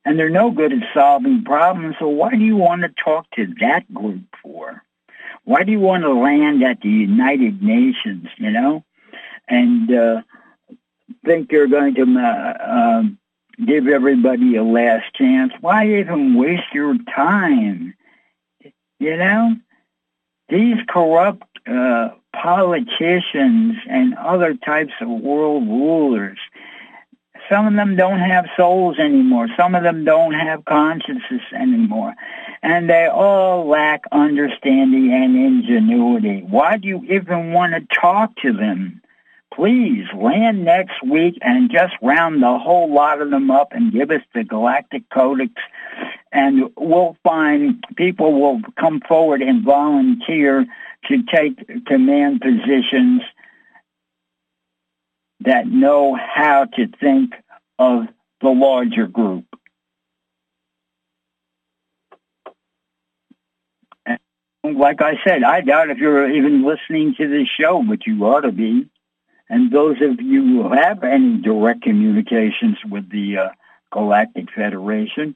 And 0.09 0.17
they're 0.17 0.27
no 0.27 0.49
good 0.49 0.73
at 0.73 0.79
solving 0.91 1.43
problems, 1.43 1.97
so 1.99 2.07
why 2.07 2.31
do 2.31 2.43
you 2.43 2.55
want 2.55 2.81
to 2.81 2.89
talk 2.89 3.29
to 3.35 3.45
that 3.61 3.93
group 3.93 4.23
for? 4.41 4.81
Why 5.43 5.61
do 5.61 5.71
you 5.71 5.79
want 5.79 6.01
to 6.01 6.11
land 6.11 6.63
at 6.63 6.81
the 6.81 6.89
United 6.89 7.61
Nations, 7.61 8.25
you 8.37 8.49
know, 8.49 8.83
and 9.47 9.93
uh, 9.93 10.21
think 11.23 11.51
you're 11.51 11.67
going 11.67 11.93
to 11.93 12.01
uh, 12.01 12.71
um, 12.71 13.19
give 13.63 13.87
everybody 13.87 14.55
a 14.55 14.63
last 14.63 15.13
chance? 15.13 15.53
Why 15.61 15.99
even 15.99 16.33
waste 16.33 16.73
your 16.73 16.95
time? 17.15 17.93
You 18.97 19.15
know, 19.15 19.57
these 20.49 20.77
corrupt 20.87 21.43
uh, 21.67 22.09
politicians 22.33 23.75
and 23.87 24.15
other 24.15 24.55
types 24.55 24.93
of 25.01 25.07
world 25.07 25.67
rulers, 25.67 26.39
some 27.49 27.67
of 27.67 27.73
them 27.73 27.95
don't 27.95 28.19
have 28.19 28.45
souls 28.55 28.97
anymore. 28.99 29.47
Some 29.57 29.75
of 29.75 29.83
them 29.83 30.05
don't 30.05 30.33
have 30.33 30.65
consciences 30.65 31.41
anymore. 31.53 32.13
And 32.61 32.89
they 32.89 33.07
all 33.07 33.67
lack 33.67 34.03
understanding 34.11 35.11
and 35.13 35.35
ingenuity. 35.35 36.41
Why 36.47 36.77
do 36.77 36.87
you 36.87 37.03
even 37.09 37.51
want 37.51 37.73
to 37.73 37.95
talk 37.95 38.35
to 38.43 38.53
them? 38.53 39.01
Please 39.53 40.05
land 40.15 40.63
next 40.63 41.03
week 41.03 41.37
and 41.41 41.71
just 41.71 41.93
round 42.01 42.41
the 42.41 42.57
whole 42.57 42.93
lot 42.93 43.21
of 43.21 43.31
them 43.31 43.49
up 43.49 43.69
and 43.71 43.91
give 43.91 44.11
us 44.11 44.21
the 44.33 44.43
Galactic 44.43 45.09
Codex 45.09 45.53
and 46.31 46.69
we'll 46.77 47.17
find 47.23 47.83
people 47.95 48.39
will 48.39 48.61
come 48.79 49.01
forward 49.01 49.41
and 49.41 49.63
volunteer 49.63 50.65
to 51.07 51.23
take 51.23 51.85
command 51.85 52.41
positions 52.41 53.21
that 55.41 55.67
know 55.67 56.15
how 56.15 56.65
to 56.65 56.87
think 56.99 57.33
of 57.77 58.07
the 58.41 58.49
larger 58.49 59.07
group. 59.07 59.45
And 64.05 64.77
like 64.77 65.01
I 65.01 65.13
said, 65.25 65.43
I 65.43 65.61
doubt 65.61 65.89
if 65.89 65.97
you're 65.97 66.29
even 66.29 66.65
listening 66.65 67.15
to 67.17 67.27
this 67.27 67.47
show, 67.59 67.83
but 67.87 68.05
you 68.05 68.23
ought 68.25 68.41
to 68.41 68.51
be. 68.51 68.89
And 69.49 69.71
those 69.71 69.97
of 70.01 70.21
you 70.21 70.63
who 70.63 70.73
have 70.73 71.03
any 71.03 71.37
direct 71.37 71.81
communications 71.81 72.77
with 72.89 73.09
the 73.09 73.37
uh, 73.37 73.49
Galactic 73.91 74.51
Federation, 74.53 75.35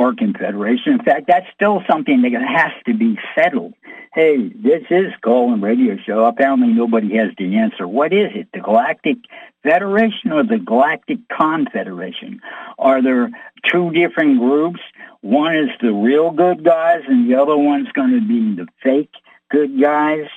or 0.00 0.14
confederation. 0.14 0.94
In 0.94 1.02
fact, 1.02 1.26
that's 1.28 1.44
still 1.54 1.82
something 1.86 2.22
that 2.22 2.32
has 2.32 2.72
to 2.86 2.94
be 2.94 3.18
settled. 3.34 3.74
Hey, 4.14 4.48
this 4.48 4.82
is 4.88 5.12
call-in 5.22 5.60
Radio 5.60 5.98
Show. 6.06 6.24
Apparently 6.24 6.68
nobody 6.68 7.16
has 7.18 7.28
the 7.36 7.58
answer. 7.58 7.86
What 7.86 8.14
is 8.14 8.30
it? 8.34 8.48
The 8.54 8.60
Galactic 8.60 9.18
Federation 9.62 10.32
or 10.32 10.42
the 10.42 10.56
Galactic 10.56 11.18
Confederation? 11.28 12.40
Are 12.78 13.02
there 13.02 13.28
two 13.70 13.90
different 13.90 14.38
groups? 14.38 14.80
One 15.20 15.54
is 15.54 15.68
the 15.82 15.92
real 15.92 16.30
good 16.30 16.64
guys 16.64 17.02
and 17.06 17.30
the 17.30 17.34
other 17.34 17.58
one's 17.58 17.92
going 17.92 18.18
to 18.18 18.26
be 18.26 18.56
the 18.56 18.68
fake 18.82 19.12
good 19.50 19.78
guys 19.78 20.28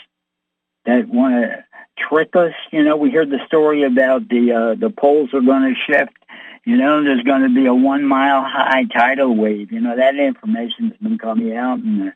that 0.86 1.08
want 1.08 1.36
to 1.36 1.64
trick 1.98 2.36
us. 2.36 2.52
You 2.74 2.84
know, 2.84 2.98
we 2.98 3.12
heard 3.12 3.30
the 3.30 3.40
story 3.48 3.84
about 3.84 4.28
the 4.28 4.52
uh, 4.52 4.76
the 4.78 4.90
poles 4.90 5.30
are 5.34 5.40
going 5.40 5.74
to 5.74 5.94
shift 5.94 6.12
you 6.66 6.78
know, 6.78 7.04
there's 7.04 7.24
going 7.24 7.42
to 7.42 7.54
be 7.54 7.66
a 7.66 7.74
one 7.74 8.06
mile 8.06 8.44
high 8.44 8.86
tidal 8.86 9.36
wave. 9.36 9.72
You 9.72 9.82
know, 9.82 9.96
that 9.96 10.16
information's 10.16 10.94
been 11.02 11.18
coming 11.18 11.56
out 11.56 11.80
and 11.80 12.10
uh, 12.10 12.12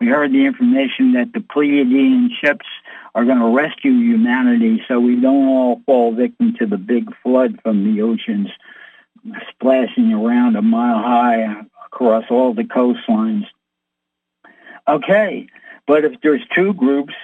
we 0.00 0.06
heard 0.06 0.32
the 0.32 0.46
information 0.46 1.14
that 1.14 1.32
the 1.32 1.40
Pleiadian 1.40 2.28
ships 2.40 2.66
are 3.14 3.24
going 3.24 3.40
to 3.40 3.56
rescue 3.56 3.90
humanity 3.90 4.80
so 4.86 5.00
we 5.00 5.16
don't 5.16 5.48
all 5.48 5.80
fall 5.86 6.14
victim 6.14 6.54
to 6.58 6.66
the 6.66 6.76
big 6.76 7.10
flood 7.22 7.60
from 7.62 7.84
the 7.84 8.02
oceans 8.02 8.48
splashing 9.50 10.12
around 10.12 10.54
a 10.54 10.62
mile 10.62 11.02
high 11.02 11.64
across 11.84 12.24
all 12.30 12.54
the 12.54 12.62
coastlines. 12.62 13.46
Okay, 14.86 15.48
but 15.86 16.04
if 16.04 16.20
there's 16.22 16.42
two 16.54 16.72
groups 16.74 17.14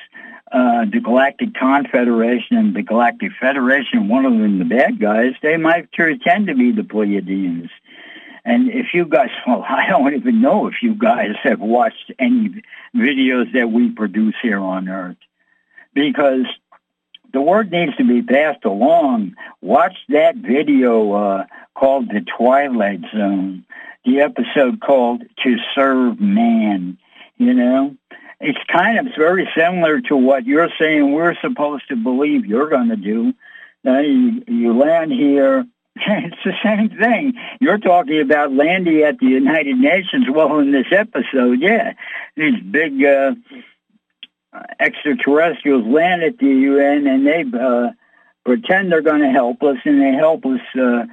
uh, 0.53 0.85
the 0.91 1.01
Galactic 1.01 1.55
Confederation 1.55 2.57
and 2.57 2.77
the 2.77 2.83
Galactic 2.83 3.33
Federation, 3.41 4.09
one 4.09 4.25
of 4.25 4.33
them 4.33 4.59
the 4.59 4.65
bad 4.65 5.01
guys, 5.01 5.33
they 5.43 5.57
might 5.57 5.91
pretend 5.93 6.47
to 6.49 6.55
be 6.55 6.71
the 6.73 6.83
Pleiadians. 6.83 7.71
And 8.45 8.69
if 8.71 8.89
you 8.93 9.07
guys, 9.07 9.31
well, 9.47 9.65
I 9.67 9.87
don't 9.89 10.15
even 10.15 10.41
know 10.41 10.67
if 10.67 10.75
you 10.83 10.95
guys 10.95 11.35
have 11.43 11.61
watched 11.61 12.13
any 12.19 12.63
videos 12.95 13.53
that 13.55 13.71
we 13.71 13.91
produce 13.91 14.35
here 14.43 14.61
on 14.61 14.89
Earth, 14.89 15.17
because 15.95 16.47
the 17.33 17.41
word 17.41 17.73
needs 17.73 17.97
to 17.97 18.05
be 18.05 18.23
passed 18.23 18.65
along. 18.65 19.35
Watch 19.61 19.97
that 20.09 20.37
video 20.37 21.13
uh, 21.13 21.47
called 21.75 22.09
The 22.09 22.25
Twilight 22.37 23.01
Zone, 23.13 23.65
the 24.05 24.21
episode 24.21 24.81
called 24.81 25.23
To 25.43 25.57
Serve 25.75 26.21
Man, 26.21 26.99
you 27.37 27.55
know? 27.55 27.97
It's 28.41 28.59
kind 28.71 28.99
of 28.99 29.07
very 29.17 29.49
similar 29.57 30.01
to 30.03 30.17
what 30.17 30.45
you're 30.45 30.71
saying 30.79 31.13
we're 31.13 31.37
supposed 31.41 31.89
to 31.89 31.97
believe 31.97 32.47
you're 32.47 32.69
going 32.69 32.89
to 32.89 32.97
do. 32.97 33.33
Uh, 33.87 34.01
you, 34.01 34.43
you 34.47 34.79
land 34.79 35.13
here. 35.13 35.65
It's 35.97 36.37
the 36.45 36.53
same 36.65 36.89
thing. 36.99 37.35
You're 37.61 37.79
talking 37.79 38.21
about 38.21 38.53
landing 38.53 39.03
at 39.03 39.19
the 39.19 39.27
United 39.27 39.77
Nations. 39.77 40.27
Well, 40.29 40.59
in 40.59 40.73
this 40.73 40.87
episode, 40.91 41.61
yeah, 41.61 41.93
these 42.37 42.61
big 42.69 43.05
uh, 43.05 43.37
extraterrestrials 44.81 45.87
land 45.87 46.25
at 46.25 46.39
the 46.39 46.47
UN 46.47 47.07
and 47.07 47.25
they 47.25 47.45
uh, 47.57 47.91
pretend 48.45 48.91
they're 48.91 49.03
going 49.03 49.23
to 49.23 49.31
help 49.31 49.63
us, 49.63 49.77
and 49.85 50.01
they 50.01 50.17
help 50.17 50.45
us 50.45 50.61
uh, 50.77 51.05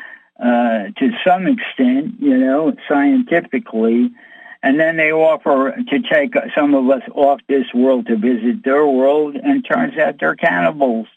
uh, 0.44 0.90
to 0.98 1.12
some 1.26 1.48
extent, 1.48 2.16
you 2.20 2.38
know, 2.38 2.74
scientifically 2.90 4.12
and 4.64 4.80
then 4.80 4.98
they 4.98 5.12
offer 5.12 5.76
to 5.90 6.00
take 6.12 6.34
some 6.56 6.76
of 6.76 6.90
us 6.90 7.04
off 7.14 7.40
this 7.48 7.66
world 7.74 8.08
to 8.08 8.16
visit 8.16 8.64
their 8.64 8.86
world, 8.86 9.36
and 9.36 9.66
turns 9.66 9.98
out 9.98 10.16
they're 10.20 10.36
cannibals. 10.36 11.08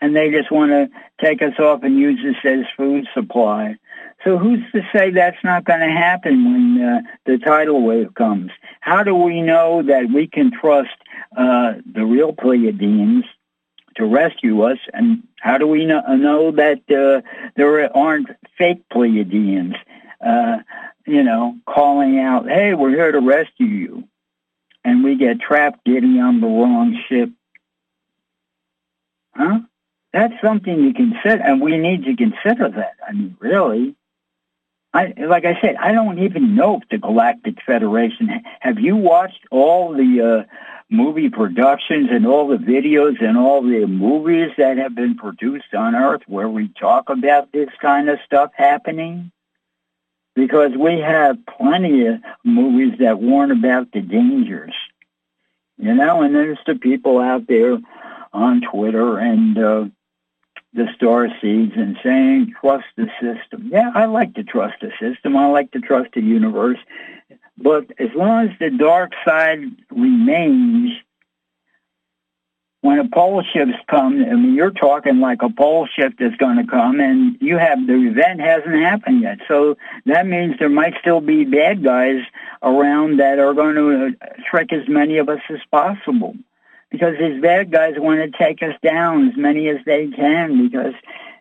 And 0.00 0.16
they 0.16 0.30
just 0.30 0.50
want 0.50 0.70
to 0.70 0.88
take 1.22 1.42
us 1.42 1.58
off 1.58 1.82
and 1.82 1.98
use 1.98 2.20
us 2.26 2.42
as 2.44 2.64
food 2.76 3.06
supply. 3.14 3.76
So 4.24 4.38
who's 4.38 4.60
to 4.72 4.80
say 4.94 5.10
that's 5.10 5.42
not 5.44 5.64
going 5.64 5.80
to 5.80 5.86
happen 5.86 6.44
when 6.44 6.82
uh, 6.82 7.00
the 7.26 7.38
tidal 7.38 7.82
wave 7.82 8.14
comes? 8.14 8.50
How 8.80 9.02
do 9.02 9.14
we 9.14 9.40
know 9.40 9.82
that 9.82 10.08
we 10.12 10.26
can 10.26 10.50
trust 10.50 10.88
uh, 11.36 11.74
the 11.90 12.04
real 12.04 12.32
Pleiadians 12.32 13.22
to 13.96 14.04
rescue 14.06 14.62
us? 14.62 14.78
And 14.92 15.26
how 15.38 15.58
do 15.58 15.66
we 15.66 15.86
know, 15.86 16.00
know 16.16 16.50
that 16.52 16.80
uh, 16.90 17.22
there 17.56 17.96
aren't 17.96 18.28
fake 18.58 18.82
Pleiadians? 18.92 19.74
You 21.06 21.22
know, 21.22 21.56
calling 21.66 22.18
out, 22.18 22.48
hey, 22.48 22.74
we're 22.74 22.90
here 22.90 23.12
to 23.12 23.20
rescue 23.20 23.66
you. 23.66 24.04
And 24.84 25.04
we 25.04 25.16
get 25.16 25.40
trapped 25.40 25.84
getting 25.84 26.18
on 26.20 26.40
the 26.40 26.46
wrong 26.46 26.98
ship. 27.08 27.30
Huh? 29.34 29.60
That's 30.12 30.34
something 30.42 30.82
you 30.82 30.92
consider, 30.92 31.42
and 31.42 31.60
we 31.60 31.76
need 31.76 32.04
to 32.04 32.16
consider 32.16 32.68
that. 32.68 32.94
I 33.06 33.12
mean, 33.12 33.36
really. 33.38 33.94
I, 34.92 35.14
like 35.16 35.44
I 35.44 35.60
said, 35.60 35.76
I 35.76 35.92
don't 35.92 36.18
even 36.18 36.56
know 36.56 36.80
if 36.80 36.88
the 36.88 36.98
Galactic 36.98 37.62
Federation. 37.64 38.28
Have 38.58 38.80
you 38.80 38.96
watched 38.96 39.46
all 39.52 39.92
the 39.92 40.46
uh, 40.48 40.54
movie 40.90 41.30
productions 41.30 42.08
and 42.10 42.26
all 42.26 42.48
the 42.48 42.56
videos 42.56 43.22
and 43.22 43.38
all 43.38 43.62
the 43.62 43.86
movies 43.86 44.50
that 44.58 44.78
have 44.78 44.96
been 44.96 45.14
produced 45.14 45.74
on 45.74 45.94
Earth 45.94 46.22
where 46.26 46.48
we 46.48 46.68
talk 46.68 47.08
about 47.08 47.52
this 47.52 47.68
kind 47.80 48.08
of 48.08 48.18
stuff 48.26 48.50
happening? 48.56 49.30
Because 50.34 50.72
we 50.78 51.00
have 51.00 51.38
plenty 51.58 52.06
of 52.06 52.20
movies 52.44 52.98
that 53.00 53.20
warn 53.20 53.50
about 53.50 53.92
the 53.92 54.00
dangers, 54.00 54.74
you 55.76 55.94
know, 55.94 56.22
and 56.22 56.34
there's 56.34 56.58
the 56.66 56.74
people 56.74 57.18
out 57.18 57.46
there 57.46 57.78
on 58.32 58.60
Twitter 58.60 59.18
and 59.18 59.58
uh, 59.58 59.84
the 60.72 60.86
star 60.94 61.28
seeds 61.40 61.72
and 61.74 61.98
saying, 62.02 62.54
trust 62.60 62.86
the 62.96 63.08
system. 63.20 63.70
Yeah, 63.72 63.90
I 63.94 64.04
like 64.04 64.34
to 64.34 64.44
trust 64.44 64.76
the 64.80 64.92
system. 65.00 65.36
I 65.36 65.46
like 65.46 65.72
to 65.72 65.80
trust 65.80 66.10
the 66.14 66.22
universe. 66.22 66.78
But 67.58 67.90
as 67.98 68.10
long 68.14 68.48
as 68.48 68.58
the 68.58 68.70
dark 68.70 69.12
side 69.24 69.60
remains, 69.90 70.92
when 72.82 72.98
a 72.98 73.08
pole 73.08 73.42
shift 73.52 73.86
comes, 73.88 74.24
I 74.26 74.34
mean, 74.34 74.54
you're 74.54 74.70
talking 74.70 75.20
like 75.20 75.42
a 75.42 75.50
pole 75.50 75.86
shift 75.86 76.20
is 76.20 76.34
going 76.36 76.56
to 76.56 76.66
come, 76.66 76.98
and 76.98 77.36
you 77.40 77.58
have 77.58 77.86
the 77.86 77.94
event 77.94 78.40
hasn't 78.40 78.74
happened 78.74 79.20
yet. 79.20 79.38
So 79.48 79.76
that 80.06 80.26
means 80.26 80.54
there 80.58 80.70
might 80.70 80.94
still 81.00 81.20
be 81.20 81.44
bad 81.44 81.84
guys 81.84 82.22
around 82.62 83.18
that 83.18 83.38
are 83.38 83.52
going 83.52 83.74
to 83.74 84.16
trick 84.50 84.72
as 84.72 84.88
many 84.88 85.18
of 85.18 85.28
us 85.28 85.40
as 85.50 85.60
possible, 85.70 86.34
because 86.90 87.16
these 87.18 87.40
bad 87.42 87.70
guys 87.70 87.94
want 87.98 88.20
to 88.20 88.38
take 88.38 88.62
us 88.62 88.74
down 88.82 89.28
as 89.28 89.36
many 89.36 89.68
as 89.68 89.84
they 89.84 90.08
can, 90.08 90.66
because 90.66 90.94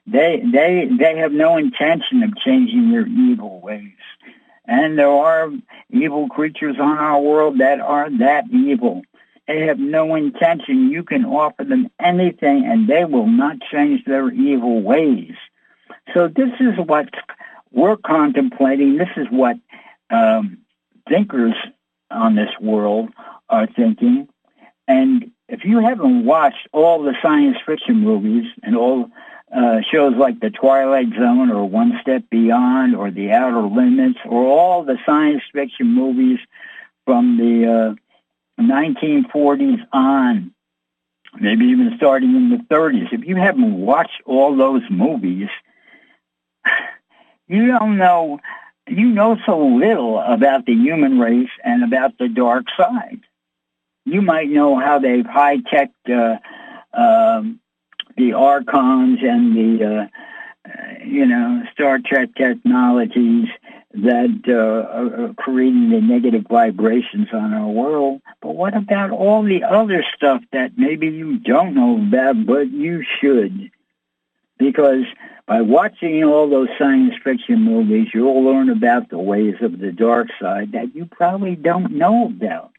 they 0.07 0.43
they 0.51 0.89
they 0.99 1.17
have 1.17 1.31
no 1.31 1.55
intention 1.55 2.21
of 2.23 2.35
changing 2.37 2.91
their 2.91 3.07
evil 3.07 3.61
ways, 3.61 3.93
And 4.69 4.99
there 4.99 5.09
are 5.09 5.49
evil 5.89 6.29
creatures 6.29 6.75
on 6.79 6.99
our 6.99 7.19
world 7.19 7.57
that 7.57 7.79
are 7.79 8.07
that 8.19 8.45
evil. 8.51 9.01
They 9.49 9.61
have 9.61 9.79
no 9.79 10.13
intention. 10.13 10.91
You 10.91 11.01
can 11.01 11.25
offer 11.25 11.63
them 11.63 11.89
anything 11.99 12.67
and 12.67 12.87
they 12.87 13.03
will 13.03 13.25
not 13.25 13.57
change 13.71 14.05
their 14.05 14.29
evil 14.29 14.83
ways. 14.83 15.33
So 16.13 16.27
this 16.27 16.51
is 16.59 16.77
what 16.77 17.09
we're 17.71 17.97
contemplating. 17.97 18.97
This 18.97 19.09
is 19.17 19.25
what 19.31 19.57
um, 20.11 20.59
thinkers 21.07 21.55
on 22.11 22.35
this 22.35 22.51
world 22.61 23.09
are 23.49 23.65
thinking. 23.65 24.29
And 24.87 25.31
if 25.47 25.65
you 25.65 25.79
haven't 25.79 26.25
watched 26.25 26.67
all 26.71 27.01
the 27.01 27.15
science 27.19 27.57
fiction 27.65 27.95
movies 27.95 28.45
and 28.61 28.77
all 28.77 29.09
uh, 29.51 29.79
shows 29.91 30.13
like 30.15 30.41
The 30.41 30.51
Twilight 30.51 31.09
Zone 31.17 31.49
or 31.49 31.67
One 31.67 31.97
Step 32.03 32.21
Beyond 32.29 32.95
or 32.95 33.09
The 33.09 33.31
Outer 33.31 33.63
Limits 33.63 34.19
or 34.27 34.45
all 34.45 34.83
the 34.83 34.99
science 35.07 35.41
fiction 35.51 35.87
movies 35.87 36.37
from 37.03 37.37
the 37.37 37.95
uh, 37.97 38.08
1940s 38.61 39.85
on, 39.91 40.53
maybe 41.39 41.65
even 41.65 41.93
starting 41.97 42.35
in 42.35 42.49
the 42.49 42.75
30s. 42.75 43.11
If 43.11 43.25
you 43.25 43.35
haven't 43.35 43.73
watched 43.73 44.21
all 44.25 44.55
those 44.55 44.83
movies, 44.89 45.49
you 47.47 47.67
don't 47.67 47.97
know, 47.97 48.39
you 48.87 49.07
know 49.07 49.37
so 49.45 49.59
little 49.59 50.19
about 50.19 50.65
the 50.65 50.73
human 50.73 51.19
race 51.19 51.49
and 51.63 51.83
about 51.83 52.17
the 52.17 52.27
dark 52.27 52.65
side. 52.77 53.21
You 54.05 54.21
might 54.21 54.49
know 54.49 54.79
how 54.79 54.99
they've 54.99 55.25
high-tech 55.25 55.91
uh, 56.09 56.37
um, 56.93 57.59
the 58.17 58.33
archons 58.33 59.19
and 59.21 59.55
the 59.55 59.85
uh, 59.85 60.69
uh, 60.69 61.05
you 61.05 61.25
know 61.25 61.63
Star 61.73 61.99
Trek 62.05 62.29
technologies 62.35 63.47
that 63.91 64.43
uh, 64.47 65.25
are 65.25 65.33
creating 65.33 65.89
the 65.89 66.01
negative 66.01 66.45
vibrations 66.47 67.27
on 67.33 67.53
our 67.53 67.67
world. 67.67 68.21
But 68.41 68.55
what 68.55 68.77
about 68.77 69.11
all 69.11 69.43
the 69.43 69.63
other 69.63 70.03
stuff 70.15 70.43
that 70.51 70.77
maybe 70.77 71.07
you 71.07 71.39
don't 71.39 71.73
know 71.73 71.97
about, 71.97 72.45
but 72.45 72.69
you 72.69 73.03
should? 73.19 73.71
Because 74.59 75.05
by 75.47 75.61
watching 75.61 76.23
all 76.23 76.47
those 76.47 76.67
science 76.77 77.15
fiction 77.23 77.63
movies, 77.63 78.09
you'll 78.13 78.43
learn 78.43 78.69
about 78.69 79.09
the 79.09 79.17
ways 79.17 79.55
of 79.61 79.79
the 79.79 79.91
dark 79.91 80.27
side 80.39 80.73
that 80.73 80.93
you 80.93 81.05
probably 81.05 81.55
don't 81.55 81.93
know 81.93 82.25
about. 82.25 82.71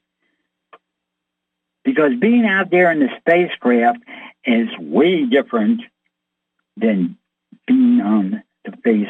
Because 1.82 2.12
being 2.20 2.46
out 2.46 2.70
there 2.70 2.92
in 2.92 3.00
the 3.00 3.08
spacecraft 3.18 3.98
is 4.44 4.68
way 4.78 5.24
different 5.26 5.82
than 6.76 7.16
being 7.66 8.00
on 8.00 8.44
the 8.64 8.76
face 8.84 9.08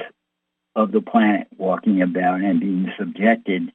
of 0.77 0.93
the 0.93 1.01
planet, 1.01 1.49
walking 1.57 2.03
about 2.03 2.41
and 2.41 2.61
being 2.61 2.93
subjected 2.99 3.73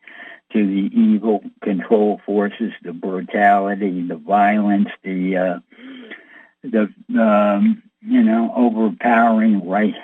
to 0.54 0.66
the 0.66 0.90
evil 0.98 1.44
control 1.62 2.22
forces, 2.26 2.72
the 2.84 2.94
brutality, 2.94 4.02
the 4.08 4.16
violence, 4.16 4.90
the 5.04 5.38
uh, 5.38 5.60
the 6.64 6.94
um, 7.20 7.84
you 8.02 8.24
know 8.24 8.54
overpowering 8.56 9.68
right 9.68 9.96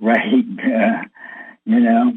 right 0.00 0.44
uh, 0.64 1.02
you 1.64 1.80
know 1.80 2.16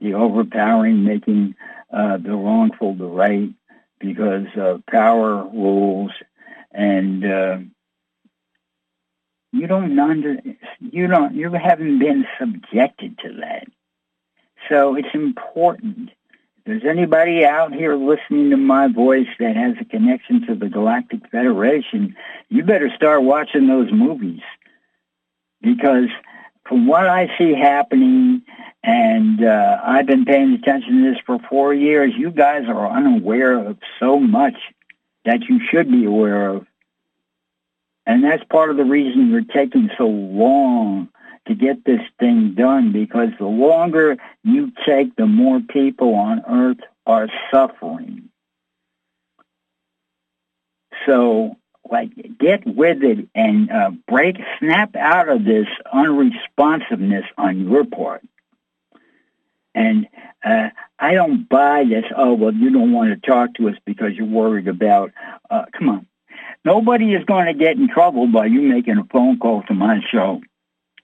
the 0.00 0.14
overpowering 0.14 1.04
making 1.04 1.54
uh, 1.92 2.16
the 2.18 2.30
wrongful 2.30 2.94
the 2.94 3.06
right 3.06 3.50
because 3.98 4.46
uh, 4.56 4.78
power 4.88 5.44
rules 5.44 6.12
and 6.70 7.24
uh, 7.24 7.58
you 9.52 9.66
don't 9.66 9.98
under 9.98 10.36
you 10.80 11.06
don't 11.06 11.34
you 11.34 11.52
haven't 11.52 11.98
been 11.98 12.26
subjected 12.38 13.18
to 13.18 13.32
that. 13.40 13.66
So 14.68 14.96
it's 14.96 15.14
important. 15.14 16.10
If 16.58 16.64
there's 16.64 16.84
anybody 16.84 17.44
out 17.44 17.72
here 17.72 17.96
listening 17.96 18.50
to 18.50 18.56
my 18.56 18.88
voice 18.88 19.28
that 19.38 19.56
has 19.56 19.74
a 19.80 19.84
connection 19.84 20.46
to 20.46 20.54
the 20.54 20.68
Galactic 20.68 21.28
Federation, 21.30 22.14
you 22.48 22.62
better 22.64 22.90
start 22.94 23.22
watching 23.22 23.66
those 23.66 23.90
movies. 23.90 24.42
Because 25.62 26.08
from 26.68 26.86
what 26.86 27.08
I 27.08 27.30
see 27.38 27.54
happening, 27.54 28.42
and 28.82 29.44
uh, 29.44 29.80
I've 29.82 30.06
been 30.06 30.24
paying 30.24 30.52
attention 30.52 31.02
to 31.02 31.10
this 31.10 31.20
for 31.24 31.38
four 31.48 31.72
years, 31.72 32.12
you 32.16 32.30
guys 32.30 32.64
are 32.68 32.90
unaware 32.90 33.58
of 33.58 33.78
so 33.98 34.20
much 34.20 34.54
that 35.24 35.42
you 35.48 35.60
should 35.70 35.90
be 35.90 36.04
aware 36.04 36.48
of. 36.48 36.66
And 38.08 38.24
that's 38.24 38.42
part 38.44 38.70
of 38.70 38.78
the 38.78 38.86
reason 38.86 39.30
we're 39.30 39.42
taking 39.42 39.90
so 39.98 40.06
long 40.06 41.10
to 41.46 41.54
get 41.54 41.84
this 41.84 42.00
thing 42.18 42.54
done 42.54 42.90
because 42.90 43.28
the 43.38 43.46
longer 43.46 44.16
you 44.42 44.72
take, 44.86 45.14
the 45.16 45.26
more 45.26 45.60
people 45.60 46.14
on 46.14 46.42
earth 46.48 46.78
are 47.04 47.28
suffering. 47.52 48.30
So, 51.04 51.56
like, 51.90 52.10
get 52.38 52.66
with 52.66 53.02
it 53.02 53.28
and 53.34 53.70
uh, 53.70 53.90
break, 54.08 54.36
snap 54.58 54.96
out 54.96 55.28
of 55.28 55.44
this 55.44 55.66
unresponsiveness 55.92 57.24
on 57.36 57.68
your 57.68 57.84
part. 57.84 58.22
And 59.74 60.08
uh, 60.42 60.70
I 60.98 61.12
don't 61.12 61.46
buy 61.46 61.84
this, 61.84 62.04
oh, 62.16 62.32
well, 62.32 62.54
you 62.54 62.70
don't 62.70 62.92
want 62.92 63.10
to 63.10 63.30
talk 63.30 63.54
to 63.54 63.68
us 63.68 63.76
because 63.84 64.14
you're 64.14 64.26
worried 64.26 64.66
about, 64.66 65.12
uh, 65.50 65.66
come 65.72 65.90
on, 65.90 66.06
Nobody 66.68 67.14
is 67.14 67.24
going 67.24 67.46
to 67.46 67.54
get 67.54 67.78
in 67.78 67.88
trouble 67.88 68.26
by 68.26 68.44
you 68.44 68.60
making 68.60 68.98
a 68.98 69.04
phone 69.04 69.38
call 69.38 69.62
to 69.62 69.72
my 69.72 70.00
show 70.12 70.42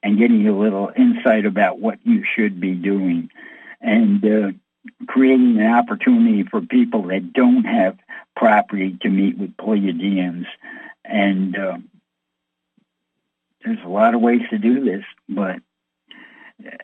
and 0.03 0.19
getting 0.19 0.47
a 0.47 0.53
little 0.53 0.91
insight 0.95 1.47
about 1.47 1.81
what 1.81 1.99
you 2.05 2.23
should 2.37 2.61
be 2.61 2.75
doing 2.75 3.31
and 3.81 4.23
uh, 4.27 4.53
creating 5.07 5.59
an 5.59 5.73
opportunity 5.73 6.43
for 6.43 6.61
people 6.61 7.05
that 7.05 7.33
don't 7.33 7.65
have 7.65 7.97
property 8.37 8.99
to 9.01 9.09
meet 9.09 9.39
with 9.39 9.57
Pleiadians. 9.57 10.45
And 11.03 11.57
uh, 11.57 11.79
there's 13.65 13.83
a 13.87 13.89
lot 13.89 14.15
of 14.15 14.21
ways 14.21 14.43
to 14.51 14.59
do 14.59 14.85
this, 14.85 15.05
but 15.31 15.61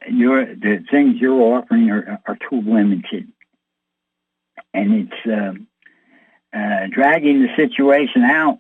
your 0.09 0.47
the 0.47 0.83
things 0.91 1.20
you're 1.20 1.39
offering 1.39 1.91
are, 1.91 2.18
are 2.24 2.39
too 2.49 2.62
limited. 2.62 3.31
And 4.72 5.07
it's... 5.07 5.26
Uh, 5.26 5.53
uh, 6.53 6.89
dragging 6.91 7.43
the 7.43 7.49
situation 7.55 8.24
out 8.24 8.59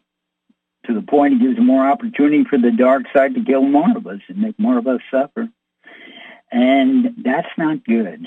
to 0.86 0.94
the 0.94 1.02
point 1.02 1.34
it 1.34 1.40
gives 1.40 1.58
more 1.58 1.86
opportunity 1.86 2.44
for 2.44 2.58
the 2.58 2.70
dark 2.70 3.04
side 3.14 3.34
to 3.34 3.44
kill 3.44 3.62
more 3.62 3.96
of 3.96 4.06
us 4.06 4.20
and 4.28 4.38
make 4.38 4.58
more 4.58 4.78
of 4.78 4.86
us 4.86 5.00
suffer. 5.10 5.48
And 6.50 7.22
that's 7.22 7.50
not 7.56 7.84
good. 7.84 8.26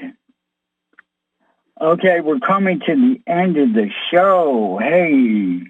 Okay, 1.82 2.22
we're 2.22 2.40
coming 2.40 2.80
to 2.80 2.96
the 2.96 3.22
end 3.26 3.58
of 3.58 3.74
the 3.74 3.90
show. 4.12 4.78
Hey, 4.82 5.64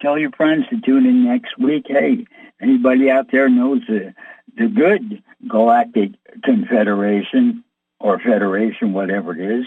tell 0.00 0.18
your 0.18 0.32
friends 0.32 0.66
to 0.70 0.80
tune 0.80 1.06
in 1.06 1.24
next 1.24 1.56
week. 1.56 1.86
Hey, 1.88 2.26
anybody 2.60 3.10
out 3.10 3.30
there 3.30 3.48
knows 3.48 3.80
the, 3.88 4.14
the 4.56 4.66
good 4.66 5.22
Galactic 5.48 6.10
Confederation 6.42 7.64
or 8.00 8.18
Federation, 8.18 8.92
whatever 8.92 9.32
it 9.32 9.60
is, 9.60 9.66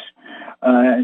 uh, 0.61 0.97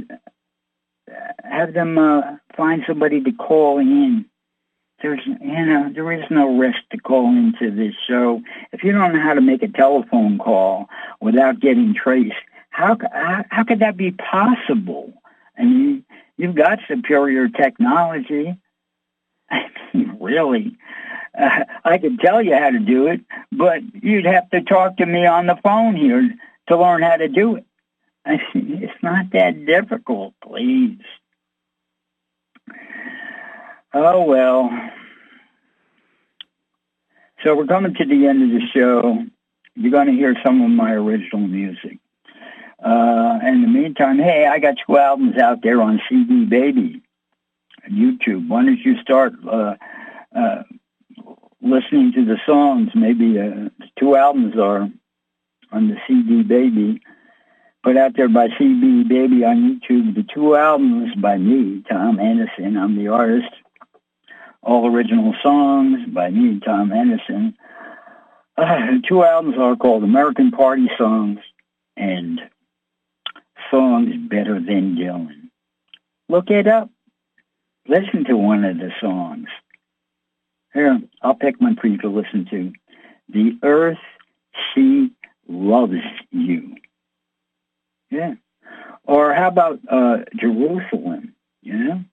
have 1.44 1.74
them 1.74 1.98
uh, 1.98 2.22
find 2.56 2.84
somebody 2.88 3.22
to 3.22 3.32
call 3.32 3.80
in. 3.80 4.26
There's, 5.04 5.20
you 5.26 5.66
know, 5.66 5.92
there 5.94 6.14
is 6.14 6.24
no 6.30 6.58
risk 6.58 6.78
to 6.92 6.98
call 6.98 7.28
into 7.28 7.70
this 7.70 7.94
show. 8.08 8.42
If 8.72 8.86
you 8.86 8.94
don't 8.94 9.14
know 9.14 9.22
how 9.22 9.34
to 9.34 9.42
make 9.42 9.62
a 9.62 9.68
telephone 9.68 10.38
call 10.38 10.88
without 11.20 11.60
getting 11.60 11.94
traced, 11.94 12.34
how 12.70 12.98
how, 13.12 13.44
how 13.52 13.64
could 13.66 13.80
that 13.80 13.98
be 13.98 14.12
possible? 14.12 15.14
I 15.58 15.64
mean, 15.66 16.06
you've 16.38 16.56
got 16.56 16.80
superior 16.88 17.50
technology. 17.50 18.58
I 19.52 19.66
mean, 19.94 20.18
really, 20.22 20.78
uh, 21.38 21.66
I 21.84 21.98
could 21.98 22.20
tell 22.22 22.42
you 22.42 22.56
how 22.56 22.70
to 22.70 22.80
do 22.80 23.08
it, 23.08 23.20
but 23.52 23.82
you'd 24.02 24.26
have 24.26 24.50
to 24.52 24.62
talk 24.62 24.98
to 24.98 25.06
me 25.06 25.26
on 25.26 25.48
the 25.48 25.60
phone 25.62 25.98
here 25.98 26.34
to 26.70 26.78
learn 26.78 27.02
how 27.02 27.18
to 27.18 27.28
do 27.28 27.58
it. 27.58 27.66
I 28.26 28.38
mean, 28.56 28.84
it's 28.84 29.04
not 29.04 29.32
that 29.34 29.66
difficult, 29.66 30.34
please. 30.42 31.00
Oh, 33.94 34.24
well. 34.24 34.72
So 37.44 37.56
we're 37.56 37.68
coming 37.68 37.94
to 37.94 38.06
the 38.06 38.28
end 38.28 38.42
of 38.44 38.50
the 38.50 38.68
show. 38.74 39.24
You're 39.76 39.92
going 39.92 40.08
to 40.08 40.14
hear 40.14 40.36
some 40.44 40.62
of 40.62 40.72
my 40.72 40.92
original 40.94 41.48
music. 41.48 42.00
Uh, 42.84 43.40
in 43.46 43.62
the 43.62 43.68
meantime, 43.68 44.18
hey, 44.18 44.48
I 44.48 44.60
got 44.60 44.76
two 44.86 44.98
albums 44.98 45.38
out 45.38 45.62
there 45.62 45.82
on 45.82 46.02
CD 46.10 46.46
Baby, 46.46 47.02
on 47.86 47.92
YouTube. 47.92 48.48
Why 48.48 48.64
don't 48.64 48.80
you 48.80 49.00
start 49.02 49.34
uh, 49.50 49.76
uh, 50.36 50.64
listening 51.62 52.14
to 52.14 52.26
the 52.26 52.38
songs? 52.46 52.90
Maybe 52.96 53.40
uh, 53.40 53.70
two 54.00 54.16
albums 54.16 54.58
are 54.58 54.90
on 55.72 55.88
the 55.88 55.98
CD 56.08 56.44
Baby 56.44 57.02
put 57.84 57.98
out 57.98 58.16
there 58.16 58.30
by 58.30 58.48
CD 58.58 59.04
Baby 59.04 59.44
on 59.44 59.80
YouTube. 59.82 60.16
The 60.16 60.26
two 60.34 60.56
albums 60.56 61.14
by 61.16 61.38
me, 61.38 61.84
Tom 61.90 62.20
Edison. 62.20 62.78
I'm 62.78 62.96
the 62.96 63.10
artist. 63.10 63.52
All 64.64 64.88
original 64.88 65.34
songs 65.44 66.00
by 66.08 66.30
me, 66.30 66.60
Tom 66.60 66.92
Edison. 66.92 67.56
Uh, 68.58 69.00
two 69.08 69.24
albums 69.24 69.56
are 69.60 69.76
called 69.76 70.04
American 70.04 70.52
Party 70.52 70.90
Songs 70.98 71.40
and 71.98 72.40
songs 73.70 74.14
better 74.30 74.56
than 74.56 74.96
Dylan? 74.96 75.50
Look 76.30 76.50
it 76.50 76.68
up. 76.68 76.90
Listen 77.88 78.24
to 78.26 78.38
one 78.38 78.64
of 78.64 78.78
the 78.78 78.92
songs. 79.02 79.48
Here, 80.74 81.00
I'll 81.22 81.36
pick 81.36 81.60
one 81.60 81.76
for 81.76 81.88
you 81.88 81.98
to 82.00 82.10
listen 82.10 82.48
to. 82.50 82.72
The 83.30 83.58
Earth, 83.64 83.98
She 84.74 85.12
Loves 85.48 86.02
You. 86.32 86.76
Yeah. 88.10 88.36
Or 89.04 89.34
how 89.34 89.48
about 89.50 89.80
uh, 89.90 90.20
Jerusalem? 90.36 91.36
You 91.62 91.74
know, 91.74 92.04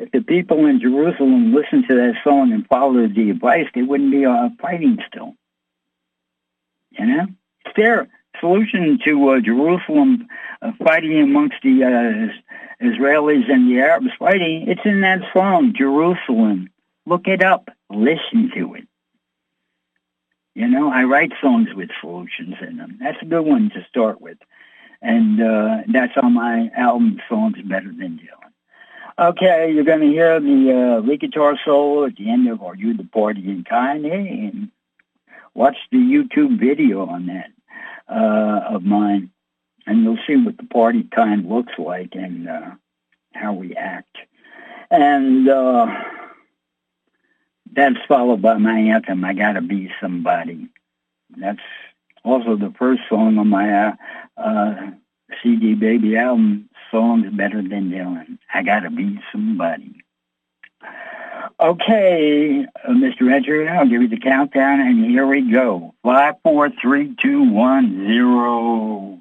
if 0.00 0.10
the 0.12 0.22
people 0.22 0.64
in 0.64 0.80
Jerusalem 0.80 1.52
listened 1.52 1.84
to 1.88 1.94
that 1.94 2.14
song 2.24 2.52
and 2.52 2.66
followed 2.66 3.14
the 3.14 3.28
advice, 3.30 3.66
they 3.74 3.82
wouldn't 3.82 4.10
be 4.10 4.24
uh, 4.24 4.48
fighting 4.58 4.98
still. 5.06 5.34
You 6.90 7.06
know, 7.06 7.26
it's 7.66 7.76
their 7.76 8.08
solution 8.40 8.98
to 9.04 9.28
uh, 9.28 9.40
Jerusalem 9.40 10.26
uh, 10.62 10.72
fighting 10.82 11.20
amongst 11.20 11.56
the 11.62 11.84
uh, 11.84 12.84
Israelis 12.84 13.52
and 13.52 13.70
the 13.70 13.80
Arabs 13.80 14.08
fighting. 14.18 14.68
It's 14.68 14.80
in 14.86 15.02
that 15.02 15.20
song, 15.34 15.74
Jerusalem. 15.76 16.70
Look 17.04 17.28
it 17.28 17.44
up. 17.44 17.68
Listen 17.90 18.50
to 18.54 18.74
it. 18.74 18.88
You 20.54 20.66
know, 20.66 20.90
I 20.90 21.04
write 21.04 21.32
songs 21.42 21.68
with 21.74 21.90
solutions 22.00 22.54
in 22.66 22.78
them. 22.78 22.98
That's 23.00 23.20
a 23.20 23.26
good 23.26 23.44
one 23.44 23.70
to 23.74 23.84
start 23.88 24.20
with. 24.20 24.38
And 25.02 25.42
uh, 25.42 25.82
that's 25.92 26.16
on 26.22 26.34
my 26.34 26.70
album, 26.74 27.20
Songs 27.28 27.56
Better 27.64 27.88
Than 27.88 28.18
Dylan. 28.18 28.49
Okay, 29.20 29.70
you're 29.74 29.84
going 29.84 30.00
to 30.00 30.06
hear 30.06 30.40
the 30.40 30.96
uh, 30.96 31.06
lead 31.06 31.20
guitar 31.20 31.54
solo 31.62 32.06
at 32.06 32.16
the 32.16 32.30
end 32.30 32.48
of 32.48 32.62
Are 32.62 32.74
You 32.74 32.96
the 32.96 33.04
Party 33.04 33.50
in 33.50 33.64
Kind? 33.64 34.06
And 34.06 34.70
watch 35.52 35.76
the 35.92 35.98
YouTube 35.98 36.58
video 36.58 37.04
on 37.04 37.26
that 37.26 37.50
uh, 38.08 38.74
of 38.74 38.82
mine, 38.82 39.30
and 39.86 40.02
you'll 40.04 40.16
see 40.26 40.36
what 40.36 40.56
the 40.56 40.64
party 40.64 41.06
kind 41.14 41.46
looks 41.46 41.74
like 41.76 42.14
and 42.14 42.48
uh, 42.48 42.70
how 43.34 43.52
we 43.52 43.76
act. 43.76 44.16
And 44.90 45.46
uh, 45.50 45.86
that's 47.70 47.98
followed 48.08 48.40
by 48.40 48.54
my 48.56 48.78
anthem, 48.78 49.22
I 49.22 49.34
Gotta 49.34 49.60
Be 49.60 49.92
Somebody. 50.00 50.70
That's 51.36 51.60
also 52.24 52.56
the 52.56 52.72
first 52.78 53.02
song 53.10 53.36
on 53.36 53.48
my 53.48 53.70
uh, 53.70 53.92
uh, 54.38 54.76
CD 55.42 55.74
Baby 55.74 56.16
album, 56.16 56.69
Songs 56.90 57.26
Better 57.32 57.62
Than 57.62 57.90
Dylan. 57.90 58.38
I 58.52 58.62
Gotta 58.62 58.90
Be 58.90 59.20
Somebody. 59.32 60.02
Okay, 61.58 62.66
uh, 62.84 62.90
Mr. 62.90 63.22
Richard, 63.22 63.68
I'll 63.68 63.86
give 63.86 64.02
you 64.02 64.08
the 64.08 64.18
countdown, 64.18 64.80
and 64.80 65.04
here 65.04 65.26
we 65.26 65.50
go. 65.50 65.94
Five, 66.02 66.36
four, 66.42 66.70
three, 66.80 67.14
two, 67.22 67.50
one, 67.50 68.06
zero. 68.06 69.18